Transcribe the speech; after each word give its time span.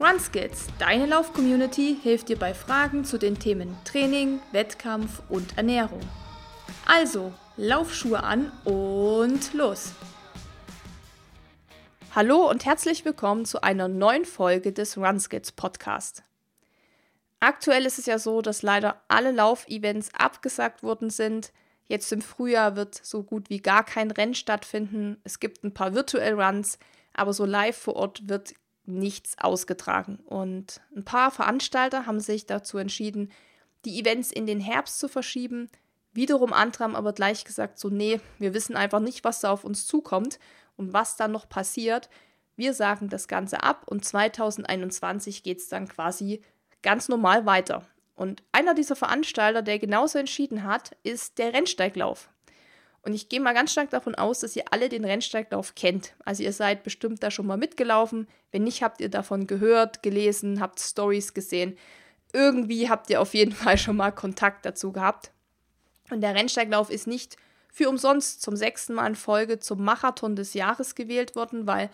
RunSkills, 0.00 0.66
deine 0.80 1.06
Lauf-Community, 1.06 1.96
hilft 2.02 2.28
dir 2.28 2.36
bei 2.36 2.52
Fragen 2.52 3.04
zu 3.04 3.16
den 3.16 3.38
Themen 3.38 3.76
Training, 3.84 4.40
Wettkampf 4.50 5.22
und 5.28 5.56
Ernährung. 5.56 6.00
Also, 6.84 7.32
Laufschuhe 7.56 8.20
an 8.20 8.50
und 8.64 9.54
los! 9.54 9.92
Hallo 12.12 12.50
und 12.50 12.64
herzlich 12.64 13.04
willkommen 13.04 13.44
zu 13.44 13.62
einer 13.62 13.86
neuen 13.86 14.24
Folge 14.24 14.72
des 14.72 14.98
RunSkills 14.98 15.52
Podcast. 15.52 16.24
Aktuell 17.38 17.86
ist 17.86 18.00
es 18.00 18.06
ja 18.06 18.18
so, 18.18 18.42
dass 18.42 18.62
leider 18.62 19.00
alle 19.06 19.30
Laufevents 19.30 20.12
abgesagt 20.12 20.82
worden 20.82 21.08
sind. 21.08 21.52
Jetzt 21.86 22.10
im 22.10 22.20
Frühjahr 22.20 22.74
wird 22.74 22.96
so 22.96 23.22
gut 23.22 23.48
wie 23.48 23.60
gar 23.60 23.84
kein 23.84 24.10
Rennen 24.10 24.34
stattfinden. 24.34 25.20
Es 25.22 25.38
gibt 25.38 25.62
ein 25.62 25.72
paar 25.72 25.94
Virtual 25.94 26.32
Runs, 26.32 26.80
aber 27.12 27.32
so 27.32 27.44
live 27.44 27.76
vor 27.76 27.94
Ort 27.94 28.28
wird 28.28 28.54
nichts 28.86 29.36
ausgetragen. 29.38 30.18
Und 30.26 30.80
ein 30.94 31.04
paar 31.04 31.30
Veranstalter 31.30 32.06
haben 32.06 32.20
sich 32.20 32.46
dazu 32.46 32.78
entschieden, 32.78 33.30
die 33.84 34.00
Events 34.00 34.30
in 34.32 34.46
den 34.46 34.60
Herbst 34.60 34.98
zu 34.98 35.08
verschieben. 35.08 35.70
Wiederum 36.12 36.52
andere 36.52 36.84
haben 36.84 36.96
aber 36.96 37.12
gleich 37.12 37.44
gesagt, 37.44 37.78
so 37.78 37.88
nee, 37.88 38.20
wir 38.38 38.54
wissen 38.54 38.76
einfach 38.76 39.00
nicht, 39.00 39.24
was 39.24 39.40
da 39.40 39.50
auf 39.50 39.64
uns 39.64 39.86
zukommt 39.86 40.38
und 40.76 40.92
was 40.92 41.16
da 41.16 41.28
noch 41.28 41.48
passiert. 41.48 42.08
Wir 42.56 42.72
sagen 42.72 43.08
das 43.08 43.28
Ganze 43.28 43.62
ab 43.62 43.84
und 43.86 44.04
2021 44.04 45.42
geht 45.42 45.58
es 45.58 45.68
dann 45.68 45.88
quasi 45.88 46.40
ganz 46.82 47.08
normal 47.08 47.46
weiter. 47.46 47.82
Und 48.14 48.44
einer 48.52 48.74
dieser 48.74 48.94
Veranstalter, 48.94 49.62
der 49.62 49.78
genauso 49.78 50.18
entschieden 50.18 50.62
hat, 50.62 50.96
ist 51.02 51.38
der 51.38 51.52
Rennsteiglauf. 51.52 52.30
Und 53.04 53.12
ich 53.12 53.28
gehe 53.28 53.40
mal 53.40 53.52
ganz 53.52 53.72
stark 53.72 53.90
davon 53.90 54.14
aus, 54.14 54.40
dass 54.40 54.56
ihr 54.56 54.64
alle 54.70 54.88
den 54.88 55.04
Rennsteiglauf 55.04 55.74
kennt. 55.74 56.14
Also 56.24 56.42
ihr 56.42 56.54
seid 56.54 56.84
bestimmt 56.84 57.22
da 57.22 57.30
schon 57.30 57.46
mal 57.46 57.58
mitgelaufen. 57.58 58.26
Wenn 58.50 58.64
nicht, 58.64 58.82
habt 58.82 59.00
ihr 59.02 59.10
davon 59.10 59.46
gehört, 59.46 60.02
gelesen, 60.02 60.60
habt 60.60 60.80
Stories 60.80 61.34
gesehen. 61.34 61.76
Irgendwie 62.32 62.88
habt 62.88 63.10
ihr 63.10 63.20
auf 63.20 63.34
jeden 63.34 63.52
Fall 63.54 63.76
schon 63.76 63.96
mal 63.96 64.10
Kontakt 64.10 64.64
dazu 64.64 64.90
gehabt. 64.90 65.32
Und 66.10 66.22
der 66.22 66.34
Rennsteiglauf 66.34 66.90
ist 66.90 67.06
nicht 67.06 67.36
für 67.70 67.90
umsonst 67.90 68.40
zum 68.40 68.56
sechsten 68.56 68.94
Mal 68.94 69.08
in 69.08 69.14
Folge 69.16 69.58
zum 69.58 69.84
Marathon 69.84 70.34
des 70.34 70.54
Jahres 70.54 70.94
gewählt 70.94 71.36
worden, 71.36 71.66
weil 71.66 71.90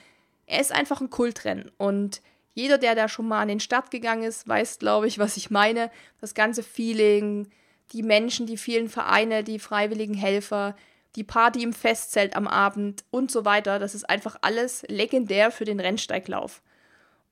er 0.47 0.61
ist 0.61 0.72
einfach 0.72 1.00
ein 1.00 1.11
Kultrennen. 1.11 1.72
Und 1.77 2.22
jeder, 2.55 2.78
der 2.78 2.95
da 2.95 3.08
schon 3.08 3.27
mal 3.27 3.41
an 3.41 3.48
den 3.48 3.61
Start 3.61 3.91
gegangen 3.91 4.22
ist, 4.22 4.47
weiß, 4.47 4.78
glaube 4.78 5.08
ich, 5.08 5.19
was 5.19 5.36
ich 5.36 5.50
meine. 5.50 5.91
Das 6.20 6.34
ganze 6.34 6.62
Feeling, 6.62 7.48
die 7.92 8.02
Menschen, 8.02 8.47
die 8.47 8.56
vielen 8.56 8.89
Vereine, 8.89 9.42
die 9.42 9.58
freiwilligen 9.58 10.14
Helfer, 10.14 10.77
die 11.16 11.25
Party 11.25 11.62
im 11.62 11.72
Festzelt 11.72 12.36
am 12.36 12.47
Abend 12.47 13.05
und 13.11 13.30
so 13.30 13.44
weiter. 13.44 13.78
Das 13.78 13.94
ist 13.94 14.08
einfach 14.08 14.36
alles 14.42 14.84
legendär 14.89 15.50
für 15.50 15.64
den 15.64 15.80
Rennsteiglauf. 15.80 16.62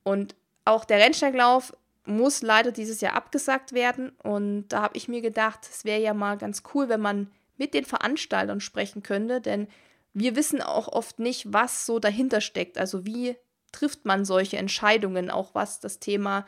Und 0.02 0.34
auch 0.64 0.84
der 0.84 0.98
Rennsteiglauf 0.98 1.74
muss 2.04 2.42
leider 2.42 2.72
dieses 2.72 3.00
Jahr 3.00 3.14
abgesagt 3.14 3.72
werden. 3.72 4.10
Und 4.22 4.68
da 4.68 4.82
habe 4.82 4.96
ich 4.96 5.08
mir 5.08 5.20
gedacht, 5.20 5.60
es 5.70 5.84
wäre 5.84 6.00
ja 6.00 6.14
mal 6.14 6.36
ganz 6.38 6.62
cool, 6.74 6.88
wenn 6.88 7.00
man 7.00 7.30
mit 7.56 7.74
den 7.74 7.84
Veranstaltern 7.84 8.60
sprechen 8.60 9.02
könnte, 9.02 9.40
denn 9.40 9.68
wir 10.14 10.36
wissen 10.36 10.62
auch 10.62 10.88
oft 10.88 11.18
nicht, 11.18 11.52
was 11.52 11.86
so 11.86 11.98
dahinter 11.98 12.40
steckt. 12.40 12.78
Also 12.78 13.04
wie 13.04 13.36
trifft 13.72 14.04
man 14.04 14.24
solche 14.24 14.56
Entscheidungen, 14.56 15.30
auch 15.30 15.54
was 15.54 15.80
das 15.80 15.98
Thema 15.98 16.46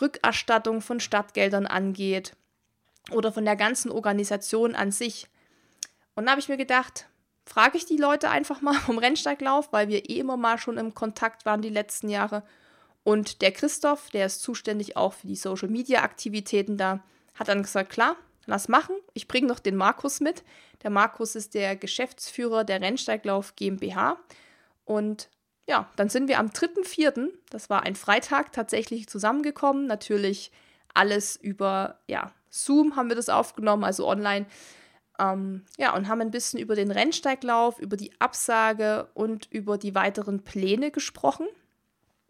Rückerstattung 0.00 0.80
von 0.80 1.00
Stadtgeldern 1.00 1.66
angeht 1.66 2.36
oder 3.10 3.32
von 3.32 3.44
der 3.44 3.56
ganzen 3.56 3.90
Organisation 3.90 4.74
an 4.74 4.92
sich. 4.92 5.28
Und 6.16 6.24
da 6.24 6.32
habe 6.32 6.40
ich 6.40 6.48
mir 6.48 6.56
gedacht, 6.56 7.06
frage 7.44 7.76
ich 7.78 7.86
die 7.86 7.96
Leute 7.96 8.30
einfach 8.30 8.60
mal 8.60 8.74
vom 8.80 8.98
Rennsteiglauf, 8.98 9.72
weil 9.72 9.88
wir 9.88 10.10
eh 10.10 10.18
immer 10.18 10.36
mal 10.36 10.58
schon 10.58 10.78
im 10.78 10.94
Kontakt 10.94 11.46
waren 11.46 11.62
die 11.62 11.70
letzten 11.70 12.08
Jahre. 12.08 12.42
Und 13.04 13.40
der 13.40 13.52
Christoph, 13.52 14.10
der 14.10 14.26
ist 14.26 14.42
zuständig 14.42 14.96
auch 14.96 15.12
für 15.12 15.28
die 15.28 15.36
Social 15.36 15.68
Media 15.68 16.02
Aktivitäten 16.02 16.76
da, 16.76 17.04
hat 17.34 17.46
dann 17.46 17.62
gesagt, 17.62 17.90
klar, 17.90 18.16
lass 18.46 18.66
machen. 18.66 18.96
Ich 19.14 19.28
bringe 19.28 19.46
noch 19.46 19.60
den 19.60 19.76
Markus 19.76 20.20
mit. 20.20 20.42
Der 20.82 20.90
Markus 20.90 21.36
ist 21.36 21.54
der 21.54 21.76
Geschäftsführer 21.76 22.64
der 22.64 22.80
Rennsteiglauf 22.80 23.54
GmbH. 23.54 24.18
Und 24.84 25.28
ja, 25.68 25.88
dann 25.96 26.08
sind 26.08 26.28
wir 26.28 26.38
am 26.38 26.48
3.4., 26.48 27.28
das 27.50 27.70
war 27.70 27.82
ein 27.82 27.96
Freitag, 27.96 28.52
tatsächlich 28.52 29.08
zusammengekommen. 29.08 29.86
Natürlich 29.86 30.50
alles 30.94 31.36
über 31.36 31.98
ja, 32.06 32.32
Zoom 32.50 32.96
haben 32.96 33.08
wir 33.08 33.16
das 33.16 33.28
aufgenommen, 33.28 33.84
also 33.84 34.06
online. 34.08 34.46
Ähm, 35.18 35.64
ja, 35.78 35.94
und 35.94 36.08
haben 36.08 36.20
ein 36.20 36.30
bisschen 36.30 36.60
über 36.60 36.74
den 36.74 36.90
Rennsteiglauf, 36.90 37.78
über 37.78 37.96
die 37.96 38.12
Absage 38.20 39.08
und 39.14 39.46
über 39.50 39.78
die 39.78 39.94
weiteren 39.94 40.42
Pläne 40.42 40.90
gesprochen. 40.90 41.46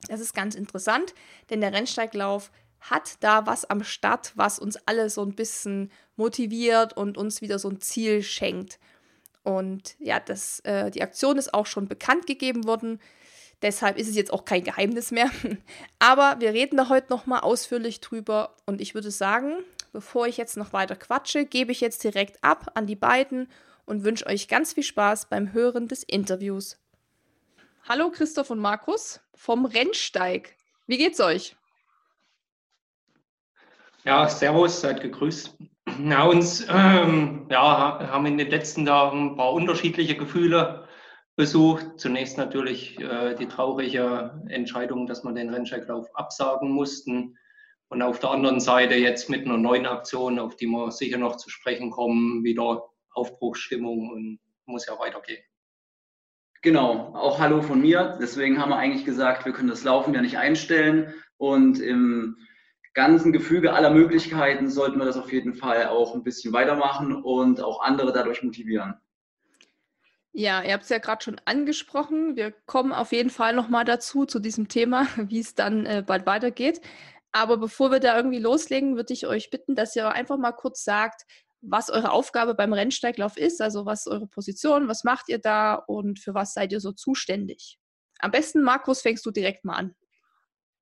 Das 0.08 0.20
ist 0.20 0.34
ganz 0.34 0.54
interessant, 0.54 1.14
denn 1.50 1.60
der 1.60 1.72
Rennsteiglauf 1.72 2.50
hat 2.80 3.16
da 3.20 3.46
was 3.46 3.64
am 3.64 3.82
Start, 3.82 4.32
was 4.36 4.58
uns 4.58 4.76
alle 4.86 5.10
so 5.10 5.22
ein 5.22 5.34
bisschen 5.34 5.90
motiviert 6.16 6.96
und 6.96 7.18
uns 7.18 7.40
wieder 7.40 7.58
so 7.58 7.68
ein 7.68 7.80
Ziel 7.80 8.22
schenkt. 8.22 8.78
Und 9.42 9.96
ja, 9.98 10.20
das, 10.20 10.60
äh, 10.60 10.90
die 10.90 11.02
Aktion 11.02 11.38
ist 11.38 11.54
auch 11.54 11.66
schon 11.66 11.88
bekannt 11.88 12.26
gegeben 12.26 12.66
worden. 12.66 13.00
Deshalb 13.62 13.96
ist 13.96 14.08
es 14.08 14.16
jetzt 14.16 14.32
auch 14.32 14.44
kein 14.44 14.64
Geheimnis 14.64 15.10
mehr. 15.10 15.30
Aber 15.98 16.36
wir 16.40 16.52
reden 16.52 16.76
da 16.76 16.88
heute 16.88 17.10
nochmal 17.10 17.40
ausführlich 17.40 18.00
drüber. 18.00 18.56
Und 18.66 18.80
ich 18.80 18.94
würde 18.94 19.10
sagen, 19.10 19.54
Bevor 19.96 20.26
ich 20.26 20.36
jetzt 20.36 20.58
noch 20.58 20.74
weiter 20.74 20.94
quatsche, 20.94 21.46
gebe 21.46 21.72
ich 21.72 21.80
jetzt 21.80 22.04
direkt 22.04 22.44
ab 22.44 22.70
an 22.74 22.86
die 22.86 22.96
beiden 22.96 23.48
und 23.86 24.04
wünsche 24.04 24.26
euch 24.26 24.46
ganz 24.46 24.74
viel 24.74 24.82
Spaß 24.82 25.30
beim 25.30 25.54
Hören 25.54 25.88
des 25.88 26.02
Interviews. 26.02 26.78
Hallo 27.88 28.10
Christoph 28.10 28.50
und 28.50 28.58
Markus 28.58 29.20
vom 29.34 29.64
Rennsteig. 29.64 30.54
Wie 30.86 30.98
geht's 30.98 31.18
euch? 31.18 31.56
Ja, 34.04 34.28
servus, 34.28 34.82
seid 34.82 35.00
gegrüßt. 35.00 35.56
Na, 35.98 36.24
uns 36.24 36.66
ähm, 36.68 37.46
ja, 37.50 37.98
haben 38.10 38.26
in 38.26 38.36
den 38.36 38.50
letzten 38.50 38.84
Tagen 38.84 39.30
ein 39.30 39.36
paar 39.36 39.54
unterschiedliche 39.54 40.14
Gefühle 40.14 40.86
besucht. 41.36 41.86
Zunächst 41.96 42.36
natürlich 42.36 43.00
äh, 43.00 43.34
die 43.34 43.48
traurige 43.48 44.42
Entscheidung, 44.48 45.06
dass 45.06 45.24
wir 45.24 45.32
den 45.32 45.48
Rennsteiglauf 45.48 46.14
absagen 46.14 46.70
mussten. 46.70 47.38
Und 47.88 48.02
auf 48.02 48.18
der 48.18 48.30
anderen 48.30 48.60
Seite 48.60 48.94
jetzt 48.94 49.30
mit 49.30 49.44
einer 49.44 49.58
neuen 49.58 49.86
Aktion, 49.86 50.38
auf 50.38 50.56
die 50.56 50.66
wir 50.66 50.90
sicher 50.90 51.18
noch 51.18 51.36
zu 51.36 51.50
sprechen 51.50 51.90
kommen, 51.90 52.42
wieder 52.42 52.84
Aufbruchsstimmung 53.12 54.10
und 54.10 54.38
muss 54.66 54.86
ja 54.86 54.98
weitergehen. 54.98 55.42
Genau, 56.62 57.14
auch 57.14 57.38
Hallo 57.38 57.62
von 57.62 57.80
mir. 57.80 58.18
Deswegen 58.20 58.60
haben 58.60 58.70
wir 58.70 58.76
eigentlich 58.76 59.04
gesagt, 59.04 59.44
wir 59.44 59.52
können 59.52 59.68
das 59.68 59.84
Laufen 59.84 60.14
ja 60.14 60.20
nicht 60.20 60.38
einstellen 60.38 61.14
und 61.36 61.78
im 61.78 62.36
ganzen 62.94 63.32
Gefüge 63.32 63.72
aller 63.72 63.90
Möglichkeiten 63.90 64.70
sollten 64.70 64.98
wir 64.98 65.04
das 65.04 65.18
auf 65.18 65.32
jeden 65.32 65.54
Fall 65.54 65.86
auch 65.86 66.14
ein 66.14 66.24
bisschen 66.24 66.52
weitermachen 66.52 67.14
und 67.14 67.60
auch 67.60 67.82
andere 67.82 68.12
dadurch 68.12 68.42
motivieren. 68.42 68.94
Ja, 70.32 70.62
ihr 70.62 70.72
habt 70.72 70.84
es 70.84 70.90
ja 70.90 70.98
gerade 70.98 71.22
schon 71.22 71.40
angesprochen. 71.44 72.36
Wir 72.36 72.52
kommen 72.66 72.92
auf 72.92 73.12
jeden 73.12 73.30
Fall 73.30 73.54
nochmal 73.54 73.84
dazu, 73.84 74.26
zu 74.26 74.38
diesem 74.38 74.68
Thema, 74.68 75.06
wie 75.16 75.38
es 75.40 75.54
dann 75.54 75.86
äh, 75.86 76.02
bald 76.06 76.26
weitergeht. 76.26 76.80
Aber 77.36 77.58
bevor 77.58 77.90
wir 77.90 78.00
da 78.00 78.16
irgendwie 78.16 78.38
loslegen, 78.38 78.96
würde 78.96 79.12
ich 79.12 79.26
euch 79.26 79.50
bitten, 79.50 79.74
dass 79.74 79.94
ihr 79.94 80.10
einfach 80.10 80.38
mal 80.38 80.52
kurz 80.52 80.84
sagt, 80.84 81.26
was 81.60 81.90
eure 81.90 82.10
Aufgabe 82.10 82.54
beim 82.54 82.72
Rennsteiglauf 82.72 83.36
ist, 83.36 83.60
also 83.60 83.84
was 83.84 84.06
eure 84.06 84.26
Position, 84.26 84.88
was 84.88 85.04
macht 85.04 85.28
ihr 85.28 85.38
da 85.38 85.74
und 85.74 86.18
für 86.18 86.32
was 86.32 86.54
seid 86.54 86.72
ihr 86.72 86.80
so 86.80 86.92
zuständig? 86.92 87.78
Am 88.20 88.30
besten, 88.30 88.62
Markus, 88.62 89.02
fängst 89.02 89.26
du 89.26 89.30
direkt 89.30 89.66
mal 89.66 89.74
an. 89.74 89.94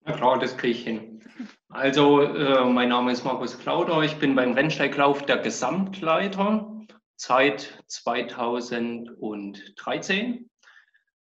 Na 0.05 0.13
klar, 0.13 0.39
das 0.39 0.57
kriege 0.57 0.79
ich 0.79 0.85
hin. 0.85 1.25
Also, 1.71 2.23
äh, 2.23 2.65
mein 2.67 2.91
Name 2.91 3.11
ist 3.11 3.25
Markus 3.25 3.59
Klauder, 3.59 4.03
ich 4.03 4.21
bin 4.21 4.37
beim 4.37 4.53
Rennsteiglauf 4.53 5.27
der 5.27 5.39
Gesamtleiter 5.39 6.71
seit 7.17 7.83
2013 7.89 10.49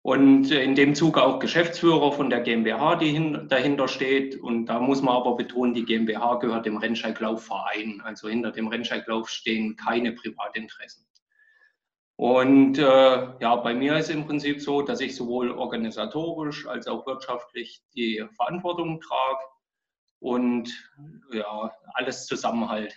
und 0.03 0.51
in 0.51 0.75
dem 0.75 0.95
Zug 0.95 1.17
auch 1.17 1.39
Geschäftsführer 1.39 2.11
von 2.11 2.29
der 2.29 2.41
GmbH, 2.41 2.97
die 2.97 3.11
hin, 3.11 3.47
dahinter 3.47 3.87
steht. 3.87 4.37
Und 4.37 4.65
da 4.65 4.79
muss 4.79 5.01
man 5.01 5.15
aber 5.15 5.37
betonen, 5.37 5.73
die 5.73 5.85
GmbH 5.85 6.35
gehört 6.35 6.65
dem 6.65 6.75
Rennsteiglaufverein. 6.75 8.01
Also 8.03 8.27
hinter 8.27 8.51
dem 8.51 8.67
Rennsteiglauf 8.67 9.29
stehen 9.29 9.77
keine 9.77 10.11
Privatinteressen. 10.11 11.05
Und 12.17 12.77
äh, 12.77 12.81
ja, 12.83 13.55
bei 13.55 13.73
mir 13.73 13.97
ist 13.97 14.09
im 14.09 14.25
Prinzip 14.25 14.61
so, 14.61 14.81
dass 14.81 14.99
ich 14.99 15.15
sowohl 15.15 15.51
organisatorisch 15.51 16.67
als 16.67 16.87
auch 16.87 17.07
wirtschaftlich 17.07 17.81
die 17.95 18.25
Verantwortung 18.35 18.99
trage 18.99 19.43
und 20.19 20.69
ja, 21.31 21.71
alles 21.93 22.25
zusammenhalt. 22.25 22.93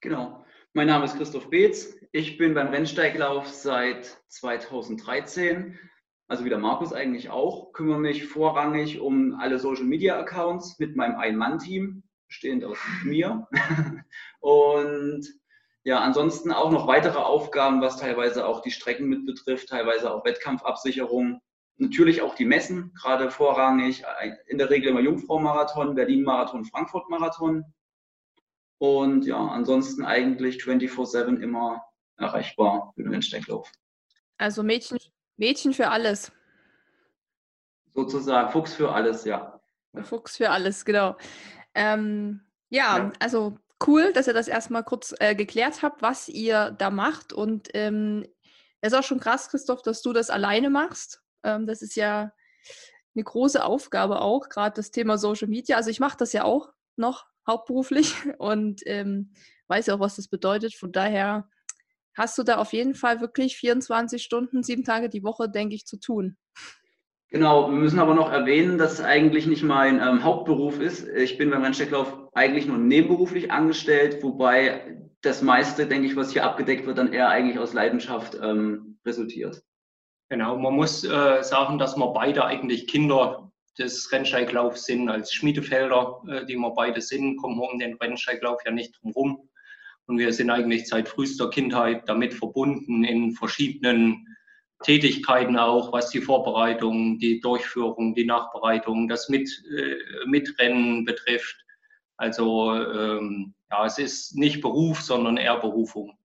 Genau. 0.00 0.44
Mein 0.76 0.88
Name 0.88 1.04
ist 1.04 1.16
Christoph 1.16 1.50
Beetz. 1.50 1.96
Ich 2.10 2.36
bin 2.36 2.52
beim 2.52 2.66
Rennsteiglauf 2.66 3.46
seit 3.46 4.20
2013, 4.26 5.78
also 6.26 6.44
wie 6.44 6.48
der 6.48 6.58
Markus 6.58 6.92
eigentlich 6.92 7.30
auch, 7.30 7.72
kümmere 7.72 8.00
mich 8.00 8.26
vorrangig 8.26 8.98
um 8.98 9.38
alle 9.38 9.60
Social 9.60 9.84
Media 9.84 10.18
Accounts 10.18 10.80
mit 10.80 10.96
meinem 10.96 11.14
Ein-Mann-Team, 11.14 12.02
bestehend 12.26 12.64
aus 12.64 12.76
mir. 13.04 13.46
Und 14.40 15.24
ja, 15.84 16.00
ansonsten 16.00 16.50
auch 16.50 16.72
noch 16.72 16.88
weitere 16.88 17.20
Aufgaben, 17.20 17.80
was 17.80 17.98
teilweise 17.98 18.44
auch 18.44 18.60
die 18.60 18.72
Strecken 18.72 19.06
mit 19.06 19.26
betrifft, 19.26 19.68
teilweise 19.68 20.12
auch 20.12 20.24
Wettkampfabsicherung 20.24 21.40
natürlich 21.76 22.20
auch 22.20 22.34
die 22.34 22.46
Messen, 22.46 22.92
gerade 23.00 23.30
vorrangig 23.30 24.02
in 24.48 24.58
der 24.58 24.70
Regel 24.70 24.90
immer 24.90 25.00
Jungfrau-Marathon, 25.02 25.94
Berlin-Marathon, 25.94 26.64
Frankfurt-Marathon. 26.64 27.64
Und 28.78 29.24
ja, 29.26 29.38
ansonsten 29.38 30.04
eigentlich 30.04 30.62
24-7 30.62 31.40
immer 31.40 31.84
erreichbar 32.16 32.92
für 32.94 33.02
den 33.02 33.12
Rennsteiglauf. 33.12 33.70
Also 34.38 34.62
Mädchen, 34.62 34.98
Mädchen 35.36 35.72
für 35.72 35.88
alles. 35.88 36.32
Sozusagen 37.94 38.50
Fuchs 38.50 38.74
für 38.74 38.92
alles, 38.92 39.24
ja. 39.24 39.60
Fuchs 40.02 40.36
für 40.36 40.50
alles, 40.50 40.84
genau. 40.84 41.16
Ähm, 41.74 42.40
ja, 42.68 42.98
ja, 42.98 43.12
also 43.20 43.56
cool, 43.86 44.12
dass 44.12 44.26
ihr 44.26 44.34
das 44.34 44.48
erstmal 44.48 44.84
kurz 44.84 45.14
äh, 45.20 45.34
geklärt 45.34 45.82
habt, 45.82 46.02
was 46.02 46.28
ihr 46.28 46.72
da 46.72 46.90
macht. 46.90 47.32
Und 47.32 47.68
ähm, 47.74 48.26
es 48.80 48.92
ist 48.92 48.98
auch 48.98 49.04
schon 49.04 49.20
krass, 49.20 49.48
Christoph, 49.48 49.82
dass 49.82 50.02
du 50.02 50.12
das 50.12 50.30
alleine 50.30 50.70
machst. 50.70 51.22
Ähm, 51.42 51.66
das 51.66 51.82
ist 51.82 51.94
ja 51.94 52.32
eine 53.14 53.24
große 53.24 53.64
Aufgabe 53.64 54.20
auch, 54.20 54.48
gerade 54.48 54.74
das 54.74 54.90
Thema 54.90 55.18
Social 55.18 55.48
Media. 55.48 55.76
Also 55.76 55.90
ich 55.90 56.00
mache 56.00 56.16
das 56.16 56.32
ja 56.32 56.44
auch 56.44 56.72
noch 56.96 57.26
hauptberuflich 57.46 58.14
und 58.38 58.82
ähm, 58.86 59.32
weiß 59.68 59.86
ja 59.86 59.94
auch, 59.94 60.00
was 60.00 60.16
das 60.16 60.28
bedeutet. 60.28 60.74
Von 60.74 60.92
daher 60.92 61.48
hast 62.16 62.38
du 62.38 62.42
da 62.42 62.56
auf 62.56 62.72
jeden 62.72 62.94
Fall 62.94 63.20
wirklich 63.20 63.56
24 63.56 64.22
Stunden, 64.22 64.62
sieben 64.62 64.84
Tage 64.84 65.08
die 65.08 65.24
Woche, 65.24 65.48
denke 65.48 65.74
ich, 65.74 65.86
zu 65.86 65.98
tun. 65.98 66.36
Genau, 67.30 67.68
wir 67.68 67.76
müssen 67.76 67.98
aber 67.98 68.14
noch 68.14 68.30
erwähnen, 68.30 68.78
dass 68.78 68.92
es 68.92 69.00
eigentlich 69.00 69.46
nicht 69.48 69.64
mein 69.64 70.00
ähm, 70.00 70.22
Hauptberuf 70.22 70.78
ist. 70.78 71.08
Ich 71.08 71.36
bin 71.36 71.50
beim 71.50 71.64
Rennstecklauf 71.64 72.16
eigentlich 72.32 72.66
nur 72.66 72.78
nebenberuflich 72.78 73.50
angestellt, 73.50 74.22
wobei 74.22 75.00
das 75.20 75.42
meiste, 75.42 75.86
denke 75.86 76.06
ich, 76.06 76.14
was 76.14 76.32
hier 76.32 76.44
abgedeckt 76.44 76.86
wird, 76.86 76.98
dann 76.98 77.12
eher 77.12 77.30
eigentlich 77.30 77.58
aus 77.58 77.72
Leidenschaft 77.72 78.38
ähm, 78.40 78.98
resultiert. 79.04 79.62
Genau, 80.28 80.56
man 80.58 80.74
muss 80.74 81.02
äh, 81.02 81.42
sagen, 81.42 81.78
dass 81.78 81.96
wir 81.96 82.06
beide 82.12 82.44
eigentlich 82.44 82.86
Kinder 82.86 83.50
des 83.78 84.10
Rennsteiglaufs 84.12 84.84
sind. 84.84 85.08
Als 85.08 85.32
Schmiedefelder, 85.32 86.22
äh, 86.28 86.46
die 86.46 86.56
wir 86.56 86.70
beide 86.70 87.00
sind, 87.00 87.36
kommen 87.36 87.56
wir 87.58 87.70
um 87.70 87.78
den 87.78 87.94
Rennsteiglauf 87.94 88.60
ja 88.64 88.70
nicht 88.70 89.00
drum 89.00 89.12
rum. 89.12 89.48
Und 90.06 90.18
wir 90.18 90.32
sind 90.32 90.50
eigentlich 90.50 90.86
seit 90.88 91.08
frühester 91.08 91.48
Kindheit 91.50 92.08
damit 92.08 92.34
verbunden 92.34 93.04
in 93.04 93.32
verschiedenen 93.32 94.26
Tätigkeiten 94.82 95.56
auch, 95.56 95.92
was 95.92 96.10
die 96.10 96.20
Vorbereitung, 96.20 97.18
die 97.18 97.40
Durchführung, 97.40 98.14
die 98.14 98.26
Nachbereitung, 98.26 99.08
das 99.08 99.28
Mit, 99.28 99.48
äh, 99.76 99.96
Mitrennen 100.26 101.04
betrifft. 101.04 101.56
Also 102.16 102.74
ähm, 102.74 103.54
ja, 103.70 103.86
es 103.86 103.98
ist 103.98 104.36
nicht 104.36 104.60
Beruf, 104.60 105.00
sondern 105.00 105.36
eher 105.36 105.58
Berufung. 105.58 106.16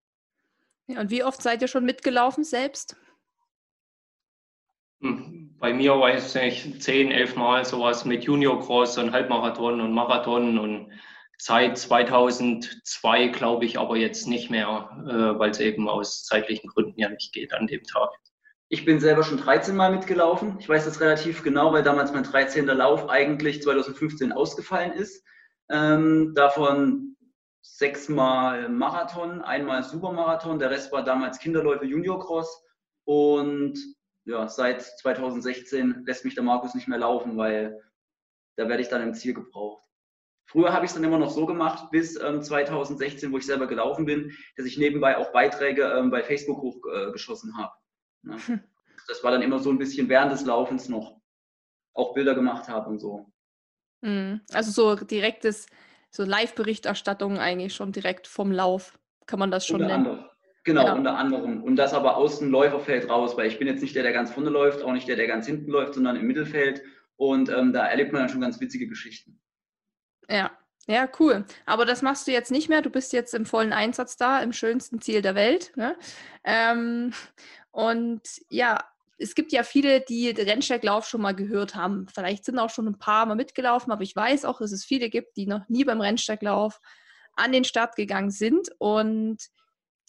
Ja, 0.88 1.02
und 1.02 1.10
wie 1.10 1.24
oft 1.24 1.42
seid 1.42 1.62
ihr 1.62 1.68
schon 1.68 1.86
mitgelaufen 1.86 2.44
selbst? 2.44 2.96
Bei 5.60 5.74
mir 5.74 6.00
weiß 6.00 6.36
ich 6.36 6.66
nicht, 6.66 6.84
zehn, 6.84 7.12
elf 7.12 7.36
Mal 7.36 7.66
sowas 7.66 8.06
mit 8.06 8.24
Junior 8.24 8.62
Cross 8.62 8.98
und 8.98 9.12
Halbmarathon 9.12 9.82
und 9.82 9.92
Marathon 9.92 10.58
und 10.58 10.92
seit 11.38 11.78
2002 11.78 13.28
glaube 13.28 13.66
ich 13.66 13.78
aber 13.78 13.98
jetzt 13.98 14.26
nicht 14.26 14.50
mehr, 14.50 14.90
äh, 15.06 15.38
weil 15.38 15.50
es 15.50 15.60
eben 15.60 15.90
aus 15.90 16.24
zeitlichen 16.24 16.70
Gründen 16.70 16.98
ja 16.98 17.10
nicht 17.10 17.34
geht 17.34 17.54
an 17.54 17.68
dem 17.68 17.84
Tag. 17.84 18.10
Ich 18.70 18.86
bin 18.86 19.02
selber 19.02 19.24
schon 19.24 19.38
13 19.38 19.76
Mal 19.76 19.92
mitgelaufen. 19.92 20.56
Ich 20.60 20.70
weiß 20.70 20.86
das 20.86 21.02
relativ 21.02 21.44
genau, 21.44 21.74
weil 21.74 21.84
damals 21.84 22.14
mein 22.14 22.24
13. 22.24 22.66
Lauf 22.68 23.10
eigentlich 23.10 23.62
2015 23.62 24.32
ausgefallen 24.32 24.94
ist. 24.94 25.26
Ähm, 25.70 26.34
davon 26.36 27.18
sechsmal 27.62 28.70
Marathon, 28.70 29.42
einmal 29.42 29.84
Supermarathon. 29.84 30.60
Der 30.60 30.70
Rest 30.70 30.94
war 30.94 31.04
damals 31.04 31.40
Kinderläufe 31.40 31.86
Junior 31.86 32.20
Cross. 32.20 32.64
Und 33.04 33.78
ja, 34.30 34.48
seit 34.48 34.82
2016 34.82 36.04
lässt 36.06 36.24
mich 36.24 36.36
der 36.36 36.44
Markus 36.44 36.76
nicht 36.76 36.88
mehr 36.88 37.00
laufen, 37.00 37.38
weil 37.38 37.82
da 38.58 38.70
werde 38.70 38.82
ich 38.82 38.90
dann 38.90 39.02
im 39.02 39.14
Ziel 39.14 39.34
gebraucht. 39.34 39.84
Früher 40.46 40.74
habe 40.74 40.86
ich 40.86 40.90
es 40.90 40.96
dann 40.96 41.04
immer 41.04 41.20
noch 41.20 41.30
so 41.30 41.46
gemacht, 41.46 41.92
bis 41.92 42.20
ähm, 42.20 42.42
2016, 42.42 43.32
wo 43.32 43.38
ich 43.38 43.46
selber 43.46 43.68
gelaufen 43.68 44.06
bin, 44.06 44.36
dass 44.56 44.66
ich 44.66 44.78
nebenbei 44.78 45.18
auch 45.18 45.32
Beiträge 45.32 45.84
ähm, 45.84 46.10
bei 46.12 46.24
Facebook 46.24 46.62
hochgeschossen 46.62 47.52
äh, 47.52 47.62
habe. 47.62 47.74
Ne? 48.24 48.38
Hm. 48.48 48.64
Das 49.08 49.24
war 49.24 49.32
dann 49.32 49.42
immer 49.42 49.60
so 49.60 49.72
ein 49.72 49.78
bisschen 49.78 50.10
während 50.10 50.32
des 50.32 50.46
Laufens 50.46 50.90
noch 50.90 51.20
auch 51.94 52.14
Bilder 52.14 52.36
gemacht 52.36 52.68
habe 52.68 52.90
und 52.90 53.00
so. 53.00 53.32
Hm. 54.04 54.42
Also 54.52 54.72
so 54.72 55.04
direktes, 55.04 55.66
so 56.12 56.24
Live-Berichterstattung 56.24 57.38
eigentlich 57.38 57.74
schon 57.74 57.92
direkt 57.92 58.28
vom 58.28 58.52
Lauf, 58.52 59.00
kann 59.26 59.40
man 59.40 59.52
das 59.52 59.66
schon 59.66 59.82
unter 59.82 59.98
nennen. 59.98 60.08
Anderem. 60.08 60.29
Genau, 60.70 60.86
ja. 60.86 60.94
unter 60.94 61.18
anderem. 61.18 61.64
Und 61.64 61.78
das 61.78 61.96
aber 61.96 62.16
aus 62.16 62.38
dem 62.38 62.52
Läuferfeld 62.52 63.10
raus, 63.10 63.36
weil 63.36 63.48
ich 63.48 63.58
bin 63.58 63.68
jetzt 63.68 63.82
nicht 63.82 63.96
der, 63.96 64.04
der 64.04 64.12
ganz 64.12 64.30
vorne 64.30 64.52
läuft, 64.52 64.84
auch 64.84 64.92
nicht 64.92 65.08
der, 65.08 65.16
der 65.16 65.26
ganz 65.26 65.48
hinten 65.48 65.72
läuft, 65.72 65.96
sondern 65.96 66.16
im 66.16 66.28
Mittelfeld. 66.28 66.84
Und 67.16 67.50
ähm, 67.50 67.74
da 67.74 67.88
erlebt 67.88 68.14
man 68.14 68.22
dann 68.22 68.30
schon 68.30 68.42
ganz 68.42 68.60
witzige 68.62 68.88
Geschichten. 68.88 69.42
Ja, 70.30 70.52
ja, 70.86 71.10
cool. 71.20 71.44
Aber 71.66 71.86
das 71.86 72.04
machst 72.04 72.28
du 72.28 72.32
jetzt 72.32 72.52
nicht 72.52 72.70
mehr. 72.70 72.84
Du 72.84 72.92
bist 72.92 73.14
jetzt 73.14 73.34
im 73.34 73.48
vollen 73.48 73.74
Einsatz 73.74 74.16
da, 74.16 74.44
im 74.44 74.54
schönsten 74.54 75.02
Ziel 75.02 75.24
der 75.24 75.34
Welt. 75.34 75.72
Ne? 75.76 75.98
Ähm, 76.44 77.14
und 77.72 78.22
ja, 78.52 78.84
es 79.18 79.34
gibt 79.34 79.52
ja 79.52 79.64
viele, 79.64 80.02
die 80.02 80.36
den 80.36 80.48
Rennsteiglauf 80.48 81.08
schon 81.08 81.22
mal 81.22 81.34
gehört 81.34 81.74
haben. 81.74 82.06
Vielleicht 82.14 82.46
sind 82.46 82.60
auch 82.60 82.70
schon 82.70 82.88
ein 82.88 83.00
paar 83.00 83.26
Mal 83.26 83.34
mitgelaufen, 83.36 83.92
aber 83.92 84.04
ich 84.04 84.16
weiß 84.16 84.46
auch, 84.46 84.60
dass 84.60 84.72
es 84.72 84.86
viele 84.86 85.10
gibt, 85.10 85.36
die 85.36 85.48
noch 85.48 85.68
nie 85.68 85.84
beim 85.84 86.00
Rennsteiglauf 86.00 86.80
an 87.36 87.52
den 87.52 87.64
Start 87.64 87.96
gegangen 87.96 88.30
sind. 88.30 88.70
Und 88.78 89.50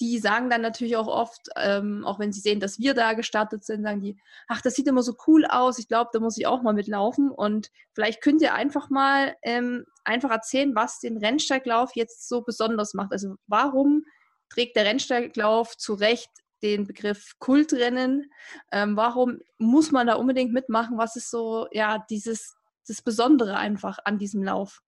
die 0.00 0.18
sagen 0.18 0.48
dann 0.50 0.62
natürlich 0.62 0.96
auch 0.96 1.08
oft, 1.08 1.48
ähm, 1.56 2.04
auch 2.04 2.18
wenn 2.18 2.32
sie 2.32 2.40
sehen, 2.40 2.60
dass 2.60 2.78
wir 2.78 2.94
da 2.94 3.12
gestartet 3.12 3.64
sind, 3.64 3.82
sagen 3.82 4.00
die, 4.00 4.18
ach, 4.48 4.62
das 4.62 4.74
sieht 4.74 4.86
immer 4.86 5.02
so 5.02 5.14
cool 5.26 5.44
aus, 5.44 5.78
ich 5.78 5.88
glaube, 5.88 6.10
da 6.12 6.20
muss 6.20 6.38
ich 6.38 6.46
auch 6.46 6.62
mal 6.62 6.72
mitlaufen. 6.72 7.30
Und 7.30 7.70
vielleicht 7.92 8.22
könnt 8.22 8.42
ihr 8.42 8.54
einfach 8.54 8.88
mal 8.90 9.36
ähm, 9.42 9.84
einfach 10.04 10.30
erzählen, 10.30 10.74
was 10.74 11.00
den 11.00 11.18
Rennsteiglauf 11.18 11.90
jetzt 11.94 12.28
so 12.28 12.42
besonders 12.42 12.94
macht. 12.94 13.12
Also 13.12 13.36
warum 13.46 14.04
trägt 14.48 14.76
der 14.76 14.84
Rennsteiglauf 14.84 15.76
zu 15.76 15.94
Recht 15.94 16.30
den 16.62 16.86
Begriff 16.86 17.34
Kultrennen. 17.38 18.30
Ähm, 18.70 18.96
warum 18.96 19.40
muss 19.58 19.92
man 19.92 20.06
da 20.06 20.14
unbedingt 20.14 20.52
mitmachen? 20.52 20.98
Was 20.98 21.16
ist 21.16 21.30
so, 21.30 21.68
ja, 21.72 22.04
dieses, 22.10 22.56
das 22.86 23.02
Besondere 23.02 23.56
einfach 23.56 23.98
an 24.04 24.18
diesem 24.18 24.42
Lauf? 24.42 24.82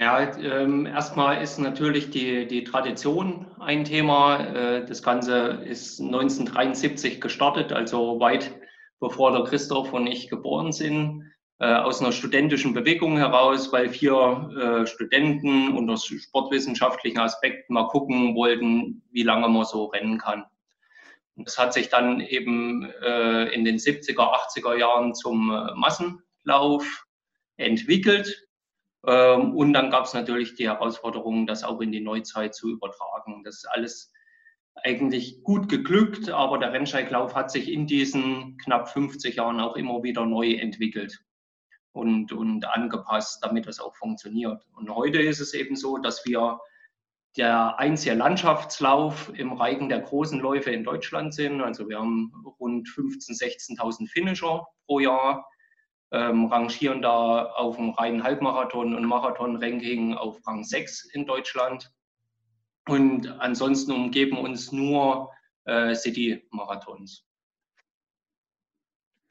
Ja, 0.00 0.32
ähm, 0.38 0.86
erstmal 0.86 1.42
ist 1.42 1.58
natürlich 1.58 2.10
die, 2.10 2.46
die 2.46 2.62
Tradition 2.62 3.46
ein 3.58 3.84
Thema. 3.84 4.38
Äh, 4.38 4.86
das 4.86 5.02
Ganze 5.02 5.60
ist 5.64 6.00
1973 6.00 7.20
gestartet, 7.20 7.72
also 7.72 8.20
weit 8.20 8.54
bevor 9.00 9.32
der 9.32 9.42
Christoph 9.42 9.92
und 9.92 10.06
ich 10.06 10.28
geboren 10.28 10.70
sind. 10.70 11.32
Äh, 11.58 11.74
aus 11.74 12.00
einer 12.00 12.12
studentischen 12.12 12.74
Bewegung 12.74 13.16
heraus, 13.16 13.72
weil 13.72 13.88
vier 13.88 14.52
äh, 14.56 14.86
Studenten 14.86 15.76
unter 15.76 15.96
sportwissenschaftlichen 15.96 17.18
Aspekten 17.18 17.74
mal 17.74 17.88
gucken 17.88 18.36
wollten, 18.36 19.02
wie 19.10 19.24
lange 19.24 19.48
man 19.48 19.64
so 19.64 19.86
rennen 19.86 20.18
kann. 20.18 20.44
Das 21.34 21.58
hat 21.58 21.72
sich 21.72 21.88
dann 21.88 22.20
eben 22.20 22.88
äh, 23.02 23.52
in 23.52 23.64
den 23.64 23.78
70er, 23.78 24.32
80er 24.56 24.76
Jahren 24.76 25.14
zum 25.16 25.50
äh, 25.50 25.74
Massenlauf 25.74 27.06
entwickelt. 27.56 28.47
Ähm, 29.06 29.54
und 29.54 29.72
dann 29.72 29.90
gab 29.90 30.04
es 30.04 30.14
natürlich 30.14 30.54
die 30.54 30.68
Herausforderung, 30.68 31.46
das 31.46 31.64
auch 31.64 31.80
in 31.80 31.92
die 31.92 32.00
Neuzeit 32.00 32.54
zu 32.54 32.70
übertragen. 32.70 33.44
Das 33.44 33.56
ist 33.56 33.66
alles 33.66 34.12
eigentlich 34.84 35.42
gut 35.42 35.68
geglückt, 35.68 36.30
aber 36.30 36.58
der 36.58 36.72
Rennsteiglauf 36.72 37.34
hat 37.34 37.50
sich 37.50 37.70
in 37.70 37.86
diesen 37.86 38.58
knapp 38.58 38.88
50 38.88 39.36
Jahren 39.36 39.60
auch 39.60 39.76
immer 39.76 40.02
wieder 40.02 40.24
neu 40.24 40.52
entwickelt 40.52 41.24
und, 41.92 42.32
und 42.32 42.64
angepasst, 42.64 43.40
damit 43.42 43.66
das 43.66 43.80
auch 43.80 43.96
funktioniert. 43.96 44.62
Und 44.72 44.94
heute 44.94 45.20
ist 45.20 45.40
es 45.40 45.54
eben 45.54 45.76
so, 45.76 45.98
dass 45.98 46.24
wir 46.24 46.60
der 47.36 47.78
einzige 47.78 48.14
Landschaftslauf 48.14 49.32
im 49.34 49.52
Reigen 49.52 49.88
der 49.88 50.00
großen 50.00 50.40
Läufe 50.40 50.70
in 50.70 50.84
Deutschland 50.84 51.34
sind. 51.34 51.60
Also 51.60 51.88
wir 51.88 51.98
haben 51.98 52.32
rund 52.58 52.88
15.000, 52.88 53.78
16.000 53.78 54.08
Finisher 54.08 54.66
pro 54.86 55.00
Jahr, 55.00 55.48
ähm, 56.10 56.46
rangieren 56.46 57.02
da 57.02 57.44
auf 57.44 57.76
dem 57.76 57.90
reinen 57.90 58.22
Halbmarathon 58.22 58.94
und 58.94 59.04
Marathon-Ranking 59.04 60.14
auf 60.14 60.38
Rang 60.46 60.64
6 60.64 61.10
in 61.12 61.26
Deutschland. 61.26 61.92
Und 62.88 63.28
ansonsten 63.40 63.92
umgeben 63.92 64.38
uns 64.38 64.72
nur 64.72 65.30
äh, 65.64 65.94
City-Marathons. 65.94 67.28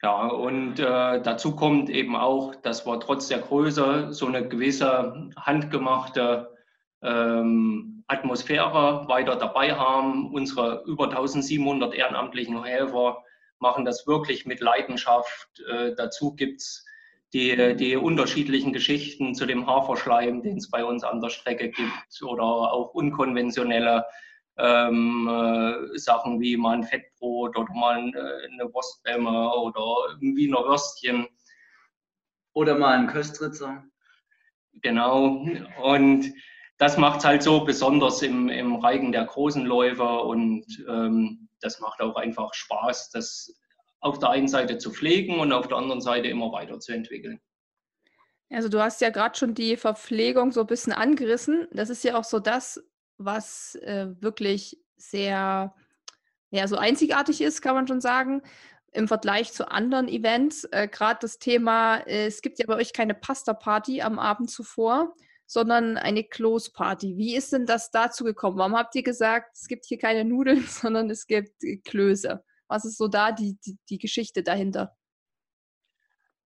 Ja, 0.00 0.28
und 0.28 0.78
äh, 0.78 1.20
dazu 1.20 1.56
kommt 1.56 1.90
eben 1.90 2.14
auch, 2.14 2.54
dass 2.54 2.86
wir 2.86 3.00
trotz 3.00 3.26
der 3.26 3.40
Größe 3.40 4.12
so 4.12 4.26
eine 4.26 4.46
gewisse 4.46 5.32
handgemachte 5.36 6.56
ähm, 7.02 8.04
Atmosphäre 8.06 9.08
weiter 9.08 9.34
dabei 9.34 9.74
haben. 9.74 10.32
Unsere 10.32 10.84
über 10.86 11.06
1700 11.06 11.94
ehrenamtlichen 11.94 12.62
Helfer 12.62 13.24
machen 13.60 13.84
das 13.84 14.06
wirklich 14.06 14.46
mit 14.46 14.60
Leidenschaft. 14.60 15.62
Äh, 15.68 15.94
dazu 15.96 16.34
gibt's 16.34 16.84
die, 17.32 17.76
die 17.76 17.96
unterschiedlichen 17.96 18.72
Geschichten 18.72 19.34
zu 19.34 19.46
dem 19.46 19.66
Haferschleim, 19.66 20.42
den 20.42 20.56
es 20.56 20.70
bei 20.70 20.84
uns 20.84 21.04
an 21.04 21.20
der 21.20 21.28
Strecke 21.30 21.70
gibt, 21.70 22.22
oder 22.22 22.42
auch 22.42 22.94
unkonventionelle 22.94 24.06
ähm, 24.56 25.28
äh, 25.28 25.98
Sachen 25.98 26.40
wie 26.40 26.56
mal 26.56 26.78
ein 26.78 26.84
Fettbrot 26.84 27.56
oder 27.56 27.72
mal 27.74 27.98
äh, 28.08 28.52
eine 28.52 28.72
Wurstbämme 28.72 29.52
oder 29.52 30.16
ein 30.20 30.36
Wiener 30.36 30.64
Würstchen. 30.64 31.26
Oder 32.54 32.76
mal 32.76 32.98
ein 32.98 33.06
Köstritzer. 33.06 33.84
Genau. 34.82 35.44
Und 35.82 36.32
das 36.78 36.96
macht 36.96 37.18
es 37.18 37.24
halt 37.24 37.42
so 37.42 37.64
besonders 37.64 38.22
im, 38.22 38.48
im 38.48 38.76
Reigen 38.76 39.12
der 39.12 39.26
großen 39.26 39.64
Läufer 39.64 40.24
und 40.24 40.64
ähm, 40.88 41.47
das 41.60 41.80
macht 41.80 42.00
auch 42.00 42.16
einfach 42.16 42.54
Spaß, 42.54 43.10
das 43.10 43.52
auf 44.00 44.18
der 44.18 44.30
einen 44.30 44.48
Seite 44.48 44.78
zu 44.78 44.92
pflegen 44.92 45.40
und 45.40 45.52
auf 45.52 45.68
der 45.68 45.78
anderen 45.78 46.00
Seite 46.00 46.28
immer 46.28 46.52
weiterzuentwickeln. 46.52 47.40
Also 48.50 48.68
du 48.68 48.80
hast 48.80 49.00
ja 49.00 49.10
gerade 49.10 49.36
schon 49.38 49.54
die 49.54 49.76
Verpflegung 49.76 50.52
so 50.52 50.60
ein 50.60 50.66
bisschen 50.66 50.92
angerissen. 50.92 51.68
Das 51.72 51.90
ist 51.90 52.04
ja 52.04 52.16
auch 52.16 52.24
so 52.24 52.38
das, 52.38 52.82
was 53.18 53.74
äh, 53.76 54.08
wirklich 54.20 54.78
sehr, 54.96 55.74
ja, 56.50 56.68
so 56.68 56.76
einzigartig 56.76 57.40
ist, 57.40 57.60
kann 57.60 57.74
man 57.74 57.86
schon 57.86 58.00
sagen, 58.00 58.42
im 58.92 59.06
Vergleich 59.06 59.52
zu 59.52 59.70
anderen 59.70 60.08
Events. 60.08 60.64
Äh, 60.64 60.88
gerade 60.88 61.18
das 61.20 61.38
Thema, 61.38 61.98
äh, 62.06 62.26
es 62.26 62.40
gibt 62.40 62.58
ja 62.58 62.64
bei 62.66 62.76
euch 62.76 62.92
keine 62.92 63.14
Pasta-Party 63.14 64.00
am 64.00 64.18
Abend 64.18 64.50
zuvor, 64.50 65.14
sondern 65.48 65.96
eine 65.96 66.24
Close-Party. 66.24 67.16
Wie 67.16 67.34
ist 67.34 67.54
denn 67.54 67.64
das 67.64 67.90
dazu 67.90 68.22
gekommen? 68.22 68.58
Warum 68.58 68.76
habt 68.76 68.94
ihr 68.94 69.02
gesagt, 69.02 69.56
es 69.56 69.66
gibt 69.66 69.86
hier 69.86 69.98
keine 69.98 70.24
Nudeln, 70.24 70.62
sondern 70.68 71.10
es 71.10 71.26
gibt 71.26 71.64
äh, 71.64 71.78
Klöße? 71.78 72.44
Was 72.68 72.84
ist 72.84 72.98
so 72.98 73.08
da 73.08 73.32
die, 73.32 73.58
die, 73.64 73.78
die 73.88 73.98
Geschichte 73.98 74.42
dahinter? 74.42 74.94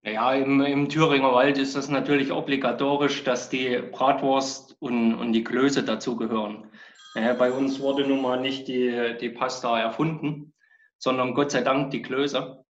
Ja, 0.04 0.34
im, 0.34 0.60
im, 0.60 0.88
Thüringer 0.88 1.32
Wald 1.32 1.58
ist 1.58 1.76
das 1.76 1.88
natürlich 1.88 2.32
obligatorisch, 2.32 3.22
dass 3.24 3.50
die 3.50 3.78
Bratwurst 3.90 4.76
und, 4.80 5.14
und 5.14 5.32
die 5.32 5.44
Klöße 5.44 5.82
dazugehören. 5.82 6.70
Ja, 7.14 7.34
bei 7.34 7.52
uns 7.52 7.80
wurde 7.80 8.06
nun 8.06 8.22
mal 8.22 8.40
nicht 8.40 8.68
die, 8.68 9.16
die 9.20 9.30
Pasta 9.30 9.78
erfunden, 9.78 10.54
sondern 10.98 11.34
Gott 11.34 11.50
sei 11.50 11.62
Dank 11.62 11.90
die 11.90 12.02
Klöße. 12.02 12.64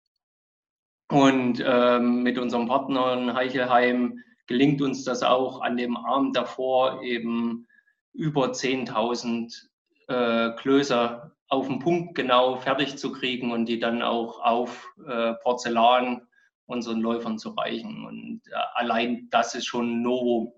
Und 1.12 1.64
ähm, 1.66 2.22
mit 2.22 2.38
unserem 2.38 2.68
Partner 2.68 3.14
in 3.14 3.34
Heichelheim 3.34 4.24
gelingt 4.50 4.82
uns 4.82 5.04
das 5.04 5.22
auch 5.22 5.62
an 5.62 5.78
dem 5.78 5.96
Abend 5.96 6.36
davor 6.36 7.04
eben 7.04 7.68
über 8.14 8.48
10.000 8.48 9.68
äh, 10.08 10.56
Klöße 10.56 11.32
auf 11.50 11.68
den 11.68 11.78
Punkt 11.78 12.16
genau 12.16 12.58
fertig 12.58 12.98
zu 12.98 13.12
kriegen 13.12 13.52
und 13.52 13.68
die 13.68 13.80
dann 13.80 14.02
auch 14.02 14.40
auf 14.40 14.92
äh, 15.08 15.34
Porzellan 15.44 16.28
unseren 16.66 17.00
Läufern 17.00 17.38
zu 17.38 17.52
reichen. 17.52 18.06
Und 18.06 18.42
äh, 18.48 18.56
allein 18.74 19.28
das 19.30 19.54
ist 19.54 19.66
schon 19.66 20.00
ein 20.00 20.02
Novum, 20.02 20.52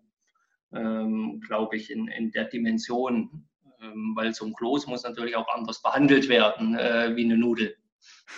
ähm, 0.74 1.42
glaube 1.46 1.76
ich, 1.76 1.92
in, 1.92 2.08
in 2.08 2.32
der 2.32 2.46
Dimension, 2.46 3.46
ähm, 3.82 4.14
weil 4.16 4.34
so 4.34 4.46
ein 4.46 4.54
Kloß 4.54 4.88
muss 4.88 5.04
natürlich 5.04 5.36
auch 5.36 5.54
anders 5.54 5.82
behandelt 5.82 6.30
werden 6.30 6.76
äh, 6.76 7.14
wie 7.16 7.26
eine 7.26 7.38
Nudel. 7.38 7.76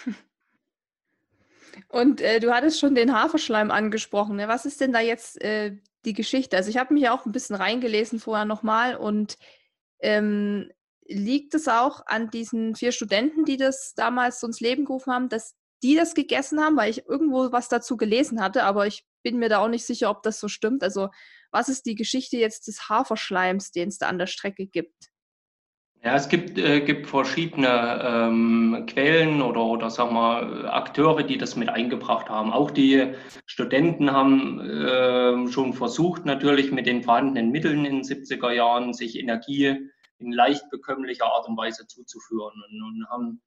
Und 1.89 2.22
äh, 2.22 2.39
du 2.39 2.53
hattest 2.53 2.80
schon 2.80 2.96
den 2.96 3.13
Haferschleim 3.13 3.72
angesprochen. 3.72 4.36
Ne? 4.36 4.48
Was 4.48 4.65
ist 4.65 4.82
denn 4.82 4.94
da 4.94 5.00
jetzt 5.00 5.42
äh, 5.42 5.77
die 6.06 6.13
Geschichte? 6.13 6.58
Also 6.58 6.70
ich 6.70 6.77
habe 6.77 6.94
mich 6.94 7.10
auch 7.10 7.25
ein 7.25 7.32
bisschen 7.32 7.56
reingelesen 7.56 8.20
vorher 8.20 8.46
nochmal 8.46 8.96
und 8.96 9.38
ähm, 10.00 10.72
liegt 11.08 11.53
es 11.53 11.68
auch 11.68 12.06
an 12.06 12.30
diesen 12.30 12.75
vier 12.75 12.92
Studenten, 12.92 13.46
die 13.46 13.58
das 13.58 13.94
damals 13.96 14.42
ins 14.44 14.60
Leben 14.60 14.86
gerufen 14.86 15.13
haben, 15.13 15.30
dass 15.30 15.56
die 15.82 15.96
das 15.96 16.13
gegessen 16.15 16.62
haben, 16.62 16.77
weil 16.77 16.89
ich 16.89 17.06
irgendwo 17.08 17.51
was 17.51 17.68
dazu 17.68 17.98
gelesen 17.98 18.42
hatte, 18.42 18.63
aber 18.63 18.88
ich 18.88 19.06
bin 19.22 19.38
mir 19.38 19.50
da 19.50 19.60
auch 19.60 19.68
nicht 19.68 19.86
sicher, 19.86 20.10
ob 20.10 20.24
das 20.24 20.39
so 20.39 20.48
stimmt. 20.48 20.82
Also, 20.82 21.10
was 21.51 21.70
ist 21.70 21.86
die 21.86 21.96
Geschichte 21.96 22.38
jetzt 22.38 22.68
des 22.68 22.89
Haferschleims, 22.89 23.72
den 23.72 23.89
es 23.89 23.98
da 23.98 24.08
an 24.08 24.18
der 24.18 24.27
Strecke 24.27 24.65
gibt? 24.65 25.12
Ja, 26.05 26.15
es 26.15 26.27
gibt, 26.27 26.57
äh, 26.57 26.81
gibt 26.81 27.07
verschiedene 27.07 28.01
ähm, 28.03 28.86
Quellen 28.88 29.41
oder, 29.41 29.62
oder 29.62 29.89
sag 29.89 30.12
mal, 30.12 30.67
Akteure, 30.67 31.24
die 31.24 31.38
das 31.38 31.55
mit 31.55 31.69
eingebracht 31.69 32.29
haben. 32.29 32.51
Auch 32.51 32.72
die 32.72 33.13
Studenten 33.45 34.12
haben 34.12 34.60
äh, 34.60 35.48
schon 35.50 35.72
versucht, 35.72 36.25
natürlich 36.25 36.74
mit 36.74 36.88
den 36.88 37.03
vorhandenen 37.03 37.51
Mitteln 37.51 37.86
in 37.86 38.01
den 38.01 38.03
70er 38.03 38.51
Jahren 38.51 38.93
sich 38.93 39.17
Energie 39.17 39.89
in 40.17 40.33
leicht 40.33 40.69
bekömmlicher 40.72 41.25
Art 41.25 41.48
und 41.48 41.55
Weise 41.55 41.88
zuzuführen 41.88 42.62
und, 42.69 42.83
und 42.83 43.10
haben 43.10 43.41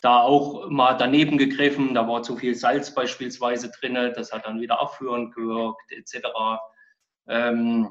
da 0.00 0.20
auch 0.20 0.70
mal 0.70 0.94
daneben 0.94 1.36
gegriffen, 1.36 1.92
da 1.92 2.08
war 2.08 2.22
zu 2.22 2.34
viel 2.36 2.54
Salz 2.54 2.94
beispielsweise 2.94 3.70
drin, 3.78 3.94
das 4.14 4.32
hat 4.32 4.46
dann 4.46 4.62
wieder 4.62 4.80
abführend 4.80 5.34
gewirkt, 5.34 5.92
etc. 5.92 6.28
Ähm, 7.28 7.90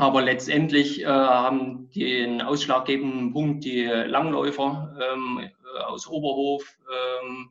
aber 0.00 0.22
letztendlich 0.22 1.02
äh, 1.02 1.06
haben 1.06 1.90
den 1.90 2.40
ausschlaggebenden 2.40 3.32
Punkt 3.32 3.64
die 3.64 3.84
Langläufer 3.84 4.96
ähm, 4.98 5.50
aus 5.86 6.06
Oberhof 6.06 6.78
ähm, 6.90 7.50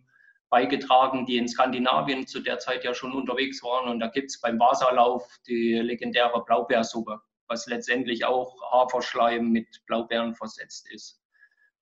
beigetragen, 0.49 1.25
die 1.25 1.37
in 1.37 1.47
Skandinavien 1.47 2.25
zu 2.25 2.39
der 2.39 2.57
Zeit 2.57 2.83
ja 2.83 2.93
schon 2.93 3.13
unterwegs 3.13 3.63
waren. 3.63 3.89
Und 3.89 3.99
da 3.99 4.07
gibt 4.07 4.31
es 4.31 4.41
beim 4.41 4.59
Wasserlauf 4.59 5.27
die 5.47 5.73
legendäre 5.75 6.43
Blaubeersuppe, 6.43 7.21
was 7.47 7.67
letztendlich 7.67 8.25
auch 8.25 8.55
Haferschleim 8.71 9.51
mit 9.51 9.67
Blaubeeren 9.85 10.33
versetzt 10.33 10.91
ist. 10.91 11.21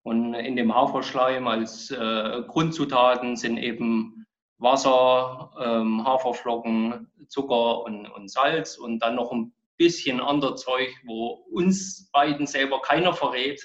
Und 0.04 0.34
in 0.34 0.56
dem 0.56 0.76
Haferschleim 0.76 1.48
als 1.48 1.92
äh, 1.92 2.42
Grundzutaten 2.48 3.36
sind 3.36 3.58
eben 3.58 4.26
Wasser, 4.58 5.52
ähm, 5.60 6.04
Haferflocken, 6.06 7.10
Zucker 7.28 7.84
und, 7.84 8.08
und, 8.08 8.30
Salz 8.30 8.78
und 8.78 9.00
dann 9.00 9.16
noch 9.16 9.32
ein 9.32 9.54
bisschen 9.78 10.20
anderes 10.20 10.62
Zeug, 10.62 10.90
wo 11.06 11.46
uns 11.52 12.10
beiden 12.12 12.48
selber 12.48 12.82
keiner 12.82 13.14
verrät, 13.14 13.62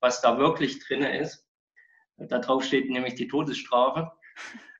was 0.00 0.20
da 0.20 0.38
wirklich 0.38 0.84
drin 0.86 1.02
ist. 1.02 1.46
Darauf 2.18 2.64
steht 2.64 2.90
nämlich 2.90 3.14
die 3.14 3.28
Todesstrafe. 3.28 4.10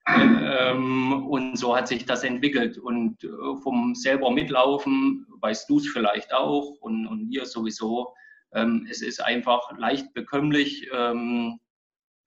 ähm, 0.08 1.26
und 1.26 1.56
so 1.56 1.76
hat 1.76 1.88
sich 1.88 2.04
das 2.04 2.22
entwickelt. 2.24 2.78
Und 2.78 3.24
äh, 3.24 3.28
vom 3.62 3.94
selber 3.94 4.30
Mitlaufen 4.30 5.26
weißt 5.40 5.68
du 5.68 5.78
es 5.78 5.88
vielleicht 5.88 6.32
auch 6.32 6.76
und, 6.80 7.06
und 7.06 7.30
wir 7.30 7.46
sowieso 7.46 8.14
ähm, 8.52 8.86
es 8.90 9.02
ist 9.02 9.20
einfach 9.20 9.76
leicht 9.76 10.12
bekömmlich 10.14 10.88
ähm, 10.92 11.60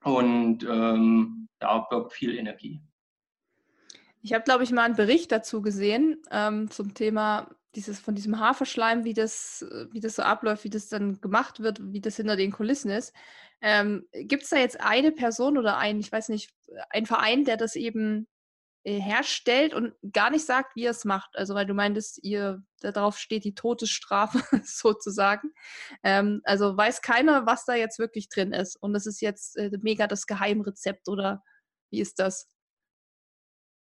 und 0.04 0.62
ähm, 0.64 1.48
da 1.58 1.78
birgt 1.90 2.12
viel 2.12 2.38
Energie. 2.38 2.80
Ich 4.22 4.32
habe, 4.32 4.44
glaube 4.44 4.64
ich, 4.64 4.70
mal 4.70 4.84
einen 4.84 4.96
Bericht 4.96 5.32
dazu 5.32 5.62
gesehen 5.62 6.22
ähm, 6.30 6.70
zum 6.70 6.94
Thema 6.94 7.48
dieses 7.74 8.00
von 8.00 8.14
diesem 8.14 8.40
Haferschleim, 8.40 9.04
wie 9.04 9.14
das, 9.14 9.64
wie 9.92 10.00
das 10.00 10.16
so 10.16 10.22
abläuft, 10.22 10.64
wie 10.64 10.70
das 10.70 10.88
dann 10.88 11.20
gemacht 11.20 11.60
wird, 11.60 11.80
wie 11.92 12.00
das 12.00 12.16
hinter 12.16 12.36
den 12.36 12.52
Kulissen 12.52 12.90
ist. 12.90 13.14
Ähm, 13.60 14.06
Gibt 14.12 14.44
es 14.44 14.50
da 14.50 14.56
jetzt 14.56 14.80
eine 14.80 15.12
Person 15.12 15.58
oder 15.58 15.76
ein, 15.76 16.00
ich 16.00 16.10
weiß 16.10 16.30
nicht, 16.30 16.50
ein 16.90 17.06
Verein, 17.06 17.44
der 17.44 17.56
das 17.56 17.76
eben 17.76 18.26
äh, 18.82 18.98
herstellt 18.98 19.74
und 19.74 19.92
gar 20.10 20.30
nicht 20.30 20.46
sagt, 20.46 20.74
wie 20.74 20.84
er 20.84 20.92
es 20.92 21.04
macht. 21.04 21.36
Also 21.36 21.54
weil 21.54 21.66
du 21.66 21.74
meintest, 21.74 22.24
ihr 22.24 22.62
darauf 22.80 23.18
steht 23.18 23.44
die 23.44 23.54
Todesstrafe 23.54 24.40
sozusagen. 24.64 25.52
Ähm, 26.02 26.40
also 26.44 26.76
weiß 26.76 27.02
keiner, 27.02 27.44
was 27.44 27.66
da 27.66 27.74
jetzt 27.74 27.98
wirklich 27.98 28.30
drin 28.30 28.54
ist. 28.54 28.76
Und 28.76 28.94
das 28.94 29.04
ist 29.04 29.20
jetzt 29.20 29.58
äh, 29.58 29.70
mega 29.82 30.06
das 30.06 30.26
Geheimrezept 30.26 31.08
oder 31.08 31.42
wie 31.90 32.00
ist 32.00 32.18
das? 32.18 32.48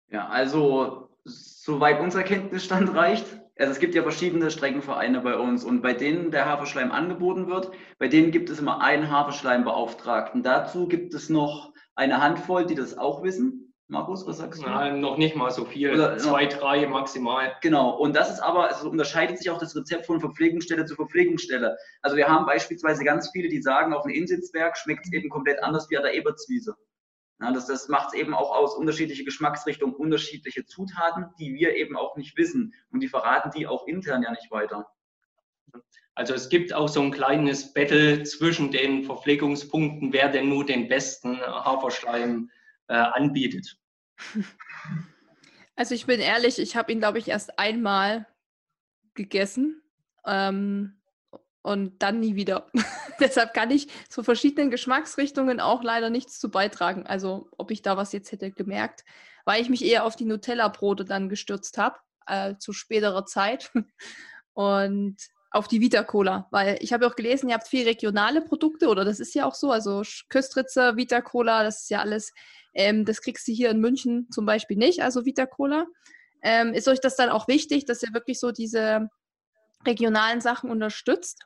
Ja, 0.07 0.27
also 0.27 1.15
soweit 1.25 1.99
unser 1.99 2.23
Kenntnisstand 2.23 2.95
reicht. 2.95 3.27
Also 3.61 3.73
es 3.73 3.79
gibt 3.79 3.93
ja 3.93 4.01
verschiedene 4.01 4.49
Streckenvereine 4.49 5.21
bei 5.21 5.37
uns 5.37 5.63
und 5.63 5.83
bei 5.83 5.93
denen 5.93 6.31
der 6.31 6.47
Haferschleim 6.47 6.91
angeboten 6.91 7.47
wird, 7.47 7.71
bei 7.99 8.07
denen 8.07 8.31
gibt 8.31 8.49
es 8.49 8.57
immer 8.57 8.81
einen 8.81 9.11
Haferschleimbeauftragten. 9.11 10.41
Dazu 10.41 10.87
gibt 10.87 11.13
es 11.13 11.29
noch 11.29 11.71
eine 11.93 12.19
Handvoll, 12.19 12.65
die 12.65 12.73
das 12.73 12.97
auch 12.97 13.21
wissen. 13.21 13.71
Markus, 13.87 14.25
was 14.25 14.37
sagst 14.37 14.63
du? 14.63 14.65
Nein, 14.65 14.99
noch 14.99 15.17
nicht 15.17 15.35
mal 15.35 15.51
so 15.51 15.65
viel. 15.65 15.93
Oder, 15.93 16.17
Zwei, 16.17 16.47
drei 16.47 16.87
maximal. 16.87 17.53
Genau. 17.61 17.91
Und 17.97 18.15
das 18.15 18.31
ist 18.31 18.39
aber, 18.39 18.71
es 18.71 18.81
unterscheidet 18.81 19.37
sich 19.37 19.51
auch 19.51 19.59
das 19.59 19.75
Rezept 19.75 20.07
von 20.07 20.19
Verpflegungsstelle 20.19 20.85
zu 20.85 20.95
Verpflegungsstelle. 20.95 21.77
Also 22.01 22.17
wir 22.17 22.27
haben 22.27 22.47
beispielsweise 22.47 23.03
ganz 23.03 23.29
viele, 23.29 23.49
die 23.49 23.61
sagen, 23.61 23.93
auf 23.93 24.03
dem 24.03 24.13
Insitzberg 24.13 24.75
schmeckt 24.75 25.05
es 25.05 25.13
eben 25.13 25.29
komplett 25.29 25.61
anders 25.61 25.87
wie 25.91 25.97
an 25.97 26.03
der 26.03 26.15
Ebertswiese. 26.15 26.75
Ja, 27.41 27.51
das 27.51 27.65
das 27.65 27.87
macht 27.87 28.09
es 28.09 28.13
eben 28.13 28.33
auch 28.33 28.55
aus, 28.55 28.75
unterschiedliche 28.75 29.23
Geschmacksrichtungen, 29.23 29.95
unterschiedliche 29.95 30.65
Zutaten, 30.65 31.25
die 31.39 31.53
wir 31.55 31.75
eben 31.75 31.97
auch 31.97 32.15
nicht 32.15 32.37
wissen. 32.37 32.73
Und 32.91 33.01
die 33.01 33.07
verraten 33.07 33.51
die 33.51 33.65
auch 33.65 33.87
intern 33.87 34.21
ja 34.21 34.31
nicht 34.31 34.51
weiter. 34.51 34.87
Also 36.13 36.33
es 36.35 36.49
gibt 36.49 36.71
auch 36.71 36.87
so 36.87 37.01
ein 37.01 37.11
kleines 37.11 37.73
Battle 37.73 38.21
zwischen 38.23 38.71
den 38.71 39.03
Verpflegungspunkten, 39.03 40.13
wer 40.13 40.29
denn 40.29 40.49
nur 40.49 40.65
den 40.65 40.87
besten 40.87 41.39
Haferschleim 41.41 42.51
äh, 42.87 42.93
anbietet. 42.93 43.77
Also 45.77 45.95
ich 45.95 46.05
bin 46.05 46.19
ehrlich, 46.19 46.59
ich 46.59 46.75
habe 46.75 46.91
ihn, 46.91 46.99
glaube 46.99 47.17
ich, 47.17 47.29
erst 47.29 47.57
einmal 47.57 48.27
gegessen 49.15 49.81
ähm, 50.27 51.00
und 51.61 52.01
dann 52.01 52.19
nie 52.19 52.35
wieder. 52.35 52.67
Deshalb 53.19 53.53
kann 53.53 53.71
ich 53.71 53.87
zu 54.09 54.23
verschiedenen 54.23 54.71
Geschmacksrichtungen 54.71 55.59
auch 55.59 55.83
leider 55.83 56.09
nichts 56.09 56.39
zu 56.39 56.49
beitragen. 56.49 57.05
Also 57.05 57.49
ob 57.57 57.71
ich 57.71 57.81
da 57.81 57.97
was 57.97 58.13
jetzt 58.13 58.31
hätte 58.31 58.51
gemerkt, 58.51 59.03
weil 59.45 59.61
ich 59.61 59.69
mich 59.69 59.83
eher 59.83 60.05
auf 60.05 60.15
die 60.15 60.25
Nutella-Brote 60.25 61.05
dann 61.05 61.29
gestürzt 61.29 61.77
habe, 61.77 61.97
äh, 62.27 62.55
zu 62.57 62.73
späterer 62.73 63.25
Zeit. 63.25 63.71
Und 64.53 65.17
auf 65.51 65.67
die 65.67 65.81
Vita 65.81 66.03
Cola, 66.03 66.47
weil 66.51 66.77
ich 66.79 66.93
habe 66.93 67.05
auch 67.05 67.15
gelesen, 67.15 67.49
ihr 67.49 67.55
habt 67.55 67.67
viel 67.67 67.85
regionale 67.85 68.41
Produkte 68.41 68.87
oder 68.87 69.03
das 69.03 69.19
ist 69.19 69.35
ja 69.35 69.45
auch 69.45 69.53
so, 69.53 69.69
also 69.69 70.01
Köstritzer, 70.29 70.95
Vita 70.95 71.19
Cola, 71.19 71.63
das 71.63 71.83
ist 71.83 71.89
ja 71.89 71.99
alles, 71.99 72.31
ähm, 72.73 73.03
das 73.03 73.21
kriegst 73.21 73.47
du 73.47 73.51
hier 73.51 73.69
in 73.69 73.81
München 73.81 74.29
zum 74.31 74.45
Beispiel 74.45 74.77
nicht, 74.77 75.03
also 75.03 75.25
Vita 75.25 75.45
Cola. 75.45 75.87
Ähm, 76.41 76.73
ist 76.73 76.87
euch 76.87 77.01
das 77.01 77.17
dann 77.17 77.29
auch 77.29 77.49
wichtig, 77.49 77.85
dass 77.85 78.01
ihr 78.01 78.13
wirklich 78.13 78.39
so 78.39 78.51
diese 78.51 79.09
regionalen 79.85 80.39
Sachen 80.39 80.71
unterstützt? 80.71 81.45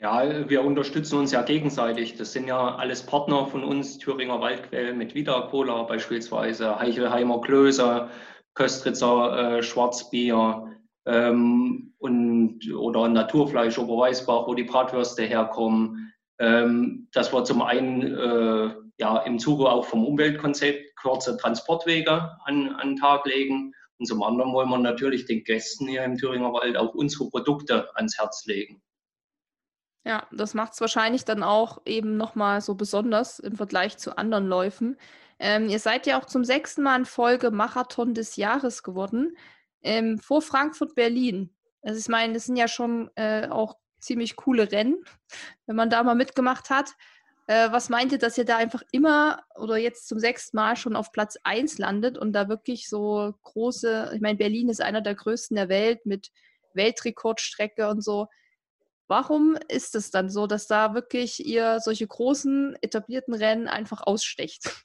Ja, 0.00 0.48
wir 0.48 0.64
unterstützen 0.64 1.18
uns 1.18 1.32
ja 1.32 1.42
gegenseitig. 1.42 2.16
Das 2.16 2.32
sind 2.32 2.46
ja 2.46 2.76
alles 2.76 3.04
Partner 3.04 3.46
von 3.46 3.64
uns, 3.64 3.98
Thüringer 3.98 4.40
Waldquell 4.40 4.92
mit 4.94 5.14
Vita 5.14 5.42
Cola 5.42 5.84
beispielsweise, 5.84 6.78
Heichelheimer 6.78 7.40
Klöße, 7.40 8.08
Köstritzer 8.54 9.58
äh, 9.58 9.62
Schwarzbier 9.62 10.70
ähm, 11.06 11.94
und, 11.98 12.72
oder 12.74 13.08
Naturfleisch 13.08 13.78
Oberweißbach, 13.78 14.46
wo 14.46 14.54
die 14.54 14.64
Bratwürste 14.64 15.22
herkommen. 15.22 16.12
Ähm, 16.38 17.08
dass 17.12 17.32
wir 17.32 17.44
zum 17.44 17.62
einen 17.62 18.02
äh, 18.02 18.74
ja, 18.98 19.18
im 19.18 19.38
Zuge 19.38 19.70
auch 19.70 19.84
vom 19.84 20.04
Umweltkonzept 20.04 20.96
kurze 20.96 21.36
Transportwege 21.36 22.36
an, 22.44 22.70
an 22.74 22.90
den 22.90 22.96
Tag 22.96 23.24
legen. 23.26 23.72
Und 23.98 24.06
zum 24.06 24.22
anderen 24.22 24.52
wollen 24.52 24.68
wir 24.68 24.78
natürlich 24.78 25.26
den 25.26 25.44
Gästen 25.44 25.86
hier 25.86 26.02
im 26.04 26.16
Thüringer 26.16 26.52
Wald 26.52 26.76
auch 26.76 26.94
unsere 26.94 27.30
Produkte 27.30 27.94
ans 27.96 28.18
Herz 28.18 28.44
legen. 28.46 28.82
Ja, 30.04 30.26
das 30.32 30.52
macht 30.52 30.74
es 30.74 30.80
wahrscheinlich 30.80 31.24
dann 31.24 31.42
auch 31.42 31.80
eben 31.86 32.16
nochmal 32.16 32.60
so 32.60 32.74
besonders 32.74 33.38
im 33.38 33.56
Vergleich 33.56 33.96
zu 33.96 34.18
anderen 34.18 34.46
Läufen. 34.46 34.98
Ähm, 35.38 35.68
ihr 35.68 35.78
seid 35.78 36.06
ja 36.06 36.20
auch 36.20 36.26
zum 36.26 36.44
sechsten 36.44 36.82
Mal 36.82 36.96
in 37.00 37.04
Folge 37.06 37.50
Marathon 37.50 38.14
des 38.14 38.36
Jahres 38.36 38.82
geworden, 38.82 39.36
ähm, 39.82 40.18
vor 40.18 40.42
Frankfurt-Berlin. 40.42 41.50
Also 41.82 41.98
ich 41.98 42.08
meine, 42.08 42.34
das 42.34 42.44
sind 42.44 42.56
ja 42.56 42.68
schon 42.68 43.10
äh, 43.14 43.48
auch 43.48 43.76
ziemlich 43.98 44.36
coole 44.36 44.70
Rennen, 44.70 45.02
wenn 45.66 45.76
man 45.76 45.90
da 45.90 46.02
mal 46.02 46.14
mitgemacht 46.14 46.70
hat. 46.70 46.92
Äh, 47.46 47.72
was 47.72 47.88
meint 47.88 48.12
ihr, 48.12 48.18
dass 48.18 48.38
ihr 48.38 48.44
da 48.44 48.56
einfach 48.56 48.82
immer 48.92 49.42
oder 49.54 49.76
jetzt 49.76 50.08
zum 50.08 50.18
sechsten 50.18 50.56
Mal 50.56 50.76
schon 50.76 50.96
auf 50.96 51.12
Platz 51.12 51.36
1 51.44 51.78
landet 51.78 52.16
und 52.16 52.32
da 52.32 52.48
wirklich 52.48 52.88
so 52.88 53.34
große, 53.42 54.12
ich 54.14 54.20
meine, 54.20 54.38
Berlin 54.38 54.68
ist 54.68 54.80
einer 54.80 55.00
der 55.00 55.14
größten 55.14 55.54
der 55.56 55.68
Welt 55.68 56.06
mit 56.06 56.30
Weltrekordstrecke 56.74 57.88
und 57.88 58.02
so. 58.02 58.28
Warum 59.06 59.56
ist 59.68 59.94
es 59.94 60.10
dann 60.10 60.30
so, 60.30 60.46
dass 60.46 60.66
da 60.66 60.94
wirklich 60.94 61.44
ihr 61.44 61.80
solche 61.80 62.06
großen 62.06 62.76
etablierten 62.80 63.34
Rennen 63.34 63.68
einfach 63.68 64.02
ausstecht? 64.06 64.84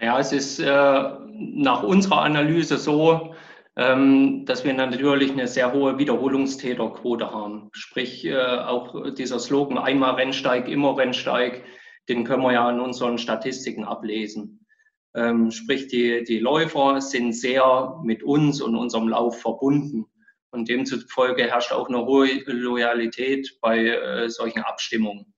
Ja, 0.00 0.18
es 0.18 0.32
ist 0.32 0.60
äh, 0.60 0.66
nach 0.66 1.82
unserer 1.82 2.22
Analyse 2.22 2.78
so, 2.78 3.34
ähm, 3.76 4.44
dass 4.44 4.64
wir 4.64 4.74
natürlich 4.74 5.32
eine 5.32 5.46
sehr 5.48 5.72
hohe 5.72 5.98
Wiederholungstäterquote 5.98 7.30
haben. 7.30 7.68
Sprich, 7.72 8.24
äh, 8.24 8.36
auch 8.36 9.14
dieser 9.14 9.38
Slogan 9.38 9.78
einmal 9.78 10.14
Rennsteig, 10.14 10.68
immer 10.68 10.96
Rennsteig, 10.96 11.64
den 12.08 12.24
können 12.24 12.42
wir 12.42 12.52
ja 12.52 12.70
in 12.70 12.80
unseren 12.80 13.18
Statistiken 13.18 13.84
ablesen. 13.84 14.66
Ähm, 15.14 15.50
sprich, 15.50 15.88
die, 15.88 16.24
die 16.24 16.38
Läufer 16.38 17.00
sind 17.00 17.32
sehr 17.32 17.98
mit 18.02 18.22
uns 18.22 18.60
und 18.60 18.76
unserem 18.76 19.08
Lauf 19.08 19.40
verbunden. 19.40 20.06
Und 20.50 20.68
demzufolge 20.68 21.44
herrscht 21.44 21.72
auch 21.72 21.88
eine 21.88 22.06
hohe 22.06 22.42
Loyalität 22.46 23.58
bei 23.60 23.86
äh, 23.86 24.30
solchen 24.30 24.62
Abstimmungen. 24.62 25.34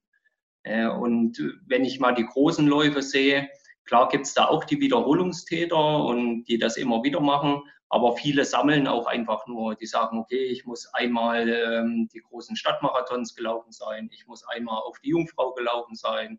Äh, 0.62 0.86
und 0.86 1.42
wenn 1.66 1.84
ich 1.84 2.00
mal 2.00 2.14
die 2.14 2.26
großen 2.26 2.66
Läufe 2.66 3.02
sehe, 3.02 3.48
klar 3.84 4.08
gibt 4.08 4.26
es 4.26 4.34
da 4.34 4.46
auch 4.46 4.64
die 4.64 4.80
Wiederholungstäter 4.80 6.04
und 6.04 6.44
die 6.44 6.58
das 6.58 6.76
immer 6.76 7.02
wieder 7.02 7.20
machen, 7.20 7.62
aber 7.88 8.16
viele 8.16 8.44
sammeln 8.44 8.86
auch 8.86 9.06
einfach 9.06 9.48
nur, 9.48 9.74
die 9.74 9.86
sagen, 9.86 10.18
okay, 10.18 10.44
ich 10.44 10.64
muss 10.64 10.86
einmal 10.94 11.48
ähm, 11.48 12.08
die 12.14 12.20
großen 12.20 12.54
Stadtmarathons 12.54 13.34
gelaufen 13.34 13.72
sein, 13.72 14.08
ich 14.12 14.28
muss 14.28 14.46
einmal 14.46 14.80
auf 14.82 15.00
die 15.00 15.08
Jungfrau 15.08 15.52
gelaufen 15.54 15.96
sein, 15.96 16.38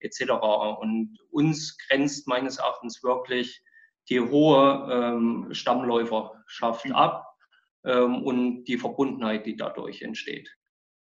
etc. 0.00 0.22
Und 0.80 1.18
uns 1.30 1.76
grenzt 1.76 2.26
meines 2.26 2.56
Erachtens 2.56 3.02
wirklich 3.02 3.62
die 4.08 4.20
hohe 4.20 4.88
ähm, 4.90 5.48
Stammläuferschaft 5.52 6.90
ab 6.92 7.35
ähm, 7.86 8.22
und 8.22 8.64
die 8.64 8.76
Verbundenheit, 8.76 9.46
die 9.46 9.56
dadurch 9.56 10.02
entsteht. 10.02 10.54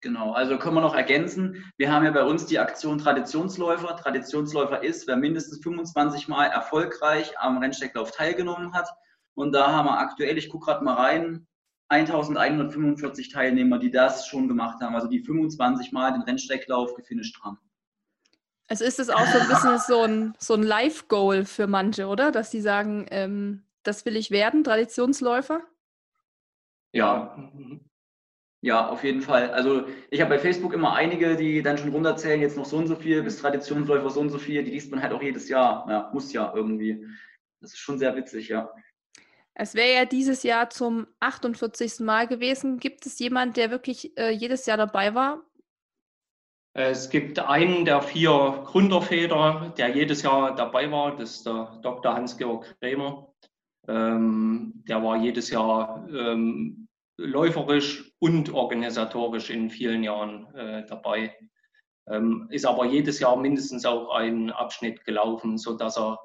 Genau, 0.01 0.31
also 0.33 0.57
können 0.57 0.75
wir 0.75 0.81
noch 0.81 0.95
ergänzen. 0.95 1.71
Wir 1.77 1.93
haben 1.93 2.03
ja 2.03 2.11
bei 2.11 2.23
uns 2.23 2.47
die 2.47 2.57
Aktion 2.57 2.97
Traditionsläufer. 2.97 3.95
Traditionsläufer 3.95 4.83
ist, 4.83 5.07
wer 5.07 5.15
mindestens 5.15 5.61
25 5.61 6.27
Mal 6.27 6.47
erfolgreich 6.47 7.39
am 7.39 7.59
Rennsteiglauf 7.59 8.11
teilgenommen 8.11 8.73
hat. 8.73 8.89
Und 9.35 9.53
da 9.53 9.71
haben 9.71 9.85
wir 9.85 9.99
aktuell, 9.99 10.39
ich 10.39 10.49
gucke 10.49 10.65
gerade 10.65 10.83
mal 10.83 10.95
rein, 10.95 11.47
1145 11.89 13.29
Teilnehmer, 13.29 13.77
die 13.77 13.91
das 13.91 14.25
schon 14.25 14.47
gemacht 14.47 14.81
haben, 14.81 14.95
also 14.95 15.07
die 15.07 15.19
25 15.19 15.91
Mal 15.91 16.13
den 16.13 16.23
Rennsteiglauf 16.23 16.95
gefinisht 16.95 17.39
haben. 17.43 17.59
Also 18.67 18.85
ist 18.85 18.99
es 18.99 19.09
auch 19.09 19.25
so 19.27 19.37
ein 19.37 19.47
bisschen 19.49 19.79
so 19.79 20.01
ein, 20.01 20.33
so 20.39 20.53
ein 20.55 20.63
Live-Goal 20.63 21.45
für 21.45 21.67
manche, 21.67 22.07
oder? 22.07 22.31
Dass 22.31 22.49
die 22.49 22.61
sagen, 22.61 23.05
ähm, 23.11 23.65
das 23.83 24.05
will 24.05 24.15
ich 24.15 24.31
werden, 24.31 24.63
Traditionsläufer? 24.63 25.61
Ja. 26.93 27.37
Ja, 28.63 28.89
auf 28.89 29.03
jeden 29.03 29.21
Fall. 29.21 29.49
Also 29.51 29.87
ich 30.11 30.21
habe 30.21 30.29
bei 30.29 30.39
Facebook 30.39 30.73
immer 30.73 30.93
einige, 30.93 31.35
die 31.35 31.63
dann 31.63 31.79
schon 31.79 31.89
runterzählen, 31.89 32.41
jetzt 32.41 32.57
noch 32.57 32.65
so 32.65 32.77
und 32.77 32.85
so 32.85 32.95
viel, 32.95 33.23
bis 33.23 33.39
Traditionsläufer 33.39 34.09
so 34.11 34.19
und 34.19 34.29
so 34.29 34.37
viel, 34.37 34.63
die 34.63 34.71
liest 34.71 34.91
man 34.91 35.01
halt 35.01 35.13
auch 35.13 35.21
jedes 35.21 35.49
Jahr. 35.49 35.87
Ja, 35.89 36.11
muss 36.13 36.31
ja 36.31 36.53
irgendwie. 36.55 37.07
Das 37.59 37.71
ist 37.73 37.79
schon 37.79 37.97
sehr 37.97 38.15
witzig, 38.15 38.49
ja. 38.49 38.71
Es 39.55 39.73
wäre 39.73 39.93
ja 39.93 40.05
dieses 40.05 40.43
Jahr 40.43 40.69
zum 40.69 41.07
48. 41.19 41.99
Mal 42.01 42.27
gewesen. 42.27 42.77
Gibt 42.77 43.05
es 43.05 43.17
jemanden, 43.19 43.55
der 43.55 43.71
wirklich 43.71 44.15
äh, 44.17 44.29
jedes 44.29 44.65
Jahr 44.67 44.77
dabei 44.77 45.15
war? 45.15 45.43
Es 46.73 47.09
gibt 47.09 47.37
einen 47.39 47.83
der 47.83 48.01
vier 48.01 48.63
Gründerväter, 48.65 49.73
der 49.77 49.89
jedes 49.89 50.21
Jahr 50.21 50.55
dabei 50.55 50.89
war. 50.89 51.15
Das 51.17 51.37
ist 51.37 51.45
der 51.45 51.79
Dr. 51.81 52.13
Hans-Georg 52.13 52.79
Krämer. 52.79 53.33
Ähm, 53.87 54.83
der 54.87 55.03
war 55.03 55.17
jedes 55.17 55.49
Jahr 55.49 56.07
ähm, 56.09 56.80
läuferisch 57.25 58.13
und 58.19 58.53
organisatorisch 58.53 59.49
in 59.49 59.69
vielen 59.69 60.03
Jahren 60.03 60.53
äh, 60.55 60.85
dabei. 60.85 61.35
Ähm, 62.07 62.47
ist 62.49 62.65
aber 62.65 62.85
jedes 62.85 63.19
Jahr 63.19 63.37
mindestens 63.37 63.85
auch 63.85 64.13
ein 64.15 64.51
Abschnitt 64.51 65.05
gelaufen, 65.05 65.57
sodass 65.57 65.97
er 65.97 66.19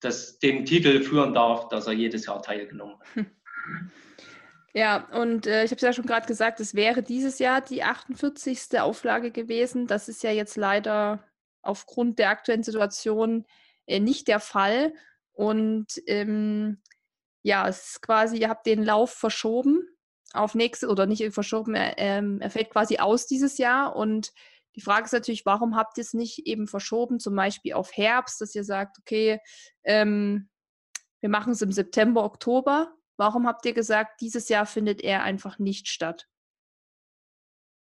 das, 0.00 0.38
den 0.38 0.64
Titel 0.64 1.00
führen 1.02 1.34
darf, 1.34 1.68
dass 1.68 1.86
er 1.86 1.94
jedes 1.94 2.26
Jahr 2.26 2.42
teilgenommen 2.42 2.96
hat. 3.16 3.26
Ja, 4.74 5.08
und 5.12 5.46
äh, 5.46 5.64
ich 5.64 5.70
habe 5.70 5.76
es 5.76 5.82
ja 5.82 5.92
schon 5.92 6.06
gerade 6.06 6.26
gesagt, 6.26 6.60
es 6.60 6.74
wäre 6.74 7.02
dieses 7.02 7.38
Jahr 7.38 7.62
die 7.62 7.82
48. 7.82 8.78
Auflage 8.78 9.32
gewesen. 9.32 9.86
Das 9.86 10.08
ist 10.08 10.22
ja 10.22 10.30
jetzt 10.30 10.56
leider 10.56 11.24
aufgrund 11.62 12.18
der 12.18 12.30
aktuellen 12.30 12.62
Situation 12.62 13.46
äh, 13.86 13.98
nicht 13.98 14.28
der 14.28 14.40
Fall. 14.40 14.92
Und 15.32 15.86
ähm, 16.06 16.82
ja, 17.42 17.66
es 17.66 17.92
ist 17.92 18.02
quasi, 18.02 18.36
ihr 18.36 18.50
habt 18.50 18.66
den 18.66 18.84
Lauf 18.84 19.10
verschoben 19.10 19.87
auf 20.32 20.54
nächste 20.54 20.88
oder 20.88 21.06
nicht 21.06 21.32
verschoben, 21.32 21.74
er, 21.74 21.98
ähm, 21.98 22.40
er 22.40 22.50
fällt 22.50 22.70
quasi 22.70 22.98
aus 22.98 23.26
dieses 23.26 23.58
Jahr. 23.58 23.96
Und 23.96 24.32
die 24.76 24.80
Frage 24.80 25.06
ist 25.06 25.12
natürlich, 25.12 25.46
warum 25.46 25.76
habt 25.76 25.98
ihr 25.98 26.02
es 26.02 26.14
nicht 26.14 26.46
eben 26.46 26.66
verschoben, 26.66 27.18
zum 27.18 27.34
Beispiel 27.34 27.72
auf 27.72 27.96
Herbst, 27.96 28.40
dass 28.40 28.54
ihr 28.54 28.64
sagt, 28.64 28.98
okay, 29.00 29.40
ähm, 29.84 30.48
wir 31.20 31.30
machen 31.30 31.52
es 31.52 31.62
im 31.62 31.72
September, 31.72 32.24
Oktober. 32.24 32.92
Warum 33.16 33.46
habt 33.46 33.66
ihr 33.66 33.72
gesagt, 33.72 34.20
dieses 34.20 34.48
Jahr 34.48 34.66
findet 34.66 35.02
er 35.02 35.24
einfach 35.24 35.58
nicht 35.58 35.88
statt? 35.88 36.28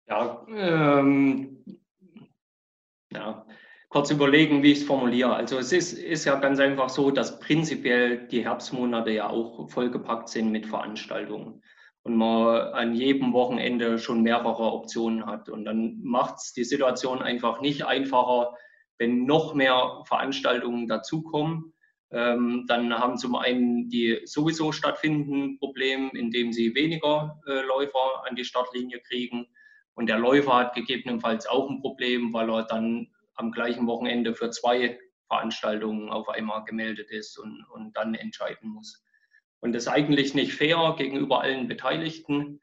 Ja, 0.08 0.46
ähm, 0.48 1.82
ja 3.12 3.44
kurz 3.88 4.10
überlegen, 4.10 4.62
wie 4.62 4.72
ich 4.72 4.80
es 4.80 4.86
formuliere. 4.86 5.34
Also 5.34 5.58
es 5.58 5.72
ist, 5.72 5.94
ist 5.94 6.24
ja 6.24 6.38
ganz 6.38 6.60
einfach 6.60 6.88
so, 6.90 7.10
dass 7.10 7.40
prinzipiell 7.40 8.28
die 8.28 8.44
Herbstmonate 8.44 9.10
ja 9.10 9.28
auch 9.28 9.68
vollgepackt 9.70 10.28
sind 10.28 10.52
mit 10.52 10.66
Veranstaltungen 10.66 11.62
und 12.08 12.16
man 12.16 12.72
an 12.72 12.94
jedem 12.94 13.34
Wochenende 13.34 13.98
schon 13.98 14.22
mehrere 14.22 14.72
Optionen 14.72 15.26
hat. 15.26 15.50
Und 15.50 15.66
dann 15.66 16.00
macht 16.02 16.36
es 16.38 16.54
die 16.54 16.64
Situation 16.64 17.20
einfach 17.20 17.60
nicht 17.60 17.84
einfacher, 17.84 18.56
wenn 18.96 19.26
noch 19.26 19.54
mehr 19.54 20.02
Veranstaltungen 20.06 20.88
dazukommen. 20.88 21.74
Ähm, 22.10 22.64
dann 22.66 22.98
haben 22.98 23.18
zum 23.18 23.36
einen 23.36 23.90
die 23.90 24.20
sowieso 24.24 24.72
stattfindenden 24.72 25.58
Probleme, 25.58 26.10
indem 26.14 26.54
sie 26.54 26.74
weniger 26.74 27.38
äh, 27.46 27.60
Läufer 27.60 28.24
an 28.26 28.34
die 28.34 28.44
Startlinie 28.46 29.00
kriegen. 29.00 29.46
Und 29.92 30.08
der 30.08 30.18
Läufer 30.18 30.56
hat 30.56 30.74
gegebenenfalls 30.74 31.46
auch 31.46 31.68
ein 31.68 31.82
Problem, 31.82 32.32
weil 32.32 32.48
er 32.48 32.62
dann 32.62 33.08
am 33.34 33.52
gleichen 33.52 33.86
Wochenende 33.86 34.34
für 34.34 34.50
zwei 34.50 34.98
Veranstaltungen 35.26 36.08
auf 36.08 36.30
einmal 36.30 36.64
gemeldet 36.64 37.10
ist 37.10 37.38
und, 37.38 37.66
und 37.70 37.94
dann 37.98 38.14
entscheiden 38.14 38.70
muss. 38.70 39.04
Und 39.60 39.72
das 39.72 39.84
ist 39.84 39.88
eigentlich 39.88 40.34
nicht 40.34 40.54
fair 40.54 40.94
gegenüber 40.96 41.40
allen 41.40 41.68
Beteiligten, 41.68 42.60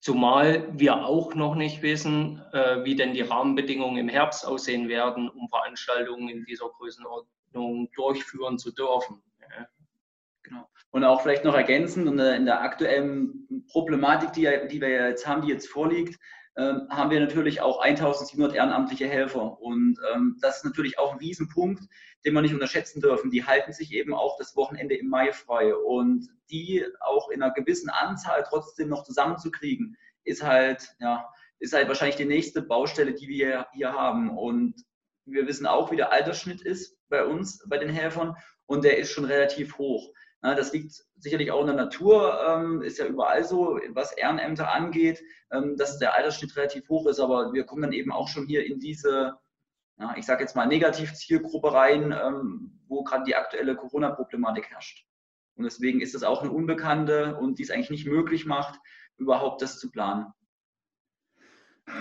zumal 0.00 0.66
wir 0.78 1.04
auch 1.04 1.34
noch 1.34 1.54
nicht 1.54 1.82
wissen, 1.82 2.42
äh, 2.52 2.84
wie 2.84 2.96
denn 2.96 3.12
die 3.12 3.20
Rahmenbedingungen 3.20 3.98
im 3.98 4.08
Herbst 4.08 4.46
aussehen 4.46 4.88
werden, 4.88 5.28
um 5.28 5.48
Veranstaltungen 5.48 6.28
in 6.28 6.44
dieser 6.44 6.68
Größenordnung 6.70 7.90
durchführen 7.92 8.58
zu 8.58 8.72
dürfen. 8.72 9.22
Genau. 10.42 10.68
Und 10.90 11.04
auch 11.04 11.20
vielleicht 11.20 11.44
noch 11.44 11.54
ergänzend, 11.54 12.08
und 12.08 12.18
in 12.18 12.46
der 12.46 12.62
aktuellen 12.62 13.66
Problematik, 13.70 14.32
die, 14.32 14.48
die 14.68 14.80
wir 14.80 14.88
jetzt 14.88 15.26
haben, 15.26 15.42
die 15.42 15.48
jetzt 15.48 15.68
vorliegt, 15.68 16.18
ähm, 16.56 16.88
haben 16.90 17.10
wir 17.10 17.20
natürlich 17.20 17.60
auch 17.60 17.80
1700 17.80 18.54
ehrenamtliche 18.54 19.08
Helfer. 19.08 19.60
Und 19.60 19.98
ähm, 20.12 20.36
das 20.40 20.58
ist 20.58 20.64
natürlich 20.64 20.98
auch 20.98 21.12
ein 21.12 21.18
Riesenpunkt, 21.18 21.84
den 22.24 22.34
wir 22.34 22.42
nicht 22.42 22.54
unterschätzen 22.54 23.00
dürfen. 23.00 23.30
Die 23.30 23.46
halten 23.46 23.72
sich 23.72 23.92
eben 23.92 24.14
auch 24.14 24.36
das 24.36 24.56
Wochenende 24.56 24.96
im 24.96 25.08
Mai 25.08 25.32
frei. 25.32 25.74
Und 25.74 26.28
die 26.50 26.84
auch 27.00 27.30
in 27.30 27.42
einer 27.42 27.54
gewissen 27.54 27.88
Anzahl 27.88 28.44
trotzdem 28.48 28.88
noch 28.88 29.04
zusammenzukriegen, 29.04 29.96
ist 30.24 30.42
halt, 30.42 30.94
ja, 30.98 31.24
ist 31.60 31.72
halt 31.72 31.88
wahrscheinlich 31.88 32.16
die 32.16 32.24
nächste 32.24 32.62
Baustelle, 32.62 33.14
die 33.14 33.28
wir 33.28 33.66
hier 33.72 33.92
haben. 33.92 34.36
Und 34.36 34.74
wir 35.24 35.46
wissen 35.46 35.66
auch, 35.66 35.92
wie 35.92 35.96
der 35.96 36.12
Altersschnitt 36.12 36.62
ist 36.62 36.98
bei 37.08 37.24
uns, 37.24 37.64
bei 37.68 37.78
den 37.78 37.90
Helfern. 37.90 38.34
Und 38.66 38.84
der 38.84 38.98
ist 38.98 39.12
schon 39.12 39.24
relativ 39.24 39.78
hoch. 39.78 40.12
Das 40.42 40.72
liegt 40.72 41.04
sicherlich 41.18 41.50
auch 41.50 41.60
in 41.60 41.66
der 41.66 41.76
Natur, 41.76 42.40
ähm, 42.48 42.82
ist 42.82 42.98
ja 42.98 43.06
überall 43.06 43.44
so, 43.44 43.78
was 43.90 44.12
Ehrenämter 44.12 44.72
angeht, 44.72 45.22
ähm, 45.52 45.76
dass 45.76 45.98
der 45.98 46.14
Altersschnitt 46.14 46.56
relativ 46.56 46.88
hoch 46.88 47.06
ist, 47.06 47.20
aber 47.20 47.52
wir 47.52 47.64
kommen 47.64 47.82
dann 47.82 47.92
eben 47.92 48.10
auch 48.10 48.28
schon 48.28 48.46
hier 48.46 48.64
in 48.64 48.80
diese, 48.80 49.38
ich 50.16 50.24
sage 50.24 50.40
jetzt 50.42 50.56
mal, 50.56 50.64
Negativzielgruppe 50.66 51.74
rein, 51.74 52.12
ähm, 52.12 52.80
wo 52.88 53.04
gerade 53.04 53.24
die 53.24 53.36
aktuelle 53.36 53.76
Corona-Problematik 53.76 54.70
herrscht. 54.70 55.06
Und 55.56 55.64
deswegen 55.64 56.00
ist 56.00 56.14
das 56.14 56.22
auch 56.22 56.40
eine 56.40 56.50
Unbekannte 56.50 57.36
und 57.36 57.58
die 57.58 57.64
es 57.64 57.70
eigentlich 57.70 57.90
nicht 57.90 58.06
möglich 58.06 58.46
macht, 58.46 58.80
überhaupt 59.18 59.60
das 59.60 59.78
zu 59.78 59.90
planen. 59.90 60.32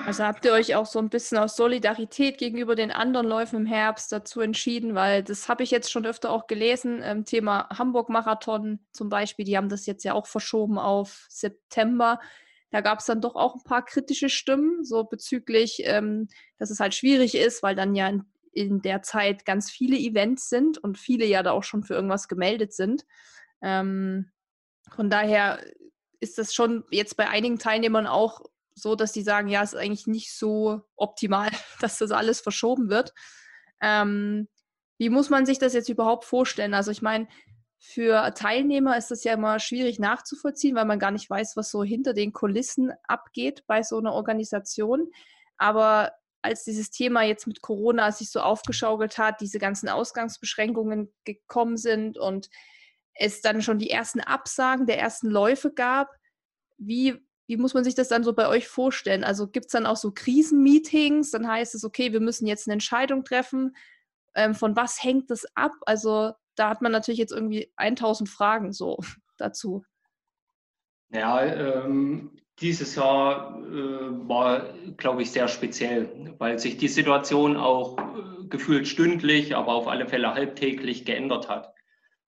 Also 0.05 0.23
habt 0.23 0.43
ihr 0.45 0.53
euch 0.53 0.75
auch 0.75 0.87
so 0.87 0.97
ein 0.97 1.09
bisschen 1.09 1.37
aus 1.37 1.55
Solidarität 1.55 2.39
gegenüber 2.39 2.75
den 2.75 2.91
anderen 2.91 3.27
Läufen 3.27 3.57
im 3.57 3.65
Herbst 3.67 4.11
dazu 4.11 4.41
entschieden, 4.41 4.95
weil 4.95 5.23
das 5.23 5.47
habe 5.47 5.61
ich 5.61 5.71
jetzt 5.71 5.91
schon 5.91 6.05
öfter 6.05 6.31
auch 6.31 6.47
gelesen, 6.47 7.01
ähm, 7.03 7.25
Thema 7.25 7.69
Hamburg-Marathon 7.69 8.79
zum 8.91 9.09
Beispiel, 9.09 9.45
die 9.45 9.55
haben 9.55 9.69
das 9.69 9.85
jetzt 9.85 10.03
ja 10.03 10.13
auch 10.13 10.25
verschoben 10.25 10.79
auf 10.79 11.27
September. 11.29 12.19
Da 12.71 12.81
gab 12.81 12.99
es 12.99 13.05
dann 13.05 13.21
doch 13.21 13.35
auch 13.35 13.55
ein 13.55 13.63
paar 13.63 13.85
kritische 13.85 14.29
Stimmen, 14.29 14.83
so 14.83 15.03
bezüglich, 15.03 15.81
ähm, 15.85 16.27
dass 16.57 16.69
es 16.69 16.79
halt 16.79 16.95
schwierig 16.95 17.35
ist, 17.35 17.61
weil 17.61 17.75
dann 17.75 17.95
ja 17.95 18.07
in, 18.07 18.23
in, 18.51 18.81
der 18.81 19.01
Zeit 19.01 19.45
ganz 19.45 19.69
viele 19.69 19.97
Events 19.97 20.49
sind 20.49 20.77
und 20.77 20.97
viele 20.97 21.25
ja 21.25 21.43
da 21.43 21.51
auch 21.51 21.63
schon 21.63 21.83
für 21.83 21.93
irgendwas 21.93 22.27
gemeldet 22.27 22.73
sind. 22.73 23.05
Ähm, 23.61 24.31
von 24.91 25.09
daher 25.09 25.63
ist 26.19 26.37
das 26.37 26.53
schon 26.53 26.83
jetzt 26.91 27.15
bei 27.15 27.29
einigen 27.29 27.59
Teilnehmern 27.59 28.07
auch 28.07 28.41
so, 28.75 28.95
dass 28.95 29.11
die 29.11 29.23
sagen, 29.23 29.47
ja, 29.47 29.63
es 29.63 29.73
ist 29.73 29.79
eigentlich 29.79 30.07
nicht 30.07 30.33
so 30.33 30.81
optimal, 30.95 31.49
dass 31.81 31.97
das 31.97 32.11
alles 32.11 32.41
verschoben 32.41 32.89
wird. 32.89 33.13
Ähm, 33.81 34.47
wie 34.97 35.09
muss 35.09 35.29
man 35.29 35.45
sich 35.45 35.59
das 35.59 35.73
jetzt 35.73 35.89
überhaupt 35.89 36.25
vorstellen? 36.25 36.73
Also 36.73 36.91
ich 36.91 37.01
meine, 37.01 37.27
für 37.79 38.33
Teilnehmer 38.33 38.97
ist 38.97 39.09
das 39.09 39.23
ja 39.23 39.33
immer 39.33 39.59
schwierig 39.59 39.99
nachzuvollziehen, 39.99 40.75
weil 40.75 40.85
man 40.85 40.99
gar 40.99 41.11
nicht 41.11 41.29
weiß, 41.29 41.55
was 41.55 41.71
so 41.71 41.83
hinter 41.83 42.13
den 42.13 42.33
Kulissen 42.33 42.91
abgeht 43.07 43.63
bei 43.67 43.83
so 43.83 43.97
einer 43.97 44.13
Organisation. 44.13 45.09
Aber 45.57 46.11
als 46.41 46.65
dieses 46.65 46.91
Thema 46.91 47.23
jetzt 47.23 47.47
mit 47.47 47.61
Corona 47.61 48.11
sich 48.11 48.31
so 48.31 48.41
aufgeschaukelt 48.41 49.17
hat, 49.17 49.39
diese 49.39 49.59
ganzen 49.59 49.87
Ausgangsbeschränkungen 49.87 51.13
gekommen 51.23 51.77
sind 51.77 52.17
und 52.17 52.49
es 53.13 53.41
dann 53.41 53.61
schon 53.61 53.79
die 53.79 53.89
ersten 53.89 54.21
Absagen 54.21 54.85
der 54.85 54.99
ersten 54.99 55.29
Läufe 55.29 55.73
gab, 55.73 56.09
wie 56.77 57.21
wie 57.49 57.57
muss 57.57 57.73
man 57.73 57.83
sich 57.83 57.95
das 57.95 58.09
dann 58.09 58.23
so 58.23 58.33
bei 58.33 58.47
euch 58.47 58.67
vorstellen? 58.67 59.23
Also 59.23 59.47
gibt 59.47 59.65
es 59.65 59.71
dann 59.71 59.87
auch 59.87 59.95
so 59.95 60.11
Krisenmeetings? 60.11 61.31
Dann 61.31 61.47
heißt 61.47 61.73
es, 61.73 61.83
okay, 61.83 62.13
wir 62.13 62.19
müssen 62.19 62.45
jetzt 62.45 62.67
eine 62.67 62.73
Entscheidung 62.73 63.23
treffen. 63.23 63.75
Ähm, 64.35 64.53
von 64.53 64.75
was 64.75 65.03
hängt 65.03 65.31
das 65.31 65.47
ab? 65.55 65.71
Also 65.87 66.33
da 66.53 66.69
hat 66.69 66.83
man 66.83 66.91
natürlich 66.91 67.17
jetzt 67.17 67.31
irgendwie 67.31 67.73
1000 67.77 68.29
Fragen 68.29 68.71
so 68.71 68.99
dazu. 69.37 69.83
Ja, 71.11 71.43
ähm, 71.43 72.37
dieses 72.59 72.93
Jahr 72.93 73.59
äh, 73.63 74.27
war, 74.29 74.71
glaube 74.97 75.23
ich, 75.23 75.31
sehr 75.31 75.47
speziell, 75.47 76.35
weil 76.37 76.59
sich 76.59 76.77
die 76.77 76.87
Situation 76.87 77.57
auch 77.57 77.97
äh, 77.97 78.47
gefühlt 78.47 78.87
stündlich, 78.87 79.55
aber 79.55 79.73
auf 79.73 79.87
alle 79.87 80.07
Fälle 80.07 80.35
halbtäglich 80.35 81.03
geändert 81.03 81.49
hat. 81.49 81.73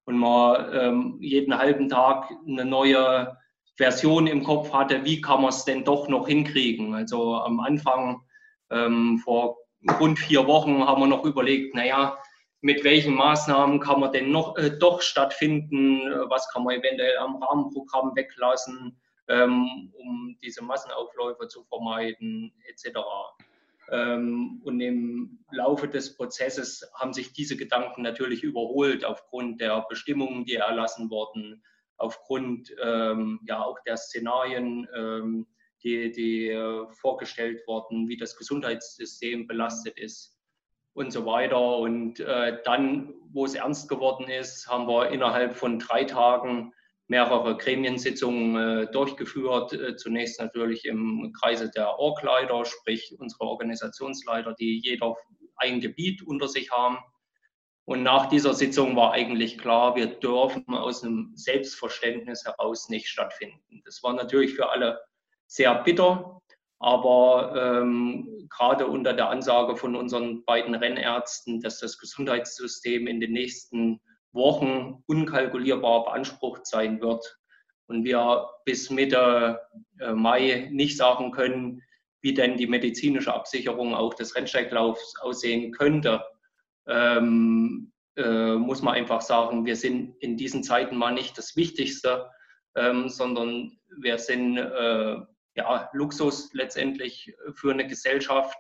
Und 0.05 0.17
man 0.17 0.67
ähm, 0.73 1.17
jeden 1.21 1.55
halben 1.59 1.89
Tag 1.89 2.31
eine 2.47 2.65
neue 2.65 3.37
Version 3.81 4.27
im 4.27 4.43
Kopf 4.43 4.71
hatte, 4.71 5.03
wie 5.05 5.21
kann 5.21 5.41
man 5.41 5.49
es 5.49 5.65
denn 5.65 5.83
doch 5.83 6.07
noch 6.07 6.27
hinkriegen. 6.27 6.93
Also 6.93 7.35
am 7.35 7.59
Anfang, 7.59 8.21
ähm, 8.69 9.19
vor 9.23 9.57
rund 9.99 10.19
vier 10.19 10.45
Wochen, 10.45 10.85
haben 10.85 11.01
wir 11.01 11.07
noch 11.07 11.25
überlegt, 11.25 11.73
naja, 11.73 12.17
mit 12.61 12.83
welchen 12.83 13.15
Maßnahmen 13.15 13.79
kann 13.79 13.99
man 13.99 14.11
denn 14.11 14.31
noch 14.31 14.55
äh, 14.57 14.69
doch 14.77 15.01
stattfinden, 15.01 16.01
was 16.29 16.47
kann 16.53 16.63
man 16.63 16.75
eventuell 16.75 17.17
am 17.17 17.41
Rahmenprogramm 17.41 18.15
weglassen, 18.15 19.01
ähm, 19.27 19.91
um 19.97 20.37
diese 20.43 20.63
Massenaufläufe 20.63 21.47
zu 21.47 21.63
vermeiden, 21.63 22.53
etc. 22.67 22.99
Ähm, 23.89 24.61
und 24.63 24.79
im 24.79 25.39
Laufe 25.49 25.87
des 25.87 26.15
Prozesses 26.15 26.87
haben 26.93 27.13
sich 27.13 27.33
diese 27.33 27.57
Gedanken 27.57 28.03
natürlich 28.03 28.43
überholt 28.43 29.03
aufgrund 29.03 29.59
der 29.59 29.83
Bestimmungen, 29.89 30.45
die 30.45 30.55
erlassen 30.55 31.09
wurden, 31.09 31.63
aufgrund 32.01 32.73
ähm, 32.83 33.39
ja 33.47 33.63
auch 33.63 33.79
der 33.85 33.97
Szenarien, 33.97 34.87
ähm, 34.95 35.47
die, 35.83 36.11
die 36.11 36.49
äh, 36.49 36.87
vorgestellt 36.91 37.61
wurden, 37.67 38.07
wie 38.07 38.17
das 38.17 38.35
Gesundheitssystem 38.37 39.47
belastet 39.47 39.97
ist 39.97 40.37
und 40.93 41.11
so 41.11 41.25
weiter. 41.25 41.77
Und 41.77 42.19
äh, 42.19 42.61
dann, 42.63 43.13
wo 43.31 43.45
es 43.45 43.55
ernst 43.55 43.89
geworden 43.89 44.29
ist, 44.29 44.67
haben 44.67 44.87
wir 44.87 45.09
innerhalb 45.09 45.55
von 45.55 45.79
drei 45.79 46.03
Tagen 46.03 46.73
mehrere 47.07 47.57
Gremiensitzungen 47.57 48.55
äh, 48.55 48.91
durchgeführt. 48.91 49.73
Äh, 49.73 49.95
zunächst 49.95 50.39
natürlich 50.39 50.85
im 50.85 51.33
Kreise 51.39 51.69
der 51.69 51.99
Orgleiter, 51.99 52.63
sprich 52.65 53.15
unsere 53.19 53.43
Organisationsleiter, 53.45 54.53
die 54.53 54.79
jeder 54.83 55.15
ein 55.57 55.81
Gebiet 55.81 56.23
unter 56.23 56.47
sich 56.47 56.71
haben. 56.71 56.97
Und 57.85 58.03
nach 58.03 58.27
dieser 58.27 58.53
Sitzung 58.53 58.95
war 58.95 59.11
eigentlich 59.11 59.57
klar, 59.57 59.95
wir 59.95 60.07
dürfen 60.07 60.63
aus 60.69 61.03
einem 61.03 61.31
Selbstverständnis 61.35 62.45
heraus 62.45 62.89
nicht 62.89 63.07
stattfinden. 63.07 63.81
Das 63.85 64.03
war 64.03 64.13
natürlich 64.13 64.53
für 64.53 64.69
alle 64.69 64.99
sehr 65.47 65.75
bitter, 65.83 66.41
aber 66.79 67.53
ähm, 67.55 68.47
gerade 68.49 68.87
unter 68.87 69.13
der 69.13 69.29
Ansage 69.29 69.75
von 69.75 69.95
unseren 69.95 70.43
beiden 70.45 70.75
Rennärzten, 70.75 71.59
dass 71.59 71.79
das 71.79 71.97
Gesundheitssystem 71.97 73.07
in 73.07 73.19
den 73.19 73.33
nächsten 73.33 73.99
Wochen 74.31 75.03
unkalkulierbar 75.07 76.05
beansprucht 76.05 76.65
sein 76.65 77.01
wird 77.01 77.37
und 77.87 78.03
wir 78.03 78.47
bis 78.65 78.89
Mitte 78.89 79.59
äh, 79.99 80.13
Mai 80.13 80.69
nicht 80.71 80.97
sagen 80.97 81.31
können, 81.31 81.81
wie 82.21 82.33
denn 82.33 82.55
die 82.55 82.67
medizinische 82.67 83.33
Absicherung 83.33 83.93
auch 83.93 84.13
des 84.13 84.35
Rennsteiglaufs 84.35 85.15
aussehen 85.21 85.71
könnte, 85.71 86.23
ähm, 86.87 87.91
äh, 88.17 88.55
muss 88.55 88.81
man 88.81 88.95
einfach 88.95 89.21
sagen, 89.21 89.65
wir 89.65 89.75
sind 89.75 90.15
in 90.19 90.37
diesen 90.37 90.63
Zeiten 90.63 90.97
mal 90.97 91.11
nicht 91.13 91.37
das 91.37 91.55
Wichtigste, 91.55 92.29
ähm, 92.75 93.09
sondern 93.09 93.77
wir 93.99 94.17
sind 94.17 94.57
äh, 94.57 95.17
ja, 95.55 95.89
Luxus 95.93 96.53
letztendlich 96.53 97.33
für 97.53 97.71
eine 97.71 97.87
Gesellschaft. 97.87 98.57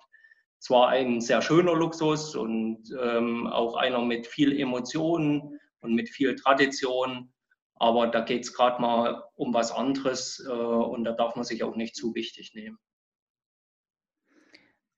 Zwar 0.59 0.89
ein 0.89 1.21
sehr 1.21 1.41
schöner 1.41 1.73
Luxus 1.73 2.35
und 2.35 2.83
ähm, 3.01 3.47
auch 3.47 3.75
einer 3.75 4.01
mit 4.01 4.27
viel 4.27 4.57
Emotionen 4.59 5.59
und 5.79 5.95
mit 5.95 6.09
viel 6.09 6.35
Tradition, 6.35 7.33
aber 7.75 8.07
da 8.07 8.21
geht 8.21 8.43
es 8.43 8.53
gerade 8.53 8.79
mal 8.79 9.23
um 9.33 9.53
was 9.55 9.71
anderes 9.71 10.39
äh, 10.47 10.51
und 10.51 11.03
da 11.03 11.13
darf 11.13 11.35
man 11.35 11.45
sich 11.45 11.63
auch 11.63 11.75
nicht 11.75 11.95
zu 11.95 12.13
wichtig 12.13 12.53
nehmen. 12.53 12.77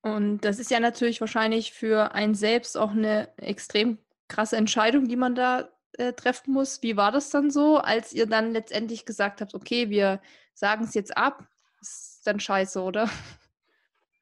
Und 0.03 0.41
das 0.41 0.59
ist 0.59 0.69
ja 0.69 0.81
natürlich 0.81 1.21
wahrscheinlich 1.21 1.71
für 1.71 2.13
einen 2.13 2.35
selbst 2.35 2.77
auch 2.77 2.91
eine 2.91 3.29
extrem 3.37 3.97
krasse 4.27 4.57
Entscheidung, 4.57 5.07
die 5.07 5.15
man 5.15 5.33
da 5.33 5.69
äh, 5.93 6.11
treffen 6.11 6.53
muss. 6.53 6.83
Wie 6.83 6.97
war 6.97 7.13
das 7.13 7.29
dann 7.29 7.49
so, 7.49 7.77
als 7.77 8.11
ihr 8.11 8.25
dann 8.25 8.51
letztendlich 8.51 9.05
gesagt 9.05 9.39
habt, 9.39 9.55
okay, 9.55 9.89
wir 9.89 10.19
sagen 10.53 10.83
es 10.83 10.93
jetzt 10.93 11.15
ab? 11.15 11.47
Ist 11.81 12.21
dann 12.25 12.41
scheiße, 12.41 12.81
oder? 12.81 13.09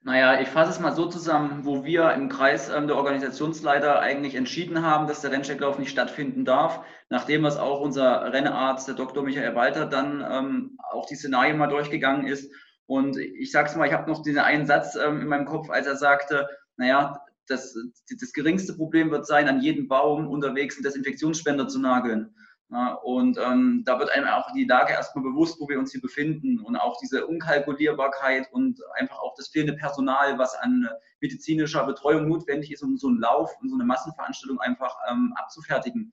Naja, 0.04 0.40
ich 0.40 0.50
fasse 0.50 0.70
es 0.72 0.80
mal 0.80 0.96
so 0.96 1.08
zusammen, 1.08 1.66
wo 1.66 1.84
wir 1.84 2.14
im 2.14 2.30
Kreis 2.30 2.70
ähm, 2.70 2.88
der 2.88 2.98
Organisationsleiter 2.98 4.00
eigentlich 4.00 4.36
entschieden 4.36 4.84
haben, 4.84 5.08
dass 5.08 5.22
der 5.22 5.32
Rennstrecklauf 5.32 5.80
nicht 5.80 5.92
stattfinden 5.92 6.46
darf, 6.46 6.84
nachdem 7.10 7.44
was 7.44 7.58
auch 7.58 7.82
unser 7.82 8.32
Rennarzt, 8.34 8.88
der 8.88 8.96
Dr. 8.96 9.24
Michael 9.24 9.56
Walter, 9.56 9.88
dann 9.88 10.26
ähm, 10.28 10.78
auch 10.92 11.08
die 11.08 11.16
Szenarien 11.16 11.58
mal 11.58 11.68
durchgegangen 11.68 12.28
ist 12.28 12.52
und 12.92 13.16
ich 13.16 13.52
sage 13.52 13.70
es 13.70 13.76
mal, 13.78 13.88
ich 13.88 13.94
habe 13.94 14.12
noch 14.12 14.22
diesen 14.22 14.42
einen 14.42 14.66
Satz 14.66 14.96
ähm, 14.96 15.22
in 15.22 15.28
meinem 15.28 15.46
Kopf, 15.46 15.70
als 15.70 15.88
er 15.88 15.96
sagte, 15.96 16.50
naja, 16.76 17.24
das, 17.48 17.74
das 18.20 18.34
geringste 18.34 18.74
Problem 18.74 19.12
wird 19.12 19.26
sein, 19.26 19.48
an 19.48 19.62
jedem 19.62 19.88
Baum 19.88 20.28
unterwegs 20.28 20.76
einen 20.76 20.84
Desinfektionsspender 20.84 21.70
zu 21.70 21.80
nageln. 21.80 22.36
Ja, 22.70 22.96
und 22.96 23.38
ähm, 23.38 23.84
da 23.86 23.98
wird 23.98 24.12
einem 24.12 24.28
auch 24.28 24.52
die 24.52 24.66
Lage 24.66 24.92
erstmal 24.92 25.24
bewusst, 25.24 25.58
wo 25.62 25.70
wir 25.70 25.80
uns 25.80 25.94
hier 25.94 26.02
befinden 26.02 26.60
und 26.60 26.76
auch 26.76 26.98
diese 27.00 27.26
Unkalkulierbarkeit 27.28 28.52
und 28.52 28.78
einfach 29.00 29.20
auch 29.20 29.36
das 29.38 29.48
fehlende 29.48 29.78
Personal, 29.78 30.38
was 30.38 30.56
an 30.56 30.90
medizinischer 31.22 31.86
Betreuung 31.86 32.28
notwendig 32.28 32.74
ist, 32.74 32.84
um 32.84 32.98
so 32.98 33.08
einen 33.08 33.22
Lauf 33.22 33.56
und 33.62 33.70
so 33.70 33.76
eine 33.76 33.86
Massenveranstaltung 33.86 34.60
einfach 34.60 34.98
ähm, 35.10 35.34
abzufertigen. 35.38 36.12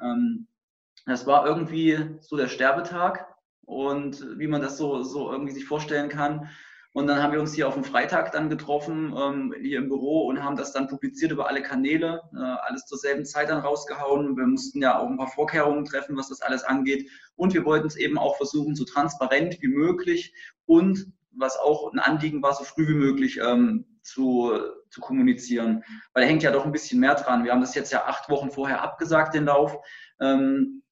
Ähm, 0.00 0.48
Das 1.06 1.26
war 1.26 1.46
irgendwie 1.46 1.96
so 2.20 2.36
der 2.36 2.48
Sterbetag 2.48 3.24
und 3.68 4.26
wie 4.38 4.46
man 4.46 4.62
das 4.62 4.78
so, 4.78 5.02
so 5.02 5.30
irgendwie 5.30 5.52
sich 5.52 5.66
vorstellen 5.66 6.08
kann. 6.08 6.48
Und 6.94 7.06
dann 7.06 7.22
haben 7.22 7.34
wir 7.34 7.40
uns 7.40 7.52
hier 7.52 7.68
auf 7.68 7.74
dem 7.74 7.84
Freitag 7.84 8.32
dann 8.32 8.48
getroffen, 8.48 9.14
ähm, 9.14 9.54
hier 9.60 9.78
im 9.78 9.88
Büro 9.88 10.26
und 10.26 10.42
haben 10.42 10.56
das 10.56 10.72
dann 10.72 10.88
publiziert 10.88 11.32
über 11.32 11.48
alle 11.48 11.60
Kanäle, 11.62 12.22
äh, 12.34 12.38
alles 12.38 12.86
zur 12.86 12.96
selben 12.96 13.26
Zeit 13.26 13.50
dann 13.50 13.60
rausgehauen. 13.60 14.38
Wir 14.38 14.46
mussten 14.46 14.80
ja 14.80 14.98
auch 14.98 15.06
ein 15.06 15.18
paar 15.18 15.28
Vorkehrungen 15.28 15.84
treffen, 15.84 16.16
was 16.16 16.30
das 16.30 16.40
alles 16.40 16.64
angeht. 16.64 17.10
Und 17.36 17.52
wir 17.52 17.66
wollten 17.66 17.86
es 17.86 17.96
eben 17.96 18.16
auch 18.16 18.38
versuchen, 18.38 18.74
so 18.74 18.84
transparent 18.84 19.58
wie 19.60 19.68
möglich 19.68 20.32
und 20.64 21.12
was 21.32 21.58
auch 21.58 21.92
ein 21.92 21.98
Anliegen 21.98 22.42
war, 22.42 22.54
so 22.54 22.64
früh 22.64 22.88
wie 22.88 22.94
möglich 22.94 23.38
ähm, 23.38 23.84
zu, 24.02 24.58
zu 24.88 25.02
kommunizieren. 25.02 25.84
Weil 26.14 26.22
da 26.22 26.28
hängt 26.28 26.42
ja 26.42 26.52
doch 26.52 26.64
ein 26.64 26.72
bisschen 26.72 27.00
mehr 27.00 27.16
dran. 27.16 27.44
Wir 27.44 27.52
haben 27.52 27.60
das 27.60 27.74
jetzt 27.74 27.92
ja 27.92 28.06
acht 28.06 28.30
Wochen 28.30 28.50
vorher 28.50 28.82
abgesagt, 28.82 29.34
den 29.34 29.44
Lauf. 29.44 29.76
Ähm, 30.20 30.82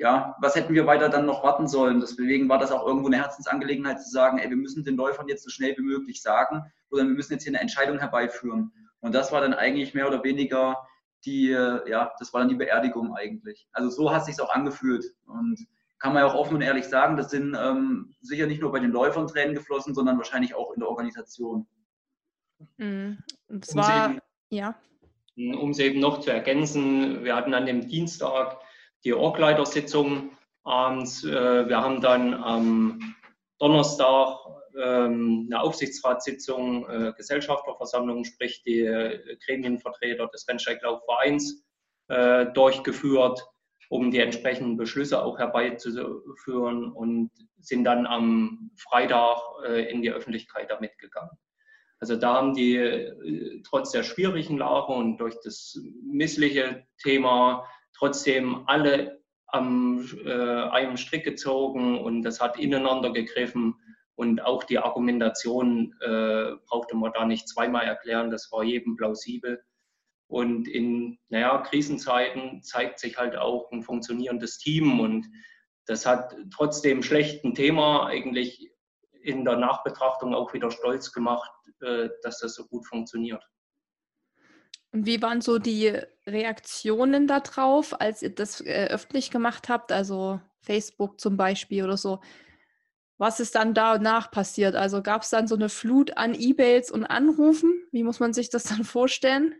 ja, 0.00 0.34
was 0.40 0.56
hätten 0.56 0.72
wir 0.72 0.86
weiter 0.86 1.10
dann 1.10 1.26
noch 1.26 1.44
warten 1.44 1.68
sollen? 1.68 2.00
Deswegen 2.00 2.48
war 2.48 2.58
das 2.58 2.72
auch 2.72 2.86
irgendwo 2.86 3.08
eine 3.08 3.18
Herzensangelegenheit 3.18 4.00
zu 4.02 4.08
sagen, 4.08 4.38
ey, 4.38 4.48
wir 4.48 4.56
müssen 4.56 4.82
den 4.82 4.96
Läufern 4.96 5.28
jetzt 5.28 5.44
so 5.44 5.50
schnell 5.50 5.76
wie 5.76 5.82
möglich 5.82 6.22
sagen 6.22 6.64
oder 6.90 7.02
wir 7.02 7.10
müssen 7.10 7.34
jetzt 7.34 7.42
hier 7.42 7.50
eine 7.50 7.60
Entscheidung 7.60 7.98
herbeiführen. 7.98 8.72
Und 9.00 9.14
das 9.14 9.30
war 9.30 9.42
dann 9.42 9.52
eigentlich 9.52 9.92
mehr 9.92 10.08
oder 10.08 10.24
weniger 10.24 10.88
die, 11.26 11.48
ja, 11.50 12.12
das 12.18 12.32
war 12.32 12.40
dann 12.40 12.48
die 12.48 12.54
Beerdigung 12.54 13.14
eigentlich. 13.14 13.68
Also 13.72 13.90
so 13.90 14.10
hat 14.10 14.22
es 14.22 14.26
sich 14.28 14.40
auch 14.40 14.54
angefühlt. 14.54 15.04
Und 15.26 15.66
kann 15.98 16.14
man 16.14 16.22
ja 16.22 16.30
auch 16.30 16.34
offen 16.34 16.54
und 16.54 16.62
ehrlich 16.62 16.86
sagen, 16.86 17.18
das 17.18 17.30
sind 17.30 17.54
ähm, 17.60 18.14
sicher 18.22 18.46
nicht 18.46 18.62
nur 18.62 18.72
bei 18.72 18.80
den 18.80 18.92
Läufern 18.92 19.26
Tränen 19.26 19.54
geflossen, 19.54 19.94
sondern 19.94 20.16
wahrscheinlich 20.16 20.54
auch 20.54 20.72
in 20.72 20.80
der 20.80 20.88
Organisation. 20.88 21.66
Mhm. 22.78 23.18
Und 23.48 23.66
zwar, 23.66 24.16
ja. 24.48 24.74
Um 25.36 25.72
es 25.72 25.78
eben 25.78 26.00
noch 26.00 26.20
zu 26.20 26.30
ergänzen, 26.30 27.22
wir 27.22 27.36
hatten 27.36 27.52
an 27.52 27.66
dem 27.66 27.86
Dienstag 27.86 28.60
die 29.04 29.14
Orgleitersitzung 29.14 30.30
abends. 30.64 31.24
Äh, 31.24 31.68
wir 31.68 31.80
haben 31.80 32.00
dann 32.00 32.34
am 32.34 33.14
Donnerstag 33.58 34.38
ähm, 34.78 35.48
eine 35.50 35.60
Aufsichtsratssitzung, 35.60 36.88
äh, 36.88 37.12
Gesellschafterversammlung, 37.16 38.24
sprich 38.24 38.62
die 38.62 38.80
äh, 38.80 39.36
Gremienvertreter 39.44 40.26
des 40.28 40.46
Rennsteiglaufvereins 40.48 41.64
durchgeführt, 42.54 43.40
um 43.88 44.10
die 44.10 44.18
entsprechenden 44.18 44.76
Beschlüsse 44.76 45.22
auch 45.22 45.38
herbeizuführen 45.38 46.90
und 46.90 47.30
sind 47.60 47.84
dann 47.84 48.04
am 48.04 48.72
Freitag 48.74 49.38
in 49.88 50.02
die 50.02 50.10
Öffentlichkeit 50.10 50.68
damit 50.72 50.98
gegangen. 50.98 51.30
Also 52.00 52.16
da 52.16 52.34
haben 52.34 52.54
die 52.54 53.62
trotz 53.62 53.92
der 53.92 54.02
schwierigen 54.02 54.58
Lage 54.58 54.92
und 54.92 55.18
durch 55.18 55.36
das 55.44 55.78
missliche 56.02 56.84
Thema 57.00 57.64
trotzdem 58.00 58.64
alle 58.66 59.22
am 59.46 60.08
äh, 60.24 60.32
einem 60.32 60.96
Strick 60.96 61.24
gezogen 61.24 62.00
und 62.00 62.22
das 62.22 62.40
hat 62.40 62.58
ineinander 62.58 63.12
gegriffen. 63.12 63.74
Und 64.14 64.42
auch 64.42 64.64
die 64.64 64.78
Argumentation 64.78 65.94
äh, 66.00 66.52
brauchte 66.66 66.96
man 66.96 67.12
da 67.12 67.24
nicht 67.24 67.48
zweimal 67.48 67.84
erklären, 67.84 68.30
das 68.30 68.50
war 68.52 68.64
jedem 68.64 68.96
plausibel. 68.96 69.62
Und 70.28 70.68
in 70.68 71.18
naja, 71.28 71.58
Krisenzeiten 71.58 72.62
zeigt 72.62 73.00
sich 73.00 73.18
halt 73.18 73.36
auch 73.36 73.70
ein 73.72 73.82
funktionierendes 73.82 74.58
Team 74.58 75.00
und 75.00 75.26
das 75.86 76.06
hat 76.06 76.36
trotzdem 76.54 77.02
schlechten 77.02 77.54
Thema 77.54 78.06
eigentlich 78.06 78.70
in 79.22 79.44
der 79.44 79.56
Nachbetrachtung 79.56 80.34
auch 80.34 80.52
wieder 80.54 80.70
stolz 80.70 81.12
gemacht, 81.12 81.50
äh, 81.80 82.08
dass 82.22 82.38
das 82.38 82.54
so 82.54 82.66
gut 82.66 82.86
funktioniert. 82.86 83.42
Und 84.92 85.06
wie 85.06 85.22
waren 85.22 85.40
so 85.40 85.58
die 85.58 85.92
Reaktionen 86.26 87.26
darauf, 87.26 88.00
als 88.00 88.22
ihr 88.22 88.34
das 88.34 88.60
äh, 88.60 88.88
öffentlich 88.90 89.30
gemacht 89.30 89.68
habt, 89.68 89.92
also 89.92 90.40
Facebook 90.60 91.20
zum 91.20 91.36
Beispiel 91.36 91.84
oder 91.84 91.96
so? 91.96 92.20
Was 93.18 93.38
ist 93.38 93.54
dann 93.54 93.74
danach 93.74 94.30
passiert? 94.30 94.74
Also 94.74 95.02
gab 95.02 95.22
es 95.22 95.30
dann 95.30 95.46
so 95.46 95.54
eine 95.54 95.68
Flut 95.68 96.16
an 96.16 96.34
E-Mails 96.36 96.90
und 96.90 97.04
Anrufen? 97.04 97.72
Wie 97.92 98.02
muss 98.02 98.18
man 98.18 98.32
sich 98.32 98.48
das 98.50 98.64
dann 98.64 98.84
vorstellen? 98.84 99.54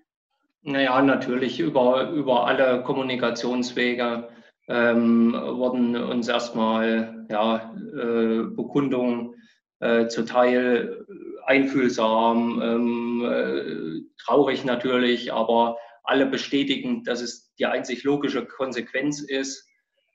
Naja, 0.63 1.01
natürlich 1.03 1.61
über, 1.61 2.11
über 2.11 2.47
alle 2.47 2.83
Kommunikationswege 2.83 4.29
ähm, 4.69 5.33
wurden 5.33 5.97
uns 5.97 6.29
erstmal 6.29 7.27
ja, 7.31 7.75
äh, 7.77 8.43
Bekundungen 8.45 9.35
äh, 9.81 10.07
zuteil 10.09 11.07
einfühlsam, 11.51 12.63
ähm, 12.63 13.25
äh, 13.25 14.25
traurig 14.25 14.65
natürlich, 14.65 15.33
aber 15.33 15.77
alle 16.05 16.27
bestätigen, 16.27 17.03
dass 17.03 17.21
es 17.21 17.53
die 17.57 17.67
einzig 17.67 18.05
logische 18.05 18.47
Konsequenz 18.47 19.21
ist. 19.21 19.69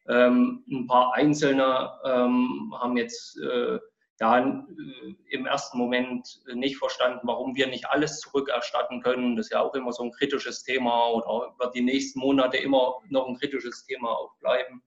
Ähm, 0.08 0.64
ein 0.70 0.88
paar 0.88 1.14
Einzelne 1.14 1.92
ähm, 2.06 2.74
haben 2.80 2.96
jetzt 2.96 3.38
äh, 3.42 3.80
ja, 4.22 4.40
äh, 4.40 5.16
im 5.30 5.46
ersten 5.46 5.78
Moment 5.78 6.42
nicht 6.54 6.78
verstanden, 6.78 7.20
warum 7.24 7.54
wir 7.56 7.68
nicht 7.68 7.90
alles 7.90 8.22
zurückerstatten 8.22 9.02
können. 9.02 9.36
Das 9.36 9.48
ist 9.48 9.52
ja 9.52 9.60
auch 9.60 9.76
immer 9.76 9.92
so 9.92 10.04
ein 10.04 10.12
kritisches 10.12 10.64
Thema 10.64 11.10
oder 11.10 11.54
wird 11.60 11.76
die 11.76 11.82
nächsten 11.82 12.20
Monate 12.20 12.58
immer 12.58 12.96
noch 13.10 13.28
ein 13.28 13.38
kritisches 13.38 13.86
Thema 13.86 14.10
auch 14.10 14.38
bleiben 14.40 14.82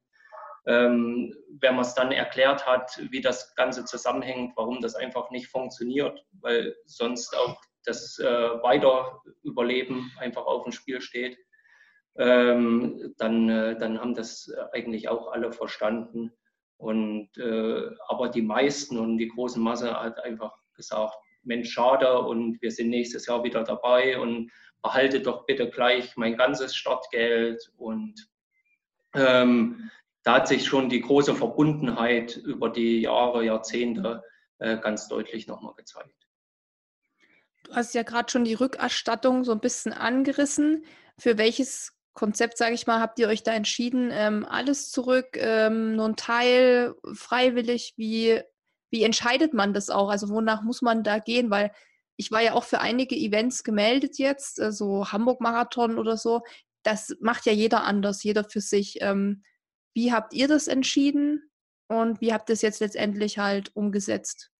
ähm, 0.66 1.34
wenn 1.60 1.74
man 1.74 1.84
es 1.84 1.94
dann 1.94 2.12
erklärt 2.12 2.66
hat, 2.66 3.00
wie 3.10 3.20
das 3.20 3.54
Ganze 3.54 3.84
zusammenhängt, 3.84 4.52
warum 4.56 4.80
das 4.80 4.94
einfach 4.94 5.30
nicht 5.30 5.48
funktioniert, 5.48 6.24
weil 6.40 6.76
sonst 6.84 7.36
auch 7.36 7.60
das 7.84 8.18
äh, 8.18 8.26
Weiterüberleben 8.26 10.12
einfach 10.18 10.44
auf 10.44 10.64
dem 10.64 10.72
Spiel 10.72 11.00
steht, 11.00 11.38
ähm, 12.18 13.14
dann, 13.16 13.48
äh, 13.48 13.78
dann 13.78 14.00
haben 14.00 14.14
das 14.14 14.52
eigentlich 14.72 15.08
auch 15.08 15.32
alle 15.32 15.52
verstanden. 15.52 16.32
Und, 16.76 17.36
äh, 17.38 17.90
aber 18.08 18.28
die 18.28 18.42
meisten 18.42 18.98
und 18.98 19.18
die 19.18 19.28
große 19.28 19.58
Masse 19.58 19.98
hat 19.98 20.22
einfach 20.22 20.52
gesagt, 20.74 21.14
Mensch, 21.42 21.70
schade 21.70 22.20
und 22.20 22.60
wir 22.60 22.70
sind 22.70 22.90
nächstes 22.90 23.26
Jahr 23.26 23.42
wieder 23.42 23.64
dabei 23.64 24.20
und 24.20 24.50
behalte 24.82 25.20
doch 25.20 25.46
bitte 25.46 25.70
gleich 25.70 26.16
mein 26.16 26.36
ganzes 26.36 26.76
Startgeld 26.76 27.72
und 27.76 28.28
ähm, 29.14 29.90
da 30.22 30.34
hat 30.34 30.48
sich 30.48 30.66
schon 30.66 30.88
die 30.88 31.00
große 31.00 31.34
Verbundenheit 31.34 32.36
über 32.36 32.70
die 32.70 33.00
Jahre, 33.00 33.44
Jahrzehnte 33.44 34.22
äh, 34.58 34.78
ganz 34.78 35.08
deutlich 35.08 35.46
nochmal 35.46 35.74
gezeigt. 35.74 36.14
Du 37.64 37.74
hast 37.74 37.94
ja 37.94 38.02
gerade 38.02 38.30
schon 38.30 38.44
die 38.44 38.54
Rückerstattung 38.54 39.44
so 39.44 39.52
ein 39.52 39.60
bisschen 39.60 39.92
angerissen. 39.92 40.84
Für 41.18 41.38
welches 41.38 41.92
Konzept, 42.14 42.58
sage 42.58 42.74
ich 42.74 42.86
mal, 42.86 43.00
habt 43.00 43.18
ihr 43.18 43.28
euch 43.28 43.42
da 43.42 43.52
entschieden? 43.52 44.10
Ähm, 44.12 44.44
alles 44.44 44.90
zurück, 44.90 45.36
ähm, 45.36 45.94
nur 45.94 46.06
ein 46.06 46.16
Teil, 46.16 46.94
freiwillig? 47.12 47.94
Wie, 47.96 48.40
wie 48.90 49.02
entscheidet 49.04 49.54
man 49.54 49.74
das 49.74 49.90
auch? 49.90 50.08
Also 50.08 50.28
wonach 50.28 50.62
muss 50.62 50.82
man 50.82 51.04
da 51.04 51.18
gehen? 51.18 51.50
Weil 51.50 51.70
ich 52.16 52.32
war 52.32 52.42
ja 52.42 52.54
auch 52.54 52.64
für 52.64 52.80
einige 52.80 53.14
Events 53.14 53.62
gemeldet 53.62 54.18
jetzt, 54.18 54.58
äh, 54.58 54.72
so 54.72 55.12
Hamburg-Marathon 55.12 55.98
oder 55.98 56.16
so. 56.16 56.42
Das 56.82 57.16
macht 57.20 57.46
ja 57.46 57.52
jeder 57.52 57.84
anders, 57.84 58.22
jeder 58.24 58.44
für 58.44 58.60
sich. 58.60 58.98
Ähm, 59.00 59.42
wie 59.94 60.12
habt 60.12 60.34
ihr 60.34 60.48
das 60.48 60.68
entschieden 60.68 61.50
und 61.88 62.20
wie 62.20 62.32
habt 62.32 62.48
ihr 62.50 62.54
es 62.54 62.62
jetzt 62.62 62.80
letztendlich 62.80 63.38
halt 63.38 63.74
umgesetzt? 63.74 64.50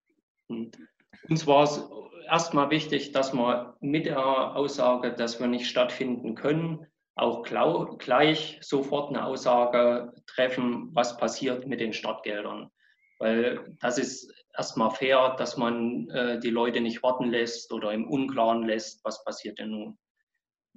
Uns 0.49 1.47
war 1.47 1.65
es 1.65 1.83
erstmal 2.27 2.71
wichtig, 2.71 3.13
dass 3.13 3.33
wir 3.33 3.77
mit 3.81 4.07
der 4.07 4.57
Aussage, 4.57 5.13
dass 5.13 5.41
wir 5.41 5.47
nicht 5.47 5.69
stattfinden 5.69 6.35
können, 6.35 6.87
auch 7.17 7.43
gleich 7.43 8.59
sofort 8.63 9.11
eine 9.11 9.25
Aussage 9.25 10.13
treffen, 10.27 10.91
was 10.93 11.17
passiert 11.17 11.67
mit 11.67 11.81
den 11.81 11.93
Startgeldern. 11.93 12.71
Weil 13.19 13.77
das 13.81 13.99
ist 13.99 14.33
erstmal 14.57 14.93
fair, 14.93 15.35
dass 15.37 15.57
man 15.57 16.09
äh, 16.11 16.39
die 16.39 16.51
Leute 16.51 16.81
nicht 16.81 17.03
warten 17.03 17.31
lässt 17.31 17.73
oder 17.73 17.93
im 17.93 18.09
Unklaren 18.09 18.63
lässt, 18.63 19.05
was 19.05 19.25
passiert 19.25 19.59
denn 19.59 19.71
nun. 19.71 19.99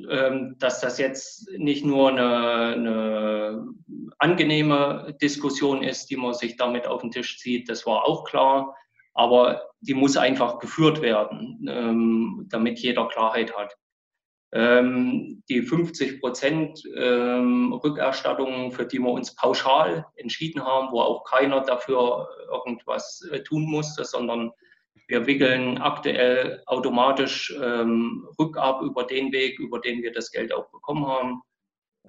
Ähm, 0.09 0.55
dass 0.59 0.81
das 0.81 0.97
jetzt 0.97 1.49
nicht 1.57 1.85
nur 1.85 2.09
eine, 2.09 2.73
eine, 2.73 3.67
angenehme 4.19 5.15
Diskussion 5.21 5.83
ist, 5.83 6.09
die 6.09 6.17
man 6.17 6.33
sich 6.33 6.57
damit 6.57 6.87
auf 6.87 7.01
den 7.01 7.11
Tisch 7.11 7.39
zieht, 7.39 7.69
das 7.69 7.85
war 7.85 8.05
auch 8.05 8.23
klar, 8.23 8.75
aber 9.13 9.69
die 9.81 9.93
muss 9.93 10.17
einfach 10.17 10.59
geführt 10.59 11.01
werden, 11.01 11.65
ähm, 11.67 12.47
damit 12.49 12.79
jeder 12.79 13.07
Klarheit 13.07 13.55
hat. 13.55 13.75
Ähm, 14.53 15.43
die 15.49 15.61
50 15.61 16.19
Prozent 16.19 16.83
Rückerstattung, 16.85 18.71
für 18.71 18.85
die 18.85 18.99
wir 18.99 19.11
uns 19.11 19.33
pauschal 19.35 20.05
entschieden 20.15 20.63
haben, 20.65 20.91
wo 20.91 20.99
auch 21.01 21.23
keiner 21.23 21.61
dafür 21.61 22.27
irgendwas 22.51 23.27
äh, 23.31 23.41
tun 23.43 23.63
musste, 23.63 24.03
sondern 24.03 24.51
wir 25.11 25.27
wickeln 25.27 25.77
aktuell 25.77 26.63
automatisch 26.65 27.53
ähm, 27.61 28.27
Rückab 28.39 28.81
über 28.81 29.03
den 29.03 29.31
Weg, 29.33 29.59
über 29.59 29.79
den 29.79 30.01
wir 30.01 30.13
das 30.13 30.31
Geld 30.31 30.53
auch 30.53 30.71
bekommen 30.71 31.05
haben. 31.05 31.41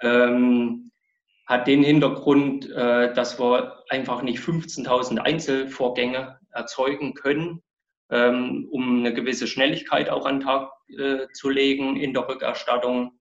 Ähm, 0.00 0.92
hat 1.46 1.66
den 1.66 1.82
Hintergrund, 1.82 2.70
äh, 2.70 3.12
dass 3.12 3.40
wir 3.40 3.82
einfach 3.88 4.22
nicht 4.22 4.38
15.000 4.38 5.18
Einzelvorgänge 5.18 6.38
erzeugen 6.52 7.14
können, 7.14 7.62
ähm, 8.10 8.68
um 8.70 9.00
eine 9.00 9.12
gewisse 9.12 9.48
Schnelligkeit 9.48 10.08
auch 10.08 10.24
an 10.24 10.38
den 10.38 10.46
Tag 10.46 10.70
äh, 10.96 11.26
zu 11.34 11.50
legen 11.50 11.96
in 11.96 12.14
der 12.14 12.28
Rückerstattung. 12.28 13.18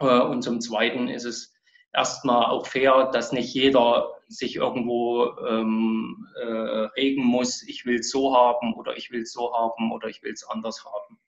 Äh, 0.00 0.18
und 0.20 0.42
zum 0.42 0.60
Zweiten 0.60 1.08
ist 1.08 1.24
es 1.24 1.55
erstmal 1.96 2.46
auch 2.46 2.66
fair, 2.66 3.10
dass 3.12 3.32
nicht 3.32 3.52
jeder 3.54 4.12
sich 4.28 4.56
irgendwo 4.56 5.30
ähm, 5.48 6.28
äh, 6.40 6.44
regen 6.44 7.24
muss, 7.24 7.62
ich 7.62 7.86
will 7.86 8.00
es 8.00 8.10
so 8.10 8.36
haben 8.36 8.74
oder 8.74 8.96
ich 8.96 9.10
will 9.10 9.22
es 9.22 9.32
so 9.32 9.54
haben 9.54 9.92
oder 9.92 10.08
ich 10.08 10.22
will 10.22 10.32
es 10.32 10.46
anders 10.48 10.84
haben. 10.84 11.18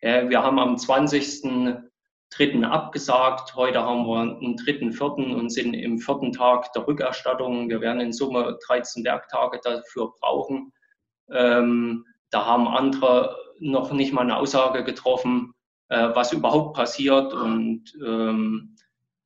Äh, 0.00 0.28
wir 0.28 0.42
haben 0.42 0.58
am 0.58 0.76
20.03. 0.76 2.64
abgesagt, 2.64 3.56
heute 3.56 3.82
haben 3.82 4.06
wir 4.06 4.20
einen 4.20 4.56
dritten, 4.56 4.92
vierten 4.92 5.34
und 5.34 5.50
sind 5.50 5.74
im 5.74 5.98
vierten 5.98 6.32
Tag 6.32 6.72
der 6.74 6.86
Rückerstattung. 6.86 7.68
Wir 7.68 7.80
werden 7.80 8.00
in 8.00 8.12
Summe 8.12 8.58
13 8.66 9.04
Werktage 9.04 9.60
dafür 9.62 10.12
brauchen. 10.20 10.72
Ähm, 11.30 12.04
da 12.30 12.46
haben 12.46 12.68
andere 12.68 13.36
noch 13.58 13.92
nicht 13.92 14.12
mal 14.12 14.22
eine 14.22 14.36
Aussage 14.36 14.84
getroffen, 14.84 15.54
äh, 15.88 16.10
was 16.14 16.32
überhaupt 16.32 16.76
passiert 16.76 17.32
und 17.32 17.84
ähm, 18.04 18.76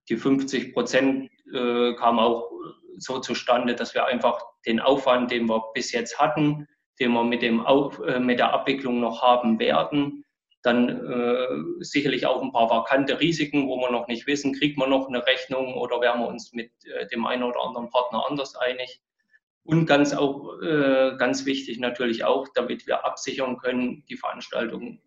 die 0.08 0.16
50 0.16 0.72
Prozent 0.72 1.30
äh, 1.52 1.94
kamen 1.94 2.18
auch 2.18 2.50
so 2.98 3.18
zustande, 3.18 3.74
dass 3.74 3.94
wir 3.94 4.06
einfach 4.06 4.40
den 4.66 4.80
Aufwand, 4.80 5.30
den 5.30 5.46
wir 5.46 5.62
bis 5.74 5.92
jetzt 5.92 6.18
hatten, 6.18 6.66
den 6.98 7.12
wir 7.12 7.24
mit, 7.24 7.42
dem 7.42 7.64
Auf, 7.64 8.00
äh, 8.00 8.20
mit 8.20 8.38
der 8.38 8.52
Abwicklung 8.52 9.00
noch 9.00 9.22
haben 9.22 9.58
werden, 9.58 10.24
dann 10.62 10.88
äh, 10.88 11.84
sicherlich 11.84 12.26
auch 12.26 12.42
ein 12.42 12.52
paar 12.52 12.68
vakante 12.68 13.20
Risiken, 13.20 13.68
wo 13.68 13.76
wir 13.76 13.90
noch 13.90 14.08
nicht 14.08 14.26
wissen, 14.26 14.52
kriegt 14.52 14.76
man 14.76 14.90
noch 14.90 15.06
eine 15.06 15.24
Rechnung 15.24 15.74
oder 15.74 16.00
werden 16.00 16.22
wir 16.22 16.28
uns 16.28 16.52
mit 16.52 16.72
äh, 16.86 17.06
dem 17.06 17.24
einen 17.24 17.44
oder 17.44 17.60
anderen 17.60 17.90
Partner 17.90 18.24
anders 18.28 18.56
einig. 18.56 19.00
Und 19.62 19.86
ganz 19.86 20.12
auch 20.12 20.60
äh, 20.62 21.16
ganz 21.18 21.44
wichtig 21.44 21.78
natürlich 21.78 22.24
auch, 22.24 22.48
damit 22.54 22.86
wir 22.86 23.04
absichern 23.04 23.58
können, 23.58 24.04
die 24.08 24.16
Veranstaltung 24.16 25.00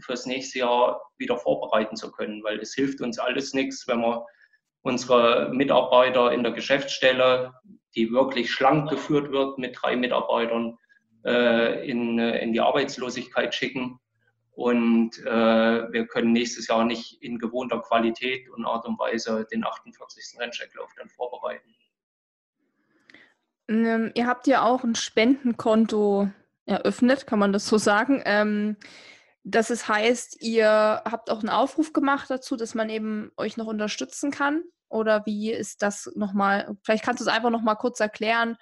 fürs 0.00 0.26
nächste 0.26 0.60
Jahr 0.60 1.02
wieder 1.18 1.36
vorbereiten 1.36 1.96
zu 1.96 2.12
können, 2.12 2.42
weil 2.44 2.60
es 2.60 2.74
hilft 2.74 3.00
uns 3.00 3.18
alles 3.18 3.54
nichts, 3.54 3.88
wenn 3.88 4.00
wir 4.00 4.26
unsere 4.82 5.50
Mitarbeiter 5.52 6.32
in 6.32 6.42
der 6.42 6.52
Geschäftsstelle, 6.52 7.54
die 7.94 8.12
wirklich 8.12 8.50
schlank 8.50 8.88
geführt 8.88 9.30
wird 9.32 9.58
mit 9.58 9.76
drei 9.80 9.96
Mitarbeitern, 9.96 10.78
äh, 11.24 11.88
in, 11.88 12.18
in 12.18 12.52
die 12.52 12.60
Arbeitslosigkeit 12.60 13.54
schicken. 13.54 13.98
Und 14.52 15.18
äh, 15.24 15.92
wir 15.92 16.06
können 16.06 16.32
nächstes 16.32 16.68
Jahr 16.68 16.84
nicht 16.84 17.22
in 17.22 17.38
gewohnter 17.38 17.80
Qualität 17.80 18.48
und 18.50 18.64
Art 18.64 18.86
und 18.86 18.98
Weise 18.98 19.46
den 19.50 19.64
48. 19.64 20.38
Rennstrecklauf 20.38 20.90
dann 20.96 21.08
vorbereiten. 21.08 21.74
Ähm, 23.68 24.10
ihr 24.14 24.26
habt 24.26 24.46
ja 24.46 24.62
auch 24.62 24.82
ein 24.82 24.94
Spendenkonto 24.94 26.28
eröffnet, 26.66 27.26
kann 27.26 27.38
man 27.38 27.52
das 27.52 27.66
so 27.66 27.78
sagen. 27.78 28.22
Ähm, 28.24 28.76
dass 29.42 29.70
es 29.70 29.88
heißt, 29.88 30.42
ihr 30.42 30.68
habt 30.68 31.30
auch 31.30 31.40
einen 31.40 31.48
Aufruf 31.48 31.92
gemacht 31.92 32.30
dazu, 32.30 32.56
dass 32.56 32.74
man 32.74 32.90
eben 32.90 33.32
euch 33.36 33.56
noch 33.56 33.66
unterstützen 33.66 34.30
kann? 34.30 34.62
Oder 34.88 35.24
wie 35.24 35.52
ist 35.52 35.82
das 35.82 36.10
nochmal? 36.14 36.76
Vielleicht 36.82 37.04
kannst 37.04 37.20
du 37.20 37.24
es 37.24 37.34
einfach 37.34 37.50
nochmal 37.50 37.76
kurz 37.76 38.00
erklären, 38.00 38.56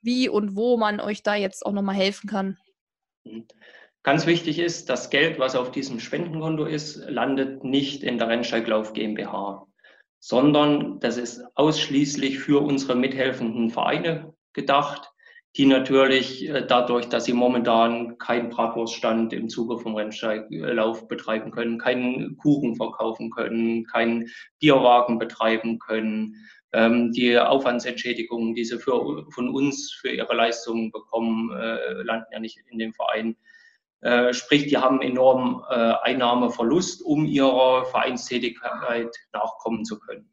wie 0.00 0.28
und 0.28 0.56
wo 0.56 0.76
man 0.76 1.00
euch 1.00 1.22
da 1.22 1.34
jetzt 1.34 1.64
auch 1.64 1.72
nochmal 1.72 1.94
helfen 1.94 2.28
kann. 2.28 2.58
Mhm. 3.24 3.46
Ganz 4.02 4.26
wichtig 4.26 4.58
ist, 4.58 4.90
das 4.90 5.08
Geld, 5.08 5.38
was 5.38 5.56
auf 5.56 5.70
diesem 5.70 5.98
Spendenkonto 5.98 6.66
ist, 6.66 6.96
landet 7.08 7.64
nicht 7.64 8.02
in 8.02 8.18
der 8.18 8.28
Rennsteiglauf 8.28 8.92
GmbH, 8.92 9.66
sondern 10.20 11.00
das 11.00 11.16
ist 11.16 11.42
ausschließlich 11.54 12.38
für 12.38 12.62
unsere 12.62 12.96
mithelfenden 12.96 13.70
Vereine 13.70 14.34
gedacht 14.52 15.13
die 15.56 15.66
natürlich 15.66 16.48
äh, 16.48 16.66
dadurch, 16.66 17.08
dass 17.08 17.26
sie 17.26 17.32
momentan 17.32 18.18
keinen 18.18 18.50
Bratwurststand 18.50 19.32
im 19.32 19.48
Zuge 19.48 19.78
vom 19.78 19.94
Rennsteiglauf 19.94 21.06
betreiben 21.06 21.50
können, 21.50 21.78
keinen 21.78 22.36
Kuchen 22.38 22.74
verkaufen 22.74 23.30
können, 23.30 23.84
keinen 23.86 24.28
Bierwagen 24.58 25.18
betreiben 25.18 25.78
können, 25.78 26.34
ähm, 26.72 27.12
die 27.12 27.38
Aufwandsentschädigungen, 27.38 28.54
die 28.54 28.64
sie 28.64 28.78
für, 28.78 29.26
von 29.30 29.48
uns 29.48 29.92
für 29.92 30.10
ihre 30.10 30.34
Leistungen 30.34 30.90
bekommen, 30.90 31.52
äh, 31.56 32.02
landen 32.02 32.26
ja 32.32 32.40
nicht 32.40 32.58
in 32.68 32.78
dem 32.78 32.92
Verein. 32.92 33.36
Äh, 34.00 34.34
sprich, 34.34 34.66
die 34.66 34.76
haben 34.76 35.00
enormen 35.00 35.62
Einnahmeverlust, 35.64 37.02
um 37.02 37.24
ihrer 37.24 37.86
Vereinstätigkeit 37.86 39.16
nachkommen 39.32 39.84
zu 39.84 39.98
können. 39.98 40.28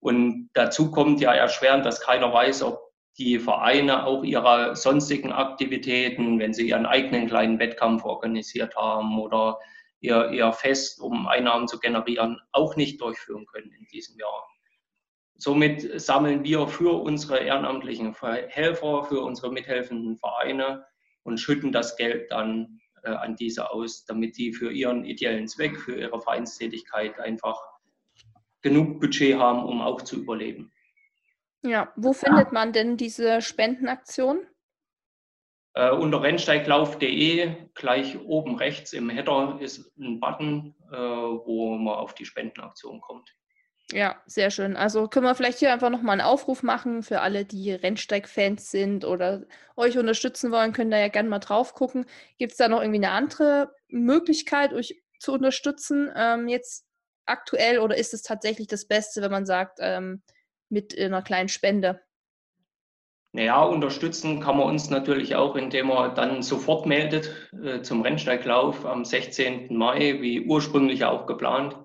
Und 0.00 0.50
dazu 0.54 0.90
kommt 0.90 1.20
ja 1.20 1.32
erschwerend, 1.34 1.84
dass 1.84 2.00
keiner 2.00 2.32
weiß, 2.32 2.62
ob 2.62 2.91
die 3.18 3.38
Vereine 3.38 4.06
auch 4.06 4.24
ihre 4.24 4.74
sonstigen 4.74 5.32
Aktivitäten, 5.32 6.38
wenn 6.38 6.54
sie 6.54 6.68
ihren 6.68 6.86
eigenen 6.86 7.26
kleinen 7.26 7.58
Wettkampf 7.58 8.04
organisiert 8.04 8.74
haben 8.76 9.18
oder 9.20 9.58
ihr, 10.00 10.30
ihr 10.30 10.52
Fest, 10.52 11.00
um 11.00 11.26
Einnahmen 11.28 11.68
zu 11.68 11.78
generieren, 11.78 12.40
auch 12.52 12.76
nicht 12.76 13.00
durchführen 13.00 13.46
können 13.46 13.72
in 13.72 13.86
diesem 13.86 14.18
Jahr. 14.18 14.46
Somit 15.36 16.00
sammeln 16.00 16.44
wir 16.44 16.66
für 16.68 17.02
unsere 17.02 17.38
ehrenamtlichen 17.38 18.14
Helfer, 18.48 19.04
für 19.04 19.20
unsere 19.20 19.52
mithelfenden 19.52 20.16
Vereine 20.16 20.84
und 21.24 21.38
schütten 21.38 21.72
das 21.72 21.96
Geld 21.96 22.30
dann 22.30 22.80
äh, 23.02 23.10
an 23.10 23.36
diese 23.36 23.70
aus, 23.70 24.04
damit 24.04 24.36
die 24.36 24.52
für 24.52 24.72
ihren 24.72 25.04
ideellen 25.04 25.48
Zweck, 25.48 25.76
für 25.78 25.96
ihre 25.96 26.20
Vereinstätigkeit 26.20 27.18
einfach 27.18 27.60
genug 28.62 29.00
Budget 29.00 29.36
haben, 29.36 29.64
um 29.64 29.82
auch 29.82 30.02
zu 30.02 30.20
überleben. 30.20 30.72
Ja, 31.62 31.92
wo 31.96 32.12
findet 32.12 32.52
man 32.52 32.72
denn 32.72 32.96
diese 32.96 33.40
Spendenaktion? 33.40 34.46
Äh, 35.74 35.90
unter 35.90 36.22
rennsteiglauf.de, 36.22 37.54
gleich 37.74 38.18
oben 38.20 38.56
rechts 38.56 38.92
im 38.92 39.08
Header 39.08 39.58
ist 39.60 39.90
ein 39.98 40.20
Button, 40.20 40.74
äh, 40.90 40.96
wo 40.96 41.76
man 41.76 41.94
auf 41.94 42.14
die 42.14 42.26
Spendenaktion 42.26 43.00
kommt. 43.00 43.34
Ja, 43.90 44.22
sehr 44.26 44.50
schön. 44.50 44.76
Also 44.76 45.08
können 45.08 45.26
wir 45.26 45.34
vielleicht 45.34 45.58
hier 45.58 45.72
einfach 45.72 45.90
nochmal 45.90 46.18
einen 46.18 46.26
Aufruf 46.26 46.62
machen 46.62 47.02
für 47.02 47.20
alle, 47.20 47.44
die 47.44 47.72
Rennsteig-Fans 47.72 48.70
sind 48.70 49.04
oder 49.04 49.44
euch 49.76 49.98
unterstützen 49.98 50.50
wollen, 50.50 50.72
können 50.72 50.90
da 50.90 50.98
ja 50.98 51.08
gerne 51.08 51.28
mal 51.28 51.40
drauf 51.40 51.74
gucken. 51.74 52.06
Gibt 52.38 52.52
es 52.52 52.58
da 52.58 52.68
noch 52.68 52.80
irgendwie 52.80 53.04
eine 53.04 53.10
andere 53.10 53.74
Möglichkeit, 53.88 54.72
euch 54.72 55.02
zu 55.18 55.32
unterstützen 55.32 56.10
ähm, 56.16 56.48
jetzt 56.48 56.86
aktuell 57.26 57.78
oder 57.78 57.96
ist 57.96 58.14
es 58.14 58.22
tatsächlich 58.22 58.66
das 58.66 58.86
Beste, 58.88 59.22
wenn 59.22 59.30
man 59.30 59.46
sagt, 59.46 59.78
ähm, 59.80 60.22
mit 60.72 60.98
einer 60.98 61.22
kleinen 61.22 61.48
Spende? 61.48 62.00
Naja, 63.34 63.62
unterstützen 63.62 64.40
kann 64.40 64.58
man 64.58 64.66
uns 64.66 64.90
natürlich 64.90 65.36
auch, 65.36 65.56
indem 65.56 65.88
man 65.88 66.14
dann 66.14 66.42
sofort 66.42 66.86
meldet 66.86 67.50
äh, 67.64 67.80
zum 67.80 68.02
Rennsteiglauf 68.02 68.84
am 68.84 69.04
16. 69.04 69.74
Mai, 69.74 70.20
wie 70.20 70.44
ursprünglich 70.44 71.04
auch 71.04 71.26
geplant. 71.26 71.76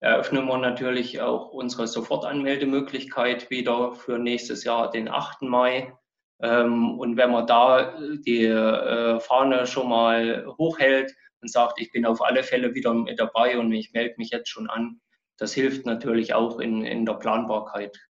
Eröffnen 0.00 0.46
wir 0.46 0.58
natürlich 0.58 1.20
auch 1.20 1.50
unsere 1.50 1.86
Sofortanmeldemöglichkeit 1.86 3.50
wieder 3.50 3.92
für 3.92 4.18
nächstes 4.18 4.64
Jahr, 4.64 4.90
den 4.90 5.08
8. 5.08 5.42
Mai. 5.42 5.92
Ähm, 6.40 6.98
und 6.98 7.16
wenn 7.16 7.30
man 7.30 7.46
da 7.46 7.96
die 8.26 8.44
äh, 8.44 9.20
Fahne 9.20 9.66
schon 9.66 9.88
mal 9.88 10.46
hochhält 10.58 11.14
und 11.40 11.50
sagt, 11.50 11.80
ich 11.80 11.92
bin 11.92 12.06
auf 12.06 12.22
alle 12.22 12.42
Fälle 12.42 12.74
wieder 12.74 12.94
mit 12.94 13.20
dabei 13.20 13.58
und 13.58 13.72
ich 13.72 13.92
melde 13.92 14.14
mich 14.18 14.30
jetzt 14.30 14.48
schon 14.48 14.68
an, 14.68 15.00
das 15.36 15.54
hilft 15.54 15.86
natürlich 15.86 16.34
auch 16.34 16.58
in, 16.58 16.84
in 16.84 17.06
der 17.06 17.14
Planbarkeit 17.14 18.07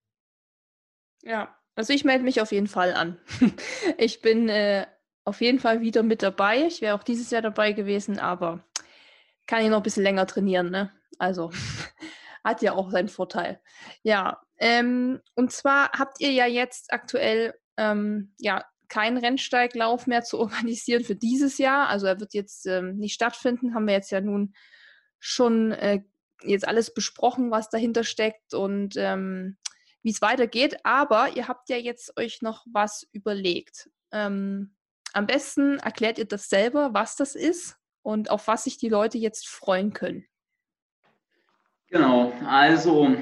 ja, 1.26 1.54
also 1.74 1.92
ich 1.92 2.04
melde 2.04 2.24
mich 2.24 2.40
auf 2.40 2.52
jeden 2.52 2.68
Fall 2.68 2.94
an. 2.94 3.18
ich 3.98 4.22
bin 4.22 4.48
äh, 4.48 4.86
auf 5.24 5.40
jeden 5.40 5.58
Fall 5.58 5.80
wieder 5.80 6.02
mit 6.02 6.22
dabei. 6.22 6.66
Ich 6.66 6.80
wäre 6.80 6.94
auch 6.94 7.02
dieses 7.02 7.30
Jahr 7.30 7.42
dabei 7.42 7.72
gewesen, 7.72 8.18
aber 8.18 8.64
kann 9.46 9.62
ich 9.62 9.68
noch 9.68 9.78
ein 9.78 9.82
bisschen 9.82 10.04
länger 10.04 10.26
trainieren, 10.26 10.70
ne? 10.70 10.92
Also 11.18 11.50
hat 12.44 12.62
ja 12.62 12.72
auch 12.72 12.90
seinen 12.90 13.08
Vorteil. 13.08 13.60
Ja, 14.02 14.40
ähm, 14.58 15.20
und 15.34 15.52
zwar 15.52 15.90
habt 15.92 16.20
ihr 16.20 16.30
ja 16.30 16.46
jetzt 16.46 16.92
aktuell 16.92 17.54
ähm, 17.76 18.34
ja 18.38 18.64
keinen 18.88 19.18
Rennsteiglauf 19.18 20.06
mehr 20.06 20.22
zu 20.22 20.38
organisieren 20.40 21.04
für 21.04 21.16
dieses 21.16 21.58
Jahr. 21.58 21.88
Also 21.88 22.06
er 22.06 22.20
wird 22.20 22.34
jetzt 22.34 22.66
ähm, 22.66 22.96
nicht 22.96 23.14
stattfinden, 23.14 23.74
haben 23.74 23.86
wir 23.86 23.94
jetzt 23.94 24.12
ja 24.12 24.20
nun 24.20 24.54
schon 25.18 25.72
äh, 25.72 26.02
jetzt 26.42 26.68
alles 26.68 26.94
besprochen, 26.94 27.50
was 27.50 27.68
dahinter 27.68 28.04
steckt 28.04 28.54
und 28.54 28.94
ähm, 28.96 29.56
wie 30.06 30.10
es 30.10 30.22
weitergeht. 30.22 30.76
Aber 30.84 31.30
ihr 31.34 31.48
habt 31.48 31.68
ja 31.68 31.76
jetzt 31.76 32.16
euch 32.16 32.40
noch 32.40 32.64
was 32.72 33.08
überlegt. 33.10 33.90
Ähm, 34.12 34.76
am 35.12 35.26
besten 35.26 35.80
erklärt 35.80 36.18
ihr 36.18 36.26
das 36.26 36.48
selber, 36.48 36.94
was 36.94 37.16
das 37.16 37.34
ist 37.34 37.76
und 38.02 38.30
auf 38.30 38.46
was 38.46 38.64
sich 38.64 38.78
die 38.78 38.88
Leute 38.88 39.18
jetzt 39.18 39.48
freuen 39.48 39.92
können. 39.92 40.24
Genau, 41.88 42.32
also 42.46 43.16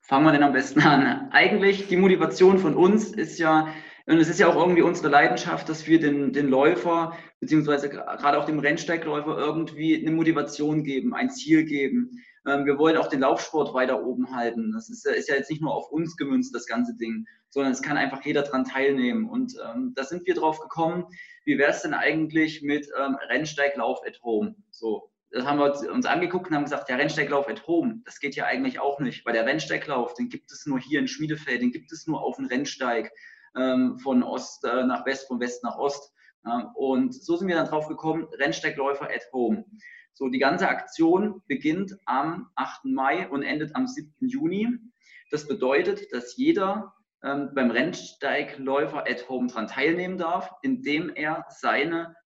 fangen 0.00 0.24
wir 0.24 0.32
denn 0.32 0.42
am 0.42 0.54
besten 0.54 0.80
an. 0.80 1.28
Eigentlich 1.32 1.86
die 1.88 1.98
Motivation 1.98 2.58
von 2.58 2.74
uns 2.74 3.10
ist 3.12 3.38
ja, 3.38 3.68
und 4.06 4.16
es 4.16 4.30
ist 4.30 4.40
ja 4.40 4.48
auch 4.48 4.56
irgendwie 4.56 4.82
unsere 4.82 5.08
Leidenschaft, 5.08 5.68
dass 5.68 5.86
wir 5.86 6.00
den, 6.00 6.32
den 6.32 6.48
Läufer, 6.48 7.14
beziehungsweise 7.40 7.90
gerade 7.90 8.38
auch 8.38 8.46
dem 8.46 8.58
Rennsteigläufer 8.58 9.36
irgendwie 9.36 10.00
eine 10.00 10.12
Motivation 10.12 10.82
geben, 10.82 11.12
ein 11.12 11.28
Ziel 11.28 11.64
geben. 11.64 12.24
Ähm, 12.46 12.64
wir 12.64 12.78
wollen 12.78 12.96
auch 12.96 13.08
den 13.08 13.20
Laufsport 13.20 13.74
weiter 13.74 14.04
oben 14.04 14.34
halten. 14.34 14.72
Das 14.72 14.88
ist, 14.88 15.06
ist, 15.06 15.28
ja 15.28 15.34
jetzt 15.34 15.50
nicht 15.50 15.62
nur 15.62 15.74
auf 15.74 15.90
uns 15.90 16.16
gemünzt, 16.16 16.54
das 16.54 16.66
ganze 16.66 16.94
Ding, 16.96 17.26
sondern 17.50 17.72
es 17.72 17.82
kann 17.82 17.96
einfach 17.96 18.24
jeder 18.24 18.42
dran 18.42 18.64
teilnehmen. 18.64 19.28
Und 19.28 19.54
ähm, 19.64 19.92
da 19.96 20.04
sind 20.04 20.26
wir 20.26 20.34
drauf 20.34 20.60
gekommen, 20.60 21.06
wie 21.44 21.58
wäre 21.58 21.70
es 21.70 21.82
denn 21.82 21.94
eigentlich 21.94 22.62
mit 22.62 22.88
ähm, 22.98 23.16
Rennsteiglauf 23.28 24.00
at 24.06 24.22
Home? 24.22 24.54
So, 24.70 25.10
das 25.30 25.44
haben 25.44 25.58
wir 25.58 25.92
uns 25.92 26.06
angeguckt 26.06 26.48
und 26.48 26.56
haben 26.56 26.64
gesagt, 26.64 26.88
der 26.88 26.98
Rennsteiglauf 26.98 27.48
at 27.48 27.66
home, 27.66 28.00
das 28.04 28.20
geht 28.20 28.36
ja 28.36 28.46
eigentlich 28.46 28.80
auch 28.80 29.00
nicht, 29.00 29.26
weil 29.26 29.32
der 29.32 29.44
Rennsteiglauf, 29.44 30.14
den 30.14 30.28
gibt 30.28 30.50
es 30.52 30.66
nur 30.66 30.78
hier 30.78 31.00
in 31.00 31.08
Schmiedefeld, 31.08 31.60
den 31.60 31.72
gibt 31.72 31.92
es 31.92 32.06
nur 32.06 32.22
auf 32.22 32.36
dem 32.36 32.46
Rennsteig 32.46 33.12
ähm, 33.56 33.98
von 33.98 34.22
Ost 34.22 34.64
äh, 34.64 34.84
nach 34.84 35.04
West, 35.04 35.28
von 35.28 35.40
West 35.40 35.64
nach 35.64 35.76
Ost. 35.76 36.12
Ja, 36.44 36.72
und 36.76 37.12
so 37.12 37.36
sind 37.36 37.48
wir 37.48 37.56
dann 37.56 37.66
drauf 37.66 37.88
gekommen, 37.88 38.28
Rennsteigläufer 38.38 39.10
at 39.10 39.28
home. 39.32 39.64
So, 40.18 40.30
die 40.30 40.38
ganze 40.38 40.66
Aktion 40.66 41.42
beginnt 41.46 41.94
am 42.06 42.48
8. 42.54 42.86
Mai 42.86 43.28
und 43.28 43.42
endet 43.42 43.76
am 43.76 43.86
7. 43.86 44.14
Juni. 44.20 44.66
Das 45.30 45.46
bedeutet, 45.46 46.10
dass 46.10 46.38
jeder 46.38 46.94
ähm, 47.22 47.50
beim 47.54 47.70
Rennsteigläufer 47.70 49.04
at 49.06 49.28
home 49.28 49.48
daran 49.48 49.66
teilnehmen 49.66 50.16
darf, 50.16 50.50
indem 50.62 51.10
er 51.14 51.44
seine 51.50 52.16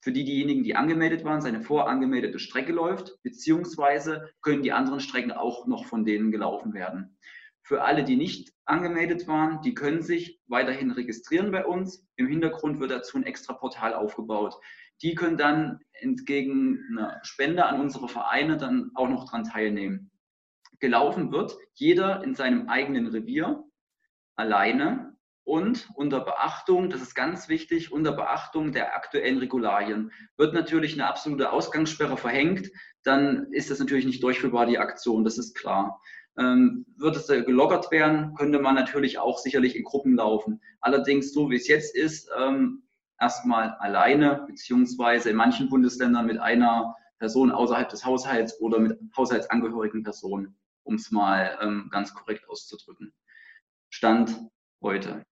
für 0.00 0.12
die 0.12 0.24
diejenigen, 0.24 0.62
die 0.62 0.76
angemeldet 0.76 1.24
waren, 1.24 1.40
seine 1.40 1.62
vorangemeldete 1.62 2.38
Strecke 2.38 2.72
läuft, 2.72 3.14
beziehungsweise 3.22 4.30
können 4.42 4.62
die 4.62 4.72
anderen 4.72 5.00
Strecken 5.00 5.32
auch 5.32 5.66
noch 5.66 5.86
von 5.86 6.04
denen 6.04 6.30
gelaufen 6.30 6.74
werden. 6.74 7.18
Für 7.62 7.82
alle, 7.82 8.04
die 8.04 8.16
nicht 8.16 8.52
angemeldet 8.66 9.26
waren, 9.26 9.62
die 9.62 9.74
können 9.74 10.02
sich 10.02 10.40
weiterhin 10.46 10.90
registrieren 10.90 11.50
bei 11.50 11.64
uns. 11.66 12.06
Im 12.16 12.28
Hintergrund 12.28 12.78
wird 12.78 12.90
dazu 12.90 13.16
ein 13.16 13.24
extra 13.24 13.54
Portal 13.54 13.94
aufgebaut. 13.94 14.54
Die 15.02 15.14
können 15.14 15.36
dann 15.36 15.80
entgegen 15.92 16.80
einer 16.90 17.18
Spende 17.22 17.66
an 17.66 17.80
unsere 17.80 18.08
Vereine 18.08 18.56
dann 18.56 18.90
auch 18.94 19.08
noch 19.08 19.24
daran 19.24 19.44
teilnehmen. 19.44 20.10
Gelaufen 20.80 21.32
wird 21.32 21.56
jeder 21.74 22.22
in 22.22 22.34
seinem 22.34 22.68
eigenen 22.68 23.08
Revier 23.08 23.64
alleine 24.36 25.16
und 25.48 25.88
unter 25.94 26.20
Beachtung, 26.20 26.90
das 26.90 27.00
ist 27.00 27.14
ganz 27.14 27.48
wichtig, 27.48 27.90
unter 27.90 28.12
Beachtung 28.12 28.72
der 28.72 28.94
aktuellen 28.94 29.38
Regularien. 29.38 30.12
Wird 30.36 30.52
natürlich 30.52 30.92
eine 30.92 31.06
absolute 31.06 31.52
Ausgangssperre 31.52 32.16
verhängt, 32.16 32.70
dann 33.02 33.50
ist 33.52 33.70
das 33.70 33.78
natürlich 33.78 34.04
nicht 34.04 34.22
durchführbar, 34.22 34.66
die 34.66 34.78
Aktion, 34.78 35.24
das 35.24 35.38
ist 35.38 35.54
klar. 35.54 36.02
Ähm, 36.36 36.84
wird 36.96 37.16
es 37.16 37.26
gelockert 37.26 37.90
werden, 37.90 38.34
könnte 38.34 38.60
man 38.60 38.74
natürlich 38.74 39.18
auch 39.18 39.38
sicherlich 39.38 39.74
in 39.74 39.84
Gruppen 39.84 40.14
laufen. 40.14 40.60
Allerdings, 40.80 41.32
so 41.32 41.50
wie 41.50 41.56
es 41.56 41.66
jetzt 41.66 41.96
ist, 41.96 42.30
ähm, 42.38 42.82
erstmal 43.20 43.70
alleine, 43.78 44.44
beziehungsweise 44.46 45.30
in 45.30 45.36
manchen 45.36 45.68
Bundesländern 45.68 46.26
mit 46.26 46.38
einer 46.38 46.96
Person 47.18 47.50
außerhalb 47.50 47.88
des 47.88 48.04
Haushalts 48.04 48.60
oder 48.60 48.78
mit 48.78 48.98
haushaltsangehörigen 49.16 50.02
Personen, 50.02 50.56
um 50.84 50.94
es 50.94 51.10
mal 51.10 51.58
ähm, 51.60 51.88
ganz 51.90 52.14
korrekt 52.14 52.48
auszudrücken. 52.48 53.12
Stand 53.90 54.38
heute. 54.80 55.24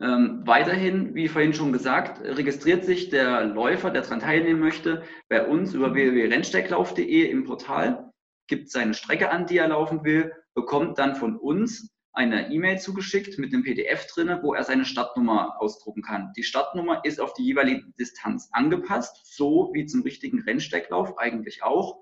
Ähm, 0.00 0.42
weiterhin, 0.46 1.14
wie 1.14 1.28
vorhin 1.28 1.52
schon 1.52 1.72
gesagt, 1.72 2.20
registriert 2.22 2.84
sich 2.84 3.10
der 3.10 3.44
Läufer, 3.44 3.90
der 3.90 4.02
daran 4.02 4.20
teilnehmen 4.20 4.60
möchte, 4.60 5.02
bei 5.28 5.46
uns 5.46 5.74
über 5.74 5.92
www.rennsteiglauf.de 5.92 7.28
im 7.28 7.44
Portal, 7.44 8.10
gibt 8.46 8.70
seine 8.70 8.94
Strecke 8.94 9.30
an, 9.30 9.46
die 9.46 9.58
er 9.58 9.68
laufen 9.68 10.04
will, 10.04 10.32
bekommt 10.54 10.98
dann 10.98 11.16
von 11.16 11.36
uns 11.36 11.93
eine 12.14 12.50
E-Mail 12.50 12.78
zugeschickt 12.78 13.38
mit 13.38 13.52
einem 13.52 13.64
PDF 13.64 14.06
drin, 14.06 14.38
wo 14.42 14.54
er 14.54 14.62
seine 14.62 14.84
Startnummer 14.84 15.60
ausdrucken 15.60 16.02
kann. 16.02 16.32
Die 16.36 16.44
Startnummer 16.44 17.04
ist 17.04 17.20
auf 17.20 17.34
die 17.34 17.44
jeweilige 17.44 17.84
Distanz 17.98 18.48
angepasst, 18.52 19.36
so 19.36 19.70
wie 19.74 19.86
zum 19.86 20.02
richtigen 20.02 20.40
Rennsteiglauf 20.40 21.18
eigentlich 21.18 21.62
auch 21.62 22.00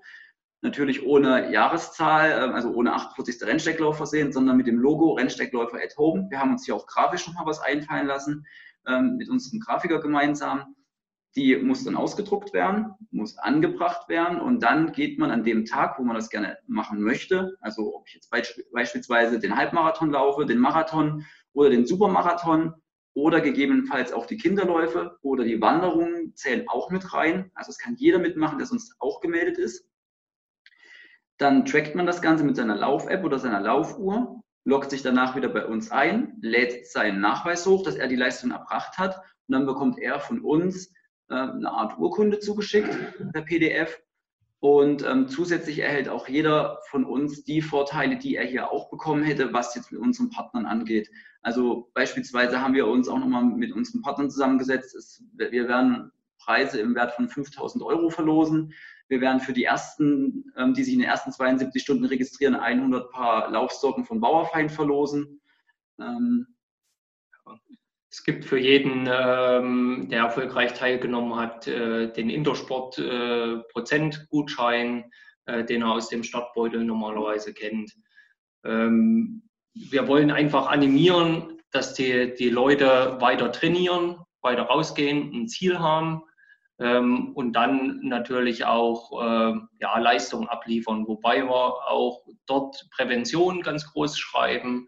natürlich 0.63 1.05
ohne 1.05 1.51
Jahreszahl, 1.51 2.31
ähm, 2.41 2.55
also 2.55 2.73
ohne 2.73 2.93
48. 2.93 3.41
Rennsteiglauf 3.43 3.97
versehen, 3.97 4.31
sondern 4.31 4.57
mit 4.57 4.65
dem 4.65 4.77
Logo 4.77 5.13
Rennsteigläufer 5.13 5.77
at 5.77 5.95
Home. 5.97 6.27
Wir 6.29 6.39
haben 6.39 6.51
uns 6.51 6.65
hier 6.65 6.75
auch 6.75 6.87
grafisch 6.87 7.27
nochmal 7.27 7.45
was 7.45 7.59
einfallen 7.59 8.07
lassen, 8.07 8.47
ähm, 8.87 9.17
mit 9.17 9.29
unserem 9.29 9.59
Grafiker 9.59 9.99
gemeinsam. 9.99 10.75
Die 11.35 11.55
muss 11.55 11.83
dann 11.83 11.95
ausgedruckt 11.95 12.53
werden, 12.53 12.93
muss 13.09 13.37
angebracht 13.37 14.07
werden 14.07 14.39
und 14.39 14.61
dann 14.61 14.91
geht 14.91 15.17
man 15.17 15.31
an 15.31 15.43
dem 15.43 15.65
Tag, 15.65 15.97
wo 15.97 16.03
man 16.03 16.15
das 16.15 16.29
gerne 16.29 16.59
machen 16.67 17.01
möchte, 17.01 17.57
also 17.59 17.95
ob 17.95 18.07
ich 18.07 18.13
jetzt 18.13 18.29
beispielsweise 18.29 19.39
den 19.39 19.55
Halbmarathon 19.55 20.11
laufe, 20.11 20.45
den 20.45 20.59
Marathon 20.59 21.25
oder 21.53 21.71
den 21.71 21.87
Supermarathon 21.87 22.75
oder 23.15 23.41
gegebenenfalls 23.41 24.11
auch 24.11 24.25
die 24.25 24.37
Kinderläufe 24.37 25.17
oder 25.21 25.43
die 25.43 25.61
Wanderungen 25.61 26.35
zählen 26.35 26.67
auch 26.67 26.89
mit 26.89 27.13
rein. 27.13 27.51
Also 27.53 27.69
es 27.69 27.77
kann 27.77 27.95
jeder 27.95 28.19
mitmachen, 28.19 28.57
der 28.57 28.67
sonst 28.67 28.95
auch 28.99 29.21
gemeldet 29.21 29.57
ist. 29.57 29.87
Dann 31.37 31.65
trackt 31.65 31.95
man 31.95 32.05
das 32.05 32.21
Ganze 32.21 32.43
mit 32.43 32.55
seiner 32.55 32.75
Lauf-App 32.75 33.23
oder 33.23 33.39
seiner 33.39 33.59
Laufuhr, 33.59 34.41
loggt 34.65 34.91
sich 34.91 35.01
danach 35.01 35.35
wieder 35.35 35.49
bei 35.49 35.65
uns 35.65 35.91
ein, 35.91 36.37
lädt 36.41 36.87
seinen 36.87 37.19
Nachweis 37.19 37.65
hoch, 37.65 37.83
dass 37.83 37.95
er 37.95 38.07
die 38.07 38.15
Leistung 38.15 38.51
erbracht 38.51 38.97
hat 38.97 39.17
und 39.47 39.53
dann 39.53 39.65
bekommt 39.65 39.99
er 39.99 40.19
von 40.19 40.41
uns 40.41 40.93
äh, 41.29 41.35
eine 41.35 41.71
Art 41.71 41.97
Urkunde 41.97 42.39
zugeschickt 42.39 42.97
per 43.31 43.41
PDF 43.41 44.01
und 44.63 45.05
ähm, 45.05 45.27
zusätzlich 45.27 45.79
erhält 45.79 46.07
auch 46.07 46.29
jeder 46.29 46.79
von 46.89 47.03
uns 47.03 47.43
die 47.43 47.61
Vorteile, 47.61 48.17
die 48.17 48.37
er 48.37 48.45
hier 48.45 48.71
auch 48.71 48.89
bekommen 48.89 49.23
hätte, 49.23 49.51
was 49.51 49.75
jetzt 49.75 49.91
mit 49.91 49.99
unseren 49.99 50.29
Partnern 50.29 50.65
angeht. 50.65 51.09
Also 51.41 51.91
beispielsweise 51.93 52.61
haben 52.61 52.73
wir 52.73 52.87
uns 52.87 53.09
auch 53.09 53.19
nochmal 53.19 53.43
mit 53.43 53.73
unseren 53.73 54.01
Partnern 54.01 54.31
zusammengesetzt. 54.31 54.95
Es, 54.95 55.21
wir 55.33 55.67
werden 55.67 56.13
Preise 56.39 56.79
im 56.79 56.95
Wert 56.95 57.11
von 57.11 57.27
5000 57.27 57.83
Euro 57.83 58.09
verlosen. 58.09 58.73
Wir 59.09 59.19
werden 59.19 59.41
für 59.41 59.51
die 59.51 59.65
ersten, 59.65 60.53
ähm, 60.55 60.73
die 60.73 60.85
sich 60.85 60.93
in 60.93 61.01
den 61.01 61.09
ersten 61.09 61.33
72 61.33 61.81
Stunden 61.81 62.05
registrieren, 62.05 62.55
100 62.55 63.11
Paar 63.11 63.51
Laufsocken 63.51 64.05
von 64.05 64.21
Bauerfeind 64.21 64.71
verlosen. 64.71 65.41
Ähm, 65.99 66.47
es 68.13 68.23
gibt 68.23 68.45
für 68.45 68.59
jeden, 68.59 69.09
ähm, 69.11 70.07
der 70.07 70.19
erfolgreich 70.19 70.75
teilgenommen 70.75 71.35
hat, 71.35 71.67
äh, 71.67 72.13
den 72.13 72.29
Intersport-Prozentgutschein, 72.29 75.11
äh, 75.47 75.61
äh, 75.61 75.65
den 75.65 75.81
er 75.81 75.93
aus 75.93 76.09
dem 76.09 76.21
Stadtbeutel 76.23 76.83
normalerweise 76.83 77.55
kennt. 77.55 77.91
wir 78.65 80.07
wollen 80.07 80.31
einfach 80.31 80.67
animieren, 80.67 81.59
dass 81.71 81.95
die, 81.95 82.33
die 82.35 82.49
Leute 82.49 83.17
weiter 83.19 83.51
trainieren, 83.51 84.19
weiter 84.41 84.63
rausgehen, 84.63 85.33
ein 85.33 85.49
Ziel 85.49 85.79
haben 85.79 86.21
ähm, 86.79 87.33
und 87.33 87.51
dann 87.53 87.99
natürlich 88.03 88.63
auch 88.63 89.21
äh, 89.21 89.53
ja, 89.81 89.97
Leistung 89.97 90.47
abliefern, 90.47 91.05
wobei 91.07 91.43
wir 91.43 91.89
auch 91.89 92.23
dort 92.45 92.87
Prävention 92.91 93.63
ganz 93.63 93.91
groß 93.91 94.17
schreiben. 94.17 94.87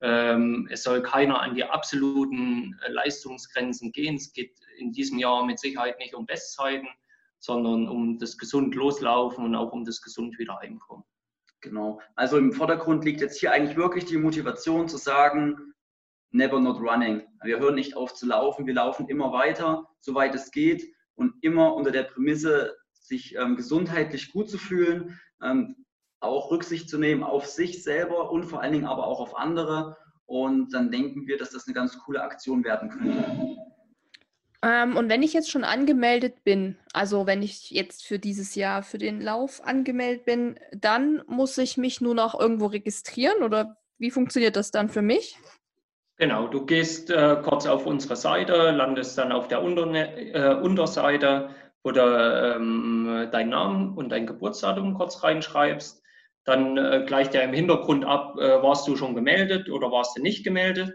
Ähm, 0.00 0.68
es 0.70 0.82
soll 0.82 1.02
keiner 1.02 1.40
an 1.40 1.54
die 1.54 1.64
absoluten 1.64 2.78
äh, 2.84 2.90
Leistungsgrenzen 2.90 3.92
gehen. 3.92 4.16
Es 4.16 4.32
geht 4.32 4.54
in 4.78 4.92
diesem 4.92 5.18
Jahr 5.18 5.44
mit 5.44 5.58
Sicherheit 5.58 5.98
nicht 5.98 6.14
um 6.14 6.26
Bestzeiten, 6.26 6.88
sondern 7.38 7.88
um 7.88 8.18
das 8.18 8.38
gesund 8.38 8.74
loslaufen 8.74 9.44
und 9.44 9.54
auch 9.54 9.72
um 9.72 9.84
das 9.84 10.02
gesund 10.02 10.38
wieder 10.38 10.58
heimkommen. 10.58 11.04
Genau. 11.60 12.00
Also 12.14 12.36
im 12.36 12.52
Vordergrund 12.52 13.04
liegt 13.04 13.20
jetzt 13.20 13.40
hier 13.40 13.52
eigentlich 13.52 13.76
wirklich 13.76 14.04
die 14.04 14.18
Motivation 14.18 14.88
zu 14.88 14.98
sagen, 14.98 15.74
never 16.30 16.60
not 16.60 16.78
running. 16.80 17.22
Wir 17.42 17.58
hören 17.58 17.76
nicht 17.76 17.96
auf 17.96 18.12
zu 18.12 18.26
laufen, 18.26 18.66
wir 18.66 18.74
laufen 18.74 19.08
immer 19.08 19.32
weiter, 19.32 19.88
soweit 20.00 20.34
es 20.34 20.50
geht 20.50 20.84
und 21.14 21.34
immer 21.42 21.74
unter 21.74 21.90
der 21.90 22.02
Prämisse, 22.02 22.76
sich 22.92 23.36
ähm, 23.36 23.56
gesundheitlich 23.56 24.32
gut 24.32 24.50
zu 24.50 24.58
fühlen, 24.58 25.18
ähm, 25.42 25.83
auch 26.24 26.50
Rücksicht 26.50 26.88
zu 26.88 26.98
nehmen 26.98 27.22
auf 27.22 27.46
sich 27.46 27.82
selber 27.82 28.30
und 28.30 28.44
vor 28.44 28.62
allen 28.62 28.72
Dingen 28.72 28.86
aber 28.86 29.06
auch 29.06 29.20
auf 29.20 29.36
andere. 29.36 29.96
Und 30.26 30.72
dann 30.72 30.90
denken 30.90 31.26
wir, 31.26 31.36
dass 31.36 31.50
das 31.50 31.66
eine 31.66 31.74
ganz 31.74 31.98
coole 31.98 32.22
Aktion 32.22 32.64
werden 32.64 32.88
könnte. 32.90 33.24
Ähm, 34.62 34.96
und 34.96 35.10
wenn 35.10 35.22
ich 35.22 35.34
jetzt 35.34 35.50
schon 35.50 35.64
angemeldet 35.64 36.42
bin, 36.42 36.78
also 36.94 37.26
wenn 37.26 37.42
ich 37.42 37.70
jetzt 37.70 38.06
für 38.06 38.18
dieses 38.18 38.54
Jahr 38.54 38.82
für 38.82 38.96
den 38.96 39.20
Lauf 39.20 39.62
angemeldet 39.62 40.24
bin, 40.24 40.58
dann 40.72 41.22
muss 41.26 41.58
ich 41.58 41.76
mich 41.76 42.00
nur 42.00 42.14
noch 42.14 42.38
irgendwo 42.38 42.66
registrieren 42.66 43.42
oder 43.42 43.76
wie 43.98 44.10
funktioniert 44.10 44.56
das 44.56 44.70
dann 44.70 44.88
für 44.88 45.02
mich? 45.02 45.36
Genau, 46.16 46.46
du 46.46 46.64
gehst 46.64 47.10
äh, 47.10 47.36
kurz 47.42 47.66
auf 47.66 47.86
unsere 47.86 48.16
Seite, 48.16 48.70
landest 48.70 49.18
dann 49.18 49.32
auf 49.32 49.48
der 49.48 49.62
Unterne 49.62 50.32
äh, 50.32 50.54
Unterseite, 50.54 51.50
wo 51.82 51.90
du 51.90 52.00
ähm, 52.00 53.28
deinen 53.32 53.50
Namen 53.50 53.94
und 53.96 54.10
dein 54.10 54.26
Geburtsdatum 54.26 54.94
kurz 54.94 55.22
reinschreibst. 55.22 56.03
Dann 56.44 56.76
äh, 56.76 57.04
gleicht 57.06 57.34
er 57.34 57.44
im 57.44 57.52
Hintergrund 57.52 58.04
ab, 58.04 58.36
äh, 58.38 58.62
warst 58.62 58.86
du 58.86 58.96
schon 58.96 59.14
gemeldet 59.14 59.70
oder 59.70 59.90
warst 59.90 60.16
du 60.16 60.22
nicht 60.22 60.44
gemeldet. 60.44 60.92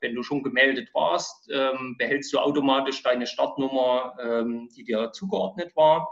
Wenn 0.00 0.14
du 0.14 0.22
schon 0.22 0.42
gemeldet 0.42 0.90
warst, 0.94 1.50
ähm, 1.52 1.96
behältst 1.98 2.32
du 2.32 2.38
automatisch 2.38 3.02
deine 3.02 3.26
Startnummer, 3.26 4.16
ähm, 4.20 4.68
die 4.76 4.84
dir 4.84 5.12
zugeordnet 5.12 5.74
war. 5.76 6.08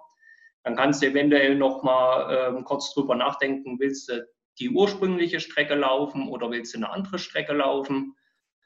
Dann 0.62 0.76
kannst 0.76 1.02
du 1.02 1.06
eventuell 1.06 1.56
noch 1.56 1.82
mal 1.82 2.54
ähm, 2.54 2.64
kurz 2.64 2.92
drüber 2.94 3.14
nachdenken, 3.14 3.78
willst 3.80 4.08
du 4.08 4.26
die 4.58 4.70
ursprüngliche 4.70 5.40
Strecke 5.40 5.74
laufen 5.74 6.28
oder 6.28 6.50
willst 6.50 6.74
du 6.74 6.78
eine 6.78 6.90
andere 6.90 7.18
Strecke 7.18 7.52
laufen? 7.52 8.14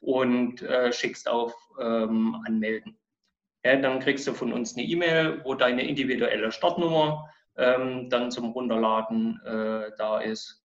und 0.04 0.62
äh, 0.62 0.92
schickst 0.92 1.28
auf 1.28 1.54
ähm, 1.80 2.36
Anmelden. 2.46 2.98
Ja, 3.64 3.76
dann 3.76 4.00
kriegst 4.00 4.26
du 4.26 4.34
von 4.34 4.52
uns 4.52 4.76
eine 4.76 4.86
E-Mail, 4.86 5.40
wo 5.44 5.54
deine 5.54 5.86
individuelle 5.86 6.52
Startnummer 6.52 7.30
ähm, 7.56 8.08
dann 8.10 8.30
zum 8.30 8.50
Runterladen 8.50 9.40
äh, 9.44 9.90
da 9.96 10.20
ist 10.20 10.62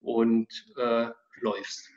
und 0.00 0.48
äh, 0.76 1.08
läufst. 1.40 1.90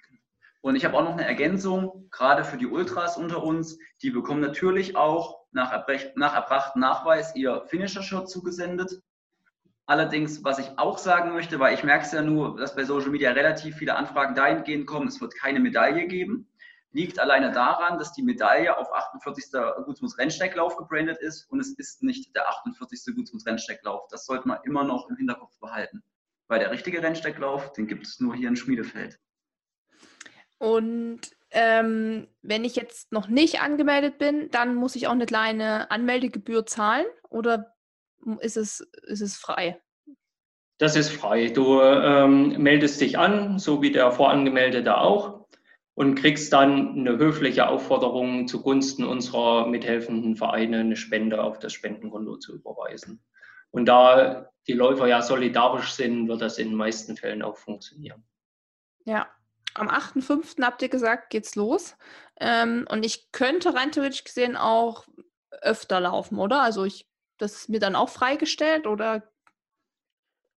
Und 0.62 0.76
ich 0.76 0.84
habe 0.84 0.98
auch 0.98 1.04
noch 1.04 1.14
eine 1.14 1.28
Ergänzung, 1.28 2.08
gerade 2.10 2.44
für 2.44 2.58
die 2.58 2.66
Ultras 2.66 3.18
unter 3.18 3.44
uns, 3.44 3.78
die 4.02 4.10
bekommen 4.10 4.42
natürlich 4.42 4.96
auch 4.96 5.46
nach, 5.52 5.72
Erbrech 5.72 6.14
nach 6.16 6.34
erbrachten 6.34 6.80
Nachweis 6.80 7.36
ihr 7.36 7.64
Finisher-Shirt 7.68 8.28
zugesendet. 8.28 9.00
Allerdings, 9.86 10.44
was 10.44 10.58
ich 10.58 10.68
auch 10.78 10.98
sagen 10.98 11.34
möchte, 11.34 11.60
weil 11.60 11.76
ich 11.76 11.84
merke 11.84 12.06
es 12.06 12.12
ja 12.12 12.24
nur, 12.24 12.58
dass 12.58 12.76
bei 12.76 12.84
Social 12.84 13.12
Media 13.12 13.32
relativ 13.32 13.76
viele 13.76 13.96
Anfragen 13.96 14.34
dahingehend 14.34 14.88
kommen, 14.88 15.08
es 15.08 15.22
wird 15.22 15.36
keine 15.36 15.60
Medaille 15.60 16.08
geben, 16.08 16.50
liegt 16.96 17.20
alleine 17.20 17.52
daran, 17.52 18.00
dass 18.00 18.14
die 18.14 18.24
Medaille 18.24 18.78
auf 18.78 18.92
48. 18.94 19.52
Gutsmunds 19.86 20.18
Rennsteiglauf 20.18 20.78
gebrandet 20.78 21.18
ist 21.20 21.44
und 21.52 21.60
es 21.60 21.74
ist 21.74 22.02
nicht 22.02 22.34
der 22.36 22.48
48. 22.48 23.14
Gutsmunds 23.14 23.46
Rennsteiglauf. 23.46 24.08
Das 24.10 24.26
sollte 24.26 24.48
man 24.48 24.60
immer 24.64 24.86
noch 24.86 25.10
im 25.10 25.18
Hinterkopf 25.18 25.60
behalten. 25.60 26.04
Weil 26.48 26.60
der 26.60 26.72
richtige 26.72 27.04
Rennsteiglauf, 27.04 27.74
den 27.74 27.88
gibt 27.88 28.08
es 28.08 28.22
nur 28.22 28.34
hier 28.34 28.48
in 28.48 28.56
Schmiedefeld. 28.56 29.20
Und 30.58 31.20
ähm, 31.52 32.28
wenn 32.42 32.64
ich 32.64 32.78
jetzt 32.78 33.12
noch 33.12 33.28
nicht 33.28 33.60
angemeldet 33.60 34.18
bin, 34.18 34.50
dann 34.52 34.76
muss 34.76 34.96
ich 34.96 35.08
auch 35.08 35.12
eine 35.12 35.26
kleine 35.26 35.92
Anmeldegebühr 35.92 36.66
zahlen 36.66 37.06
oder 37.30 37.76
ist 38.40 38.56
es, 38.56 38.80
ist 39.04 39.22
es 39.22 39.36
frei? 39.36 39.82
Das 40.78 40.96
ist 40.96 41.12
frei. 41.12 41.50
Du 41.50 41.82
ähm, 41.82 42.62
meldest 42.62 43.02
dich 43.02 43.18
an, 43.18 43.60
so 43.60 43.82
wie 43.82 43.92
der 43.92 44.12
Vorangemeldete 44.12 44.98
auch, 44.98 45.35
und 45.96 46.16
kriegst 46.16 46.54
dann 46.54 47.00
eine 47.00 47.18
höfliche 47.18 47.68
Aufforderung 47.68 48.48
zugunsten 48.48 49.04
unserer 49.04 49.68
mithelfenden 49.68 50.36
Vereine, 50.36 50.80
eine 50.80 50.96
Spende 50.96 51.42
auf 51.42 51.60
das 51.60 51.74
Spendenkonto 51.74 52.38
zu 52.38 52.56
überweisen. 52.56 53.24
Und 53.72 53.86
da 53.86 54.52
die 54.68 54.74
Läufer 54.74 55.08
ja 55.08 55.22
solidarisch 55.22 55.94
sind, 55.94 56.28
wird 56.28 56.42
das 56.42 56.58
in 56.58 56.70
den 56.70 56.78
meisten 56.78 57.18
Fällen 57.18 57.42
auch 57.42 57.58
funktionieren. 57.58 58.24
Ja, 59.06 59.28
am 59.74 59.90
8.5. 59.90 60.62
habt 60.62 60.82
ihr 60.82 60.90
gesagt, 60.90 61.30
geht's 61.30 61.56
los. 61.56 61.96
Ähm, 62.40 62.86
und 62.90 63.06
ich 63.06 63.32
könnte 63.32 63.74
rein 63.74 63.92
theoretisch 63.92 64.24
gesehen 64.24 64.56
auch 64.56 65.06
öfter 65.62 66.00
laufen, 66.00 66.38
oder? 66.40 66.62
Also 66.62 66.84
ich 66.84 67.08
das 67.38 67.56
ist 67.56 67.70
mir 67.70 67.80
dann 67.80 67.96
auch 67.96 68.10
freigestellt 68.10 68.88
oder? 68.88 69.24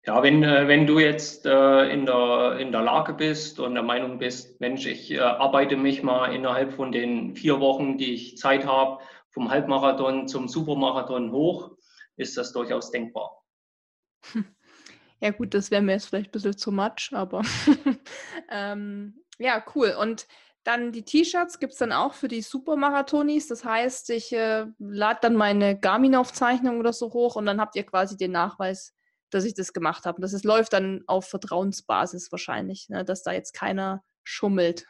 Ja, 0.06 0.22
wenn, 0.22 0.44
äh, 0.44 0.68
wenn 0.68 0.86
du 0.86 1.00
jetzt 1.00 1.46
äh, 1.46 1.88
in, 1.88 2.06
der, 2.06 2.58
in 2.60 2.70
der 2.70 2.82
Lage 2.82 3.12
bist 3.12 3.58
und 3.58 3.74
der 3.74 3.82
Meinung 3.82 4.18
bist, 4.18 4.60
Mensch, 4.60 4.86
ich 4.86 5.10
äh, 5.10 5.18
arbeite 5.18 5.76
mich 5.76 6.04
mal 6.04 6.32
innerhalb 6.32 6.74
von 6.74 6.92
den 6.92 7.34
vier 7.34 7.58
Wochen, 7.58 7.98
die 7.98 8.14
ich 8.14 8.36
Zeit 8.36 8.64
habe, 8.64 9.02
vom 9.30 9.50
Halbmarathon 9.50 10.28
zum 10.28 10.46
Supermarathon 10.46 11.32
hoch, 11.32 11.72
ist 12.16 12.36
das 12.36 12.52
durchaus 12.52 12.90
denkbar. 12.90 13.42
Ja 15.18 15.30
gut, 15.30 15.54
das 15.54 15.70
wäre 15.70 15.80
mir 15.80 15.92
jetzt 15.92 16.08
vielleicht 16.08 16.28
ein 16.28 16.32
bisschen 16.32 16.58
zu 16.58 16.70
much, 16.70 17.08
aber 17.12 17.40
ähm, 18.50 19.24
ja, 19.38 19.64
cool. 19.74 19.96
Und 19.98 20.26
dann 20.62 20.92
die 20.92 21.06
T-Shirts 21.06 21.58
gibt 21.58 21.72
es 21.72 21.78
dann 21.78 21.90
auch 21.90 22.12
für 22.12 22.28
die 22.28 22.42
Supermarathonis. 22.42 23.48
Das 23.48 23.64
heißt, 23.64 24.10
ich 24.10 24.34
äh, 24.34 24.66
lade 24.78 25.18
dann 25.22 25.34
meine 25.34 25.80
Garmin-Aufzeichnung 25.80 26.78
oder 26.78 26.92
so 26.92 27.14
hoch 27.14 27.36
und 27.36 27.46
dann 27.46 27.62
habt 27.62 27.76
ihr 27.76 27.84
quasi 27.84 28.18
den 28.18 28.32
Nachweis, 28.32 28.95
dass 29.30 29.44
ich 29.44 29.54
das 29.54 29.72
gemacht 29.72 30.04
habe. 30.06 30.20
Das 30.20 30.32
ist, 30.32 30.44
läuft 30.44 30.72
dann 30.72 31.02
auf 31.06 31.28
Vertrauensbasis 31.28 32.30
wahrscheinlich, 32.30 32.88
ne, 32.88 33.04
dass 33.04 33.22
da 33.22 33.32
jetzt 33.32 33.52
keiner 33.52 34.02
schummelt. 34.24 34.86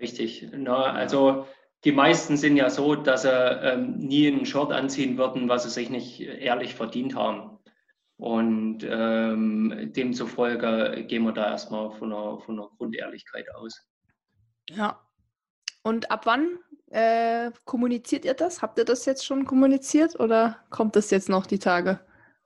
Richtig. 0.00 0.48
Na, 0.52 0.92
also 0.92 1.46
die 1.84 1.92
meisten 1.92 2.36
sind 2.36 2.56
ja 2.56 2.70
so, 2.70 2.94
dass 2.94 3.22
sie 3.22 3.30
ähm, 3.30 3.98
nie 3.98 4.28
ein 4.28 4.46
Shirt 4.46 4.70
anziehen 4.70 5.18
würden, 5.18 5.48
was 5.48 5.64
sie 5.64 5.70
sich 5.70 5.90
nicht 5.90 6.20
ehrlich 6.20 6.74
verdient 6.74 7.14
haben. 7.14 7.58
Und 8.16 8.86
ähm, 8.88 9.90
demzufolge 9.92 11.04
gehen 11.08 11.24
wir 11.24 11.32
da 11.32 11.50
erstmal 11.50 11.90
von 11.90 12.12
einer, 12.12 12.38
von 12.38 12.58
einer 12.58 12.68
Grundehrlichkeit 12.78 13.52
aus. 13.56 13.84
Ja. 14.70 15.00
Und 15.82 16.12
ab 16.12 16.26
wann 16.26 16.58
äh, 16.90 17.50
kommuniziert 17.64 18.24
ihr 18.24 18.34
das? 18.34 18.62
Habt 18.62 18.78
ihr 18.78 18.84
das 18.84 19.06
jetzt 19.06 19.26
schon 19.26 19.44
kommuniziert 19.44 20.20
oder 20.20 20.58
kommt 20.70 20.94
das 20.94 21.10
jetzt 21.10 21.28
noch 21.28 21.46
die 21.46 21.58
Tage? 21.58 21.98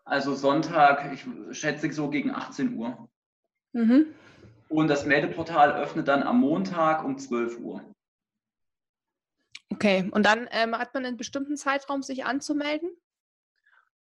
Also 0.06 0.34
Sonntag, 0.34 1.12
ich 1.12 1.26
schätze 1.58 1.92
so 1.92 2.08
gegen 2.08 2.30
18 2.30 2.76
Uhr. 2.76 3.08
Mhm. 3.72 4.14
Und 4.68 4.88
das 4.88 5.04
Meldeportal 5.04 5.72
öffnet 5.72 6.06
dann 6.06 6.22
am 6.22 6.40
Montag 6.40 7.04
um 7.04 7.18
12 7.18 7.58
Uhr. 7.58 7.82
Okay, 9.70 10.08
und 10.12 10.24
dann 10.24 10.48
ähm, 10.52 10.78
hat 10.78 10.94
man 10.94 11.04
einen 11.04 11.16
bestimmten 11.16 11.56
Zeitraum, 11.56 12.02
sich 12.02 12.24
anzumelden? 12.24 12.88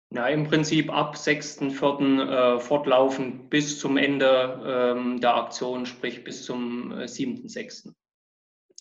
Na, 0.08 0.28
im 0.28 0.44
Prinzip 0.44 0.90
ab 0.90 1.16
6.4. 1.16 2.56
Äh, 2.56 2.60
fortlaufend 2.60 3.50
bis 3.50 3.78
zum 3.78 3.98
Ende 3.98 4.94
ähm, 4.96 5.20
der 5.20 5.36
Aktion, 5.36 5.84
sprich 5.84 6.24
bis 6.24 6.44
zum 6.44 6.92
äh, 6.92 7.04
7.6. 7.04 7.92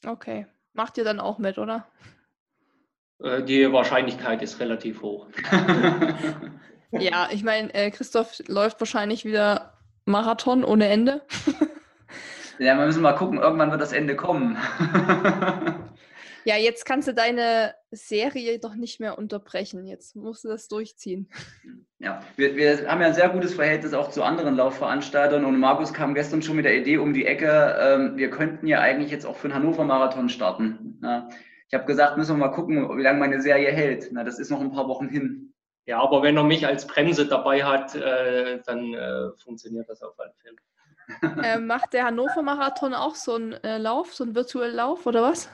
Okay. 0.08 0.48
Macht 0.72 0.98
ihr 0.98 1.04
dann 1.04 1.20
auch 1.20 1.38
mit, 1.38 1.58
oder? 1.58 1.86
Äh, 3.22 3.44
die 3.44 3.72
Wahrscheinlichkeit 3.72 4.42
ist 4.42 4.62
relativ 4.62 5.02
hoch. 5.02 5.28
ja, 6.92 7.30
ich 7.32 7.44
meine, 7.44 7.74
äh, 7.74 7.92
Christoph 7.92 8.40
läuft 8.48 8.80
wahrscheinlich 8.82 9.26
wieder 9.26 9.74
Marathon 10.06 10.64
ohne 10.64 10.88
Ende. 10.88 11.22
ja, 12.60 12.78
wir 12.78 12.86
müssen 12.86 13.02
mal 13.02 13.14
gucken, 13.14 13.40
irgendwann 13.40 13.72
wird 13.72 13.82
das 13.82 13.94
Ende 13.94 14.16
kommen. 14.16 14.58
ja, 16.46 16.58
jetzt 16.58 16.86
kannst 16.86 17.08
du 17.08 17.14
deine 17.14 17.76
Serie 17.92 18.60
doch 18.60 18.76
nicht 18.76 19.00
mehr 19.00 19.18
unterbrechen. 19.18 19.86
Jetzt 19.86 20.16
musst 20.16 20.44
du 20.44 20.48
das 20.48 20.68
durchziehen. 20.68 21.30
Ja, 22.00 22.22
wir, 22.38 22.56
wir 22.56 22.90
haben 22.90 23.02
ja 23.02 23.08
ein 23.08 23.14
sehr 23.14 23.30
gutes 23.30 23.54
Verhältnis 23.54 23.94
auch 23.94 24.10
zu 24.10 24.24
anderen 24.24 24.56
Laufveranstaltern 24.56 25.46
und 25.46 25.60
Markus 25.60 25.94
kam 25.94 26.16
gestern 26.16 26.42
schon 26.42 26.56
mit 26.56 26.66
der 26.66 26.78
Idee 26.78 26.98
um 26.98 27.14
die 27.14 27.26
Ecke, 27.26 27.78
ähm, 27.80 28.18
wir 28.18 28.30
könnten 28.30 28.68
ja 28.68 28.80
eigentlich 28.80 29.12
jetzt 29.12 29.26
auch 29.26 29.36
für 29.36 29.50
den 29.50 29.56
Hannover-Marathon 29.56 30.30
starten. 30.30 31.00
Ja. 31.04 31.30
Ich 31.68 31.76
habe 31.76 31.86
gesagt, 31.86 32.18
müssen 32.18 32.36
wir 32.36 32.48
mal 32.48 32.54
gucken, 32.54 32.98
wie 32.98 33.04
lange 33.04 33.20
meine 33.20 33.42
Serie 33.42 33.72
hält. 33.72 34.10
Na, 34.12 34.24
das 34.24 34.40
ist 34.40 34.50
noch 34.50 34.60
ein 34.60 34.72
paar 34.72 34.88
Wochen 34.88 35.08
hin. 35.08 35.49
Ja, 35.86 36.02
aber 36.02 36.22
wenn 36.22 36.38
er 36.38 36.44
mich 36.44 36.66
als 36.68 36.86
Bremse 36.86 37.28
dabei 37.28 37.64
hat, 37.64 37.96
äh, 37.96 38.60
dann 38.66 38.94
äh, 38.94 39.32
funktioniert 39.38 39.90
das 39.90 40.02
auf 40.04 40.20
alle 40.20 40.34
Fälle. 40.42 40.58
äh, 41.44 41.60
macht 41.60 41.94
der 41.94 42.06
Hannover-Marathon 42.06 42.94
auch 42.94 43.16
so 43.16 43.36
einen 43.36 43.54
äh, 43.54 43.78
Lauf, 43.78 44.14
so 44.14 44.24
einen 44.24 44.36
virtuellen 44.36 44.76
Lauf 44.76 45.06
oder 45.08 45.24
was? 45.24 45.50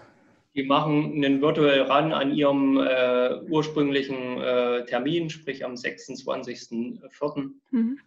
Die 0.53 0.63
machen 0.63 1.13
einen 1.13 1.41
virtuell 1.41 1.83
ran 1.83 2.13
an 2.13 2.33
ihrem 2.33 2.77
äh, 2.77 3.41
ursprünglichen 3.49 4.41
äh, 4.41 4.85
Termin, 4.85 5.29
sprich 5.29 5.63
am 5.65 5.73
26.04. 5.73 7.51
Mhm. 7.71 7.99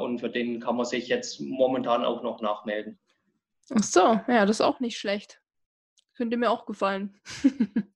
Und 0.00 0.18
für 0.18 0.28
den 0.28 0.58
kann 0.58 0.76
man 0.76 0.84
sich 0.84 1.06
jetzt 1.06 1.40
momentan 1.40 2.04
auch 2.04 2.24
noch 2.24 2.42
nachmelden. 2.42 2.98
Ach 3.72 3.84
so, 3.84 4.20
ja, 4.26 4.44
das 4.44 4.56
ist 4.56 4.60
auch 4.62 4.80
nicht 4.80 4.98
schlecht. 4.98 5.40
Könnte 6.16 6.36
mir 6.36 6.50
auch 6.50 6.66
gefallen. 6.66 7.16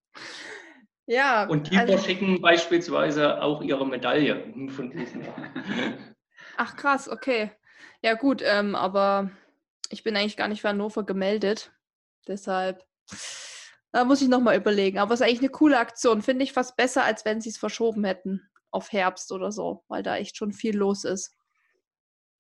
ja. 1.07 1.47
Und 1.47 1.71
die 1.71 1.77
also, 1.77 1.95
verschicken 1.95 2.41
beispielsweise 2.41 3.43
auch 3.43 3.63
ihre 3.63 3.87
Medaille 3.87 4.53
von 4.69 4.91
diesem 4.91 5.23
Jahr. 5.25 5.37
Ach 6.57 6.77
krass, 6.77 7.09
okay. 7.09 7.51
Ja 8.03 8.15
gut, 8.15 8.43
ähm, 8.45 8.75
aber 8.75 9.31
ich 9.91 10.05
bin 10.05 10.17
eigentlich 10.17 10.37
gar 10.37 10.49
nicht 10.49 10.61
für 10.61 10.69
Hannover 10.69 11.05
gemeldet. 11.05 11.73
Deshalb 12.27 12.85
da 13.95 14.05
muss 14.05 14.21
ich 14.21 14.29
nochmal 14.29 14.57
überlegen. 14.57 14.99
Aber 14.99 15.15
es 15.15 15.21
ist 15.21 15.27
eigentlich 15.27 15.39
eine 15.39 15.51
coole 15.51 15.79
Aktion. 15.79 16.21
Finde 16.21 16.43
ich 16.43 16.53
fast 16.53 16.77
besser, 16.77 17.05
als 17.05 17.25
wenn 17.25 17.41
sie 17.41 17.51
es 17.51 17.59
verschoben 17.59 18.03
hätten 18.03 18.43
auf 18.73 18.91
Herbst 18.91 19.31
oder 19.31 19.53
so, 19.53 19.85
weil 19.87 20.03
da 20.03 20.17
echt 20.17 20.37
schon 20.37 20.53
viel 20.53 20.77
los 20.77 21.05
ist. 21.05 21.33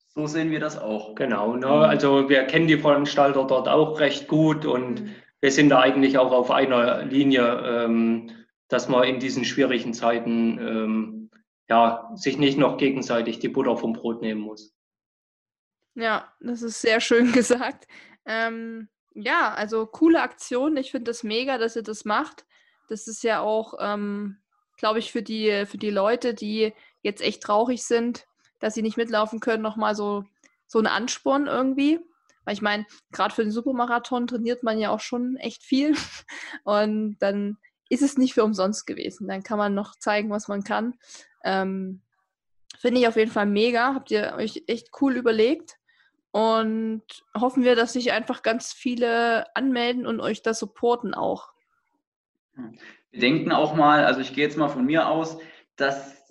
So 0.08 0.26
sehen 0.26 0.50
wir 0.50 0.58
das 0.58 0.76
auch. 0.76 1.14
Genau. 1.14 1.54
Ne? 1.54 1.68
Also 1.68 2.28
wir 2.28 2.42
kennen 2.44 2.66
die 2.66 2.78
Veranstalter 2.78 3.44
dort 3.44 3.68
auch 3.68 4.00
recht 4.00 4.26
gut 4.26 4.66
und 4.66 5.02
mhm. 5.02 5.14
wir 5.40 5.52
sind 5.52 5.68
da 5.68 5.78
eigentlich 5.78 6.18
auch 6.18 6.32
auf 6.32 6.50
einer 6.50 7.04
Linie, 7.04 7.44
ähm, 7.64 8.32
dass 8.74 8.88
man 8.88 9.04
in 9.04 9.20
diesen 9.20 9.44
schwierigen 9.44 9.94
Zeiten 9.94 10.58
ähm, 10.58 11.30
ja, 11.68 12.10
sich 12.16 12.38
nicht 12.38 12.58
noch 12.58 12.76
gegenseitig 12.76 13.38
die 13.38 13.48
Butter 13.48 13.76
vom 13.76 13.92
Brot 13.92 14.20
nehmen 14.20 14.40
muss. 14.40 14.74
Ja, 15.94 16.32
das 16.40 16.60
ist 16.62 16.80
sehr 16.80 17.00
schön 17.00 17.30
gesagt. 17.32 17.86
Ähm, 18.26 18.88
ja, 19.14 19.54
also 19.54 19.86
coole 19.86 20.20
Aktion. 20.20 20.76
Ich 20.76 20.90
finde 20.90 21.12
das 21.12 21.22
mega, 21.22 21.56
dass 21.56 21.76
ihr 21.76 21.84
das 21.84 22.04
macht. 22.04 22.46
Das 22.88 23.06
ist 23.06 23.22
ja 23.22 23.40
auch, 23.42 23.74
ähm, 23.78 24.38
glaube 24.76 24.98
ich, 24.98 25.12
für 25.12 25.22
die, 25.22 25.66
für 25.66 25.78
die 25.78 25.90
Leute, 25.90 26.34
die 26.34 26.72
jetzt 27.00 27.22
echt 27.22 27.44
traurig 27.44 27.84
sind, 27.84 28.26
dass 28.58 28.74
sie 28.74 28.82
nicht 28.82 28.96
mitlaufen 28.96 29.38
können, 29.38 29.62
nochmal 29.62 29.94
so, 29.94 30.24
so 30.66 30.80
ein 30.80 30.88
Ansporn 30.88 31.46
irgendwie. 31.46 32.00
Weil 32.44 32.54
ich 32.54 32.60
meine, 32.60 32.86
gerade 33.12 33.32
für 33.32 33.44
den 33.44 33.52
Supermarathon 33.52 34.26
trainiert 34.26 34.64
man 34.64 34.80
ja 34.80 34.90
auch 34.90 34.98
schon 34.98 35.36
echt 35.36 35.62
viel. 35.62 35.94
Und 36.64 37.18
dann 37.20 37.56
ist 37.88 38.02
es 38.02 38.16
nicht 38.16 38.34
für 38.34 38.44
umsonst 38.44 38.86
gewesen. 38.86 39.28
Dann 39.28 39.42
kann 39.42 39.58
man 39.58 39.74
noch 39.74 39.96
zeigen, 39.96 40.30
was 40.30 40.48
man 40.48 40.64
kann. 40.64 40.94
Ähm, 41.44 42.00
Finde 42.78 43.00
ich 43.00 43.08
auf 43.08 43.16
jeden 43.16 43.30
Fall 43.30 43.46
mega. 43.46 43.94
Habt 43.94 44.10
ihr 44.10 44.34
euch 44.36 44.64
echt 44.66 44.90
cool 45.00 45.16
überlegt. 45.16 45.78
Und 46.30 47.04
hoffen 47.38 47.62
wir, 47.62 47.76
dass 47.76 47.92
sich 47.92 48.10
einfach 48.10 48.42
ganz 48.42 48.72
viele 48.72 49.46
anmelden 49.54 50.04
und 50.04 50.20
euch 50.20 50.42
da 50.42 50.52
supporten 50.52 51.14
auch. 51.14 51.52
Wir 53.12 53.20
denken 53.20 53.52
auch 53.52 53.76
mal, 53.76 54.04
also 54.04 54.20
ich 54.20 54.34
gehe 54.34 54.44
jetzt 54.44 54.56
mal 54.56 54.68
von 54.68 54.84
mir 54.84 55.08
aus, 55.08 55.38
dass, 55.76 56.24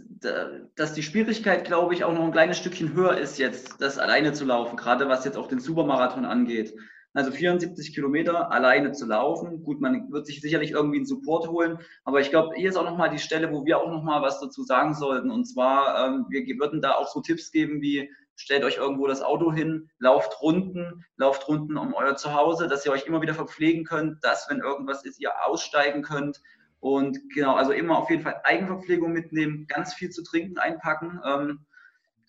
dass 0.75 0.93
die 0.93 1.03
Schwierigkeit, 1.03 1.65
glaube 1.65 1.93
ich, 1.93 2.03
auch 2.03 2.13
noch 2.13 2.23
ein 2.23 2.33
kleines 2.33 2.57
Stückchen 2.57 2.93
höher 2.93 3.17
ist, 3.17 3.39
jetzt 3.39 3.81
das 3.81 3.97
alleine 3.97 4.33
zu 4.33 4.43
laufen, 4.43 4.75
gerade 4.75 5.07
was 5.07 5.23
jetzt 5.23 5.37
auch 5.37 5.47
den 5.47 5.59
Supermarathon 5.59 6.25
angeht. 6.25 6.73
Also 7.13 7.31
74 7.31 7.93
Kilometer 7.93 8.51
alleine 8.51 8.91
zu 8.91 9.05
laufen. 9.05 9.63
Gut, 9.63 9.79
man 9.79 10.11
wird 10.11 10.25
sich 10.25 10.41
sicherlich 10.41 10.71
irgendwie 10.71 10.97
einen 10.97 11.05
Support 11.05 11.47
holen, 11.47 11.77
aber 12.05 12.21
ich 12.21 12.31
glaube, 12.31 12.55
hier 12.55 12.69
ist 12.69 12.75
auch 12.75 12.85
nochmal 12.89 13.11
die 13.11 13.19
Stelle, 13.19 13.51
wo 13.51 13.65
wir 13.65 13.79
auch 13.79 13.89
nochmal 13.89 14.23
was 14.23 14.39
dazu 14.39 14.63
sagen 14.63 14.95
sollten. 14.95 15.29
Und 15.29 15.45
zwar, 15.45 16.07
ähm, 16.07 16.25
wir 16.29 16.43
würden 16.59 16.81
da 16.81 16.93
auch 16.95 17.07
so 17.07 17.21
Tipps 17.21 17.51
geben 17.51 17.81
wie, 17.81 18.09
stellt 18.35 18.63
euch 18.63 18.77
irgendwo 18.77 19.05
das 19.05 19.21
Auto 19.21 19.53
hin, 19.53 19.91
lauft 19.99 20.41
Runden, 20.41 21.05
lauft 21.17 21.47
Runden 21.47 21.77
um 21.77 21.93
euer 21.93 22.15
Zuhause, 22.15 22.67
dass 22.67 22.85
ihr 22.85 22.91
euch 22.91 23.05
immer 23.05 23.21
wieder 23.21 23.35
verpflegen 23.35 23.83
könnt, 23.85 24.23
dass, 24.23 24.49
wenn 24.49 24.59
irgendwas 24.59 25.05
ist, 25.05 25.19
ihr 25.21 25.31
aussteigen 25.45 26.01
könnt. 26.01 26.41
Und 26.79 27.19
genau, 27.33 27.55
also 27.55 27.71
immer 27.71 27.97
auf 27.99 28.09
jeden 28.09 28.23
Fall 28.23 28.41
Eigenverpflegung 28.43 29.13
mitnehmen, 29.13 29.67
ganz 29.67 29.93
viel 29.93 30.09
zu 30.09 30.23
trinken 30.23 30.57
einpacken. 30.57 31.21
Ähm, 31.25 31.59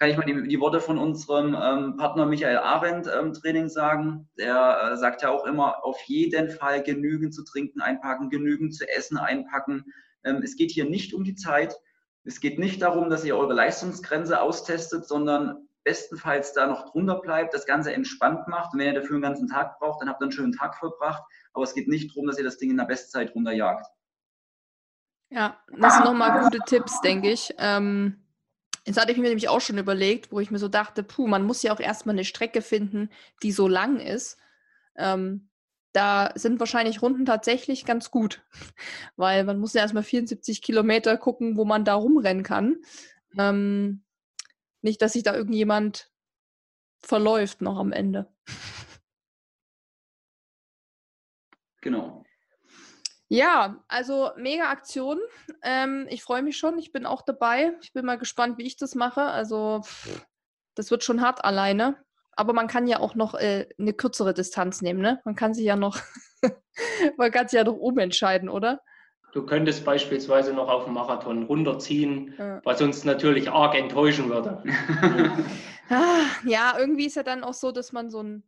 kann 0.05 0.11
ich 0.11 0.18
mal 0.18 0.26
die, 0.26 0.48
die 0.48 0.61
Worte 0.61 0.82
von 0.82 0.98
unserem 0.98 1.57
ähm, 1.59 1.96
Partner 1.96 2.26
Michael 2.26 2.59
Arendt 2.59 3.07
ähm, 3.07 3.32
Training 3.32 3.70
sagen. 3.70 4.28
Der 4.38 4.90
äh, 4.92 4.96
sagt 4.98 5.22
ja 5.22 5.30
auch 5.30 5.46
immer, 5.46 5.82
auf 5.82 5.98
jeden 6.02 6.50
Fall 6.50 6.82
genügend 6.82 7.34
zu 7.34 7.42
trinken 7.42 7.80
einpacken, 7.80 8.28
genügend 8.28 8.74
zu 8.74 8.86
essen 8.86 9.16
einpacken. 9.16 9.86
Ähm, 10.22 10.42
es 10.44 10.57
geht 10.57 10.70
hier 10.70 10.84
nicht 10.84 11.14
um 11.14 11.24
die 11.24 11.36
Zeit. 11.36 11.80
Es 12.24 12.40
geht 12.40 12.59
nicht 12.59 12.82
darum, 12.82 13.09
dass 13.09 13.24
ihr 13.24 13.34
eure 13.34 13.55
Leistungsgrenze 13.55 14.42
austestet, 14.42 15.09
sondern 15.09 15.68
bestenfalls 15.84 16.52
da 16.52 16.66
noch 16.66 16.90
drunter 16.90 17.20
bleibt, 17.22 17.55
das 17.55 17.64
Ganze 17.64 17.94
entspannt 17.94 18.46
macht. 18.46 18.74
Und 18.74 18.80
wenn 18.80 18.88
ihr 18.88 19.00
dafür 19.00 19.16
einen 19.16 19.22
ganzen 19.22 19.48
Tag 19.48 19.78
braucht, 19.78 20.02
dann 20.02 20.11
habt 20.11 20.20
ihr 20.20 20.24
einen 20.24 20.32
schönen 20.32 20.52
Tag 20.52 20.76
verbracht. 20.76 21.22
Aber 21.55 21.64
es 21.64 21.72
geht 21.72 21.88
nicht 21.88 22.11
darum, 22.11 22.26
dass 22.26 22.36
ihr 22.36 22.44
das 22.44 22.59
Ding 22.59 22.70
in 22.70 22.76
der 22.76 22.84
Bestzeit 22.84 23.34
runterjagt. 23.34 23.86
Ja, 25.30 25.59
das 25.78 25.94
sind 25.94 26.05
nochmal 26.05 26.42
gute 26.42 26.59
Tipps, 26.66 27.00
denke 27.00 27.30
ich. 27.30 27.55
Ähm 27.57 28.24
Jetzt 28.87 29.01
hatte 29.01 29.12
ich 29.12 29.18
mir 29.18 29.28
nämlich 29.28 29.49
auch 29.49 29.61
schon 29.61 29.78
überlegt, 29.78 30.30
wo 30.30 30.41
ich 30.41 30.51
mir 30.51 30.59
so 30.59 30.68
dachte, 30.68 31.03
puh, 31.03 31.26
man 31.26 31.45
muss 31.45 31.62
ja 31.62 31.74
auch 31.74 31.80
erstmal 31.80 32.14
eine 32.14 32.24
Strecke 32.24 32.61
finden, 32.61 33.11
die 33.43 33.53
so 33.53 33.66
lang 33.66 33.99
ist. 33.99 34.37
Ähm, 34.97 35.49
da 35.93 36.32
sind 36.35 36.61
wahrscheinlich 36.61 37.01
Runden 37.01 37.24
tatsächlich 37.24 37.87
ganz 37.87 38.11
gut, 38.11 38.45
weil 39.16 39.45
man 39.45 39.59
muss 39.59 39.72
ja 39.72 39.80
erstmal 39.80 40.03
74 40.03 40.61
Kilometer 40.61 41.16
gucken, 41.16 41.57
wo 41.57 41.64
man 41.64 41.85
da 41.85 41.95
rumrennen 41.95 42.43
kann. 42.43 42.76
Ähm, 43.39 44.05
nicht, 44.82 45.01
dass 45.01 45.14
sich 45.14 45.22
da 45.22 45.35
irgendjemand 45.35 46.11
verläuft 47.01 47.62
noch 47.62 47.78
am 47.78 47.93
Ende. 47.93 48.28
Genau. 51.80 52.13
Ja, 53.29 53.83
also 53.89 54.31
mega 54.37 54.70
Aktion. 54.70 55.18
Ähm, 55.62 56.07
ich 56.11 56.22
freue 56.22 56.43
mich 56.43 56.57
schon. 56.57 56.79
Ich 56.79 56.93
bin 56.93 57.07
auch 57.07 57.22
dabei. 57.22 57.72
Ich 57.83 57.93
bin 57.93 58.05
mal 58.05 58.18
gespannt, 58.18 58.59
wie 58.59 58.66
ich 58.66 58.77
das 58.77 58.95
mache. 58.95 59.22
Also, 59.22 59.81
das 60.75 60.91
wird 60.91 61.05
schon 61.05 61.20
hart 61.20 61.45
alleine. 61.45 61.97
Aber 62.37 62.53
man 62.53 62.66
kann 62.66 62.87
ja 62.87 63.01
auch 63.01 63.14
noch 63.14 63.35
äh, 63.35 63.68
eine 63.79 63.93
kürzere 63.93 64.35
Distanz 64.35 64.83
nehmen, 64.83 65.01
ne? 65.01 65.20
Man 65.25 65.37
kann 65.37 65.55
sich 65.55 65.64
ja 65.64 65.77
noch, 65.77 65.99
man 67.16 67.31
kann 67.31 67.49
sich 67.49 67.57
ja 67.57 67.64
noch 67.64 67.77
umentscheiden, 67.77 68.49
oder? 68.49 68.81
Du 69.33 69.45
könntest 69.47 69.85
beispielsweise 69.85 70.53
noch 70.53 70.68
auf 70.68 70.85
den 70.85 70.95
Marathon 70.95 71.45
runterziehen, 71.45 72.35
ja. 72.39 72.61
was 72.64 72.81
uns 72.81 73.05
natürlich 73.05 73.51
arg 73.51 73.75
enttäuschen 73.75 74.29
würde. 74.31 74.62
Ah, 75.91 76.25
ja, 76.47 76.79
irgendwie 76.79 77.05
ist 77.05 77.16
ja 77.16 77.22
dann 77.22 77.45
auch 77.45 77.53
so, 77.53 77.70
dass 77.70 77.93
man 77.93 78.09
so 78.09 78.20
einen 78.20 78.43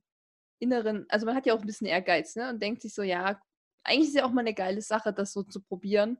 inneren, 0.58 1.04
also 1.10 1.26
man 1.26 1.36
hat 1.36 1.44
ja 1.44 1.52
auch 1.52 1.60
ein 1.60 1.66
bisschen 1.66 1.86
Ehrgeiz, 1.86 2.34
ne? 2.34 2.48
Und 2.48 2.62
denkt 2.62 2.80
sich 2.80 2.94
so, 2.94 3.02
ja, 3.02 3.38
eigentlich 3.86 4.08
ist 4.08 4.16
ja 4.16 4.24
auch 4.24 4.32
mal 4.32 4.40
eine 4.40 4.54
geile 4.54 4.82
Sache, 4.82 5.12
das 5.12 5.32
so 5.32 5.42
zu 5.42 5.60
probieren. 5.60 6.18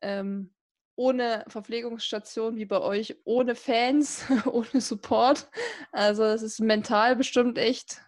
Ähm, 0.00 0.54
ohne 0.96 1.44
Verpflegungsstation 1.48 2.56
wie 2.56 2.66
bei 2.66 2.80
euch, 2.80 3.16
ohne 3.24 3.54
Fans, 3.54 4.24
ohne 4.46 4.80
Support. 4.80 5.48
Also 5.90 6.24
es 6.24 6.42
ist 6.42 6.60
mental 6.60 7.16
bestimmt 7.16 7.58
echt 7.58 8.02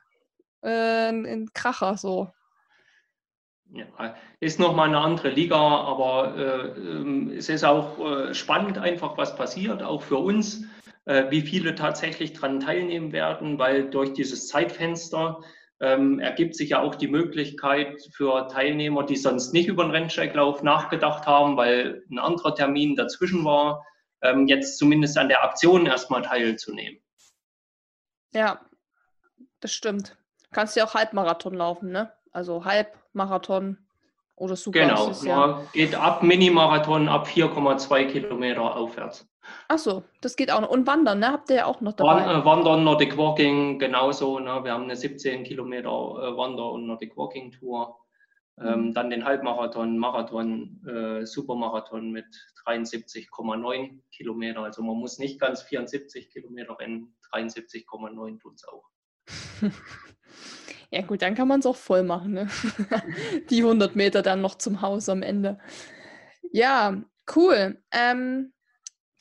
äh, 0.62 1.08
ein 1.08 1.50
Kracher 1.54 1.96
so. 1.96 2.30
Ja, 3.70 4.14
ist 4.40 4.60
nochmal 4.60 4.88
eine 4.88 4.98
andere 4.98 5.30
Liga, 5.30 5.56
aber 5.56 6.36
äh, 6.36 7.36
es 7.36 7.48
ist 7.48 7.64
auch 7.64 7.98
äh, 7.98 8.34
spannend 8.34 8.78
einfach, 8.78 9.16
was 9.16 9.34
passiert, 9.34 9.82
auch 9.82 10.02
für 10.02 10.18
uns, 10.18 10.64
äh, 11.06 11.30
wie 11.30 11.40
viele 11.40 11.74
tatsächlich 11.74 12.34
daran 12.34 12.60
teilnehmen 12.60 13.12
werden, 13.12 13.58
weil 13.58 13.90
durch 13.90 14.12
dieses 14.12 14.46
Zeitfenster 14.48 15.40
ähm, 15.80 16.20
ergibt 16.20 16.54
sich 16.56 16.70
ja 16.70 16.80
auch 16.80 16.94
die 16.94 17.08
Möglichkeit 17.08 18.00
für 18.12 18.48
Teilnehmer, 18.48 19.04
die 19.04 19.16
sonst 19.16 19.52
nicht 19.52 19.68
über 19.68 19.84
den 19.84 19.90
Rennsteiglauf 19.90 20.62
nachgedacht 20.62 21.26
haben, 21.26 21.56
weil 21.56 22.04
ein 22.10 22.18
anderer 22.18 22.54
Termin 22.54 22.96
dazwischen 22.96 23.44
war, 23.44 23.84
ähm, 24.22 24.46
jetzt 24.46 24.78
zumindest 24.78 25.18
an 25.18 25.28
der 25.28 25.44
Aktion 25.44 25.86
erstmal 25.86 26.22
teilzunehmen. 26.22 27.00
Ja, 28.32 28.60
das 29.60 29.72
stimmt. 29.72 30.16
Kannst 30.52 30.76
ja 30.76 30.84
auch 30.84 30.94
Halbmarathon 30.94 31.54
laufen, 31.54 31.90
ne? 31.90 32.12
Also 32.30 32.64
Halbmarathon 32.64 33.83
oder 34.36 34.56
Super. 34.56 34.80
Genau, 34.80 35.12
ja. 35.24 35.62
geht 35.72 35.94
ab 35.94 36.22
Minimarathon 36.22 37.08
ab 37.08 37.26
4,2 37.26 38.06
Kilometer 38.06 38.76
aufwärts. 38.76 39.28
Ach 39.68 39.78
so, 39.78 40.04
das 40.20 40.36
geht 40.36 40.50
auch 40.50 40.60
noch. 40.60 40.70
Und 40.70 40.86
Wandern, 40.86 41.18
ne? 41.20 41.28
Habt 41.28 41.50
ihr 41.50 41.56
ja 41.56 41.66
auch 41.66 41.80
noch 41.80 41.92
dabei. 41.92 42.22
Äh, 42.22 42.44
Wandern, 42.44 42.84
Nordic 42.84 43.16
Walking, 43.16 43.78
genauso. 43.78 44.38
Ne? 44.38 44.64
Wir 44.64 44.72
haben 44.72 44.84
eine 44.84 44.96
17 44.96 45.44
Kilometer 45.44 45.88
äh, 45.88 46.36
Wander- 46.36 46.70
und 46.70 46.86
Nordic 46.86 47.16
Walking 47.16 47.52
Tour. 47.52 47.98
Ähm, 48.60 48.86
mhm. 48.86 48.94
Dann 48.94 49.10
den 49.10 49.24
Halbmarathon, 49.24 49.98
Marathon, 49.98 50.80
äh, 50.86 51.26
Supermarathon 51.26 52.10
mit 52.10 52.26
73,9 52.64 54.00
Kilometer. 54.12 54.60
Also 54.60 54.82
man 54.82 54.96
muss 54.96 55.18
nicht 55.18 55.40
ganz 55.40 55.62
74 55.62 56.30
Kilometer 56.30 56.78
rennen, 56.78 57.16
73,9 57.32 58.38
tut 58.38 58.54
es 58.54 58.64
auch. 58.68 58.84
ja 60.94 61.02
gut, 61.02 61.22
dann 61.22 61.34
kann 61.34 61.48
man 61.48 61.60
es 61.60 61.66
auch 61.66 61.76
voll 61.76 62.02
machen. 62.02 62.32
Ne? 62.32 62.48
Die 63.50 63.62
100 63.62 63.96
Meter 63.96 64.22
dann 64.22 64.40
noch 64.40 64.56
zum 64.56 64.80
Haus 64.80 65.08
am 65.08 65.22
Ende. 65.22 65.58
Ja, 66.52 67.02
cool. 67.34 67.82
Ähm, 67.90 68.54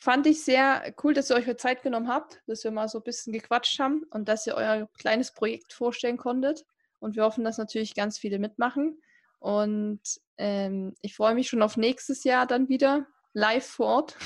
Fand 0.03 0.27
ich 0.27 0.43
sehr 0.43 0.93
cool, 1.01 1.13
dass 1.13 1.29
ihr 1.29 1.37
euch 1.37 1.57
Zeit 1.59 1.81
genommen 1.81 2.09
habt, 2.09 2.41
dass 2.45 2.65
wir 2.65 2.71
mal 2.71 2.89
so 2.89 2.97
ein 2.97 3.05
bisschen 3.05 3.31
gequatscht 3.31 3.79
haben 3.79 4.03
und 4.09 4.27
dass 4.27 4.45
ihr 4.45 4.55
euer 4.55 4.89
kleines 4.97 5.31
Projekt 5.31 5.71
vorstellen 5.71 6.17
konntet. 6.17 6.65
Und 6.99 7.15
wir 7.15 7.23
hoffen, 7.23 7.45
dass 7.45 7.57
natürlich 7.57 7.95
ganz 7.95 8.17
viele 8.17 8.37
mitmachen. 8.37 9.01
Und 9.39 10.01
ähm, 10.37 10.93
ich 11.01 11.15
freue 11.15 11.35
mich 11.35 11.47
schon 11.47 11.61
auf 11.61 11.77
nächstes 11.77 12.25
Jahr 12.25 12.45
dann 12.45 12.67
wieder 12.67 13.07
live 13.31 13.65
vor 13.65 13.85
Ort. 13.85 14.17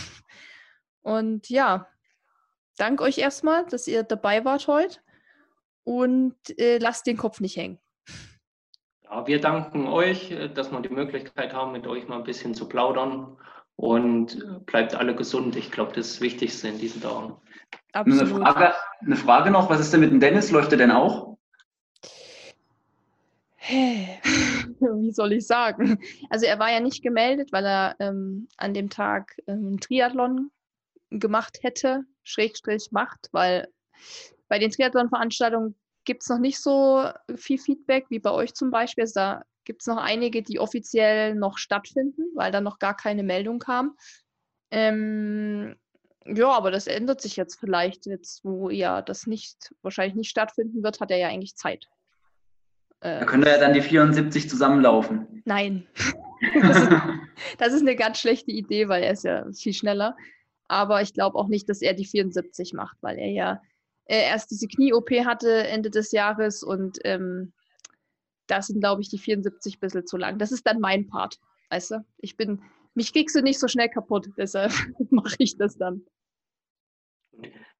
Und 1.03 1.47
ja, 1.47 1.87
danke 2.77 3.03
euch 3.03 3.19
erstmal, 3.19 3.63
dass 3.67 3.87
ihr 3.87 4.01
dabei 4.01 4.45
wart 4.45 4.67
heute. 4.67 4.97
Und 5.87 6.35
äh, 6.59 6.79
lasst 6.79 7.07
den 7.07 7.15
Kopf 7.15 7.39
nicht 7.39 7.55
hängen. 7.55 7.79
Ja, 9.05 9.25
wir 9.25 9.39
danken 9.39 9.87
euch, 9.87 10.31
äh, 10.31 10.49
dass 10.49 10.69
wir 10.69 10.81
die 10.81 10.89
Möglichkeit 10.89 11.53
haben, 11.53 11.71
mit 11.71 11.87
euch 11.87 12.09
mal 12.09 12.17
ein 12.17 12.25
bisschen 12.25 12.53
zu 12.53 12.67
plaudern 12.67 13.37
und 13.77 14.65
bleibt 14.65 14.95
alle 14.95 15.15
gesund. 15.15 15.55
Ich 15.55 15.71
glaube, 15.71 15.93
das 15.93 16.07
ist 16.07 16.15
das 16.15 16.21
Wichtigste 16.21 16.67
in 16.67 16.77
diesen 16.77 17.01
Tagen. 17.01 17.37
Absolut. 17.93 18.21
Eine 18.21 18.43
Frage, 18.43 18.73
eine 18.99 19.15
Frage 19.15 19.49
noch, 19.49 19.69
was 19.69 19.79
ist 19.79 19.93
denn 19.93 20.01
mit 20.01 20.11
dem 20.11 20.19
Dennis? 20.19 20.51
Läuft 20.51 20.73
er 20.73 20.77
denn 20.77 20.91
auch? 20.91 21.37
Wie 23.69 25.11
soll 25.13 25.31
ich 25.31 25.47
sagen? 25.47 25.99
Also 26.29 26.47
er 26.47 26.59
war 26.59 26.69
ja 26.69 26.81
nicht 26.81 27.01
gemeldet, 27.01 27.53
weil 27.53 27.65
er 27.65 27.95
ähm, 27.99 28.49
an 28.57 28.73
dem 28.73 28.89
Tag 28.89 29.37
ähm, 29.47 29.79
Triathlon 29.79 30.51
gemacht 31.11 31.59
hätte, 31.61 32.03
Schrägstrich 32.23 32.89
macht, 32.91 33.29
weil 33.31 33.69
bei 34.47 34.59
den 34.59 34.71
Triathlon-Veranstaltungen 34.71 35.75
gibt 36.05 36.23
es 36.23 36.29
noch 36.29 36.39
nicht 36.39 36.59
so 36.59 37.09
viel 37.35 37.57
Feedback 37.57 38.05
wie 38.09 38.19
bei 38.19 38.31
euch 38.31 38.53
zum 38.53 38.71
Beispiel. 38.71 39.03
Also 39.03 39.13
da 39.15 39.43
gibt 39.65 39.81
es 39.81 39.87
noch 39.87 39.97
einige, 39.97 40.41
die 40.41 40.59
offiziell 40.59 41.35
noch 41.35 41.57
stattfinden, 41.57 42.23
weil 42.35 42.51
da 42.51 42.61
noch 42.61 42.79
gar 42.79 42.95
keine 42.95 43.23
Meldung 43.23 43.59
kam. 43.59 43.97
Ähm, 44.71 45.75
ja, 46.25 46.49
aber 46.49 46.71
das 46.71 46.87
ändert 46.87 47.21
sich 47.21 47.35
jetzt 47.35 47.59
vielleicht. 47.59 48.05
Jetzt, 48.05 48.43
wo 48.43 48.69
ja 48.69 49.01
das 49.01 49.27
nicht 49.27 49.73
wahrscheinlich 49.81 50.15
nicht 50.15 50.29
stattfinden 50.29 50.83
wird, 50.83 50.99
hat 50.99 51.11
er 51.11 51.17
ja 51.17 51.27
eigentlich 51.27 51.55
Zeit. 51.55 51.87
Äh, 53.01 53.19
da 53.19 53.25
könnte 53.25 53.49
er 53.49 53.59
dann 53.59 53.73
die 53.73 53.81
74 53.81 54.49
zusammenlaufen. 54.49 55.43
Nein. 55.45 55.87
das, 56.61 56.81
ist, 56.81 56.91
das 57.57 57.73
ist 57.73 57.81
eine 57.81 57.95
ganz 57.95 58.19
schlechte 58.19 58.51
Idee, 58.51 58.87
weil 58.89 59.03
er 59.03 59.11
ist 59.11 59.23
ja 59.23 59.45
viel 59.53 59.73
schneller. 59.73 60.15
Aber 60.67 61.01
ich 61.01 61.13
glaube 61.13 61.37
auch 61.37 61.47
nicht, 61.47 61.69
dass 61.69 61.81
er 61.81 61.93
die 61.93 62.05
74 62.05 62.73
macht, 62.73 62.97
weil 63.01 63.17
er 63.17 63.29
ja 63.29 63.61
äh, 64.07 64.23
erst 64.23 64.51
diese 64.51 64.67
Knie-OP 64.67 65.09
hatte 65.25 65.67
Ende 65.67 65.89
des 65.89 66.11
Jahres 66.11 66.63
und 66.63 66.99
ähm, 67.03 67.53
da 68.47 68.61
sind, 68.61 68.79
glaube 68.79 69.01
ich, 69.01 69.09
die 69.09 69.17
74 69.17 69.75
ein 69.75 69.79
bisschen 69.79 70.07
zu 70.07 70.17
lang. 70.17 70.39
Das 70.39 70.51
ist 70.51 70.65
dann 70.65 70.79
mein 70.79 71.07
Part. 71.07 71.39
Weißt 71.69 71.91
du? 71.91 72.05
Ich 72.17 72.37
bin, 72.37 72.61
mich 72.93 73.13
kriegst 73.13 73.35
du 73.35 73.41
nicht 73.41 73.59
so 73.59 73.67
schnell 73.67 73.89
kaputt, 73.89 74.29
deshalb 74.37 74.71
mache 75.11 75.35
ich 75.39 75.57
das 75.57 75.77
dann. 75.77 76.05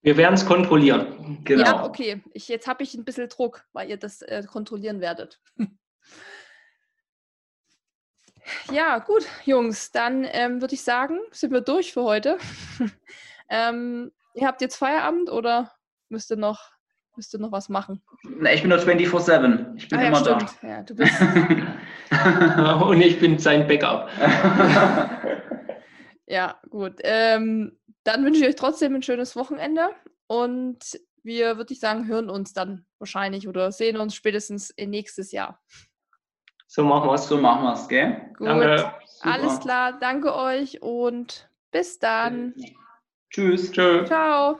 Wir 0.02 0.18
werden 0.18 0.36
es 0.36 0.46
kontrollieren. 0.46 1.40
Genau. 1.44 1.64
Ja, 1.64 1.86
okay. 1.86 2.24
Ich, 2.34 2.48
jetzt 2.48 2.68
habe 2.68 2.84
ich 2.84 2.94
ein 2.94 3.04
bisschen 3.04 3.30
Druck, 3.30 3.66
weil 3.74 3.90
ihr 3.90 3.98
das 3.98 4.22
äh, 4.22 4.44
kontrollieren 4.44 5.02
werdet. 5.02 5.42
ja, 8.72 9.00
gut, 9.00 9.26
Jungs, 9.46 9.92
dann 9.92 10.26
ähm, 10.30 10.62
würde 10.62 10.76
ich 10.76 10.84
sagen, 10.84 11.18
sind 11.32 11.52
wir 11.52 11.62
durch 11.62 11.94
für 11.94 12.04
heute. 12.04 12.38
ähm, 13.50 14.12
ihr 14.36 14.46
habt 14.46 14.62
jetzt 14.62 14.76
Feierabend 14.76 15.32
oder 15.32 15.77
müsst 16.10 16.32
ihr 16.32 16.38
noch 16.38 16.78
Müsst 17.18 17.34
du 17.34 17.40
noch 17.40 17.52
was 17.52 17.68
machen? 17.68 18.04
Na, 18.22 18.54
ich 18.54 18.62
bin 18.62 18.70
nur 18.70 18.78
24-7. 18.78 19.76
Ich 19.76 19.90
bin 19.90 19.98
ah, 19.98 20.02
ja, 20.04 20.08
immer 20.10 20.18
stimmt. 20.18 20.56
Ja, 20.62 20.84
du 20.84 20.94
bist. 20.94 21.20
Und 22.86 23.02
ich 23.02 23.20
bin 23.20 23.40
sein 23.40 23.68
Backup. 23.68 24.08
da. 24.20 25.22
ja, 26.28 26.62
gut. 26.70 26.94
Ähm, 27.04 27.80
dann 28.04 28.24
wünsche 28.24 28.42
ich 28.42 28.48
euch 28.48 28.56
trotzdem 28.56 28.94
ein 28.94 29.02
schönes 29.02 29.36
Wochenende 29.36 29.90
und 30.28 30.78
wir, 31.24 31.58
würde 31.58 31.74
ich 31.74 31.80
sagen, 31.80 32.08
hören 32.08 32.30
uns 32.30 32.54
dann 32.54 32.86
wahrscheinlich 33.00 33.48
oder 33.48 33.72
sehen 33.72 33.98
uns 33.98 34.14
spätestens 34.14 34.70
in 34.70 34.92
nächstes 34.92 35.32
Jahr. 35.32 35.60
So 36.68 36.84
machen 36.84 37.10
wir 37.10 37.16
es. 37.16 37.28
so 37.28 37.38
machen 37.38 37.64
wir 37.64 37.74
es, 37.74 37.88
gell? 37.88 38.32
Gut, 38.38 38.48
Danke. 38.48 38.94
alles 39.22 39.60
klar. 39.60 39.98
Danke 40.00 40.36
euch 40.36 40.84
und 40.84 41.50
bis 41.72 41.98
dann. 41.98 42.54
Tschüss. 43.32 43.72
Tschö. 43.72 44.06
Ciao. 44.06 44.60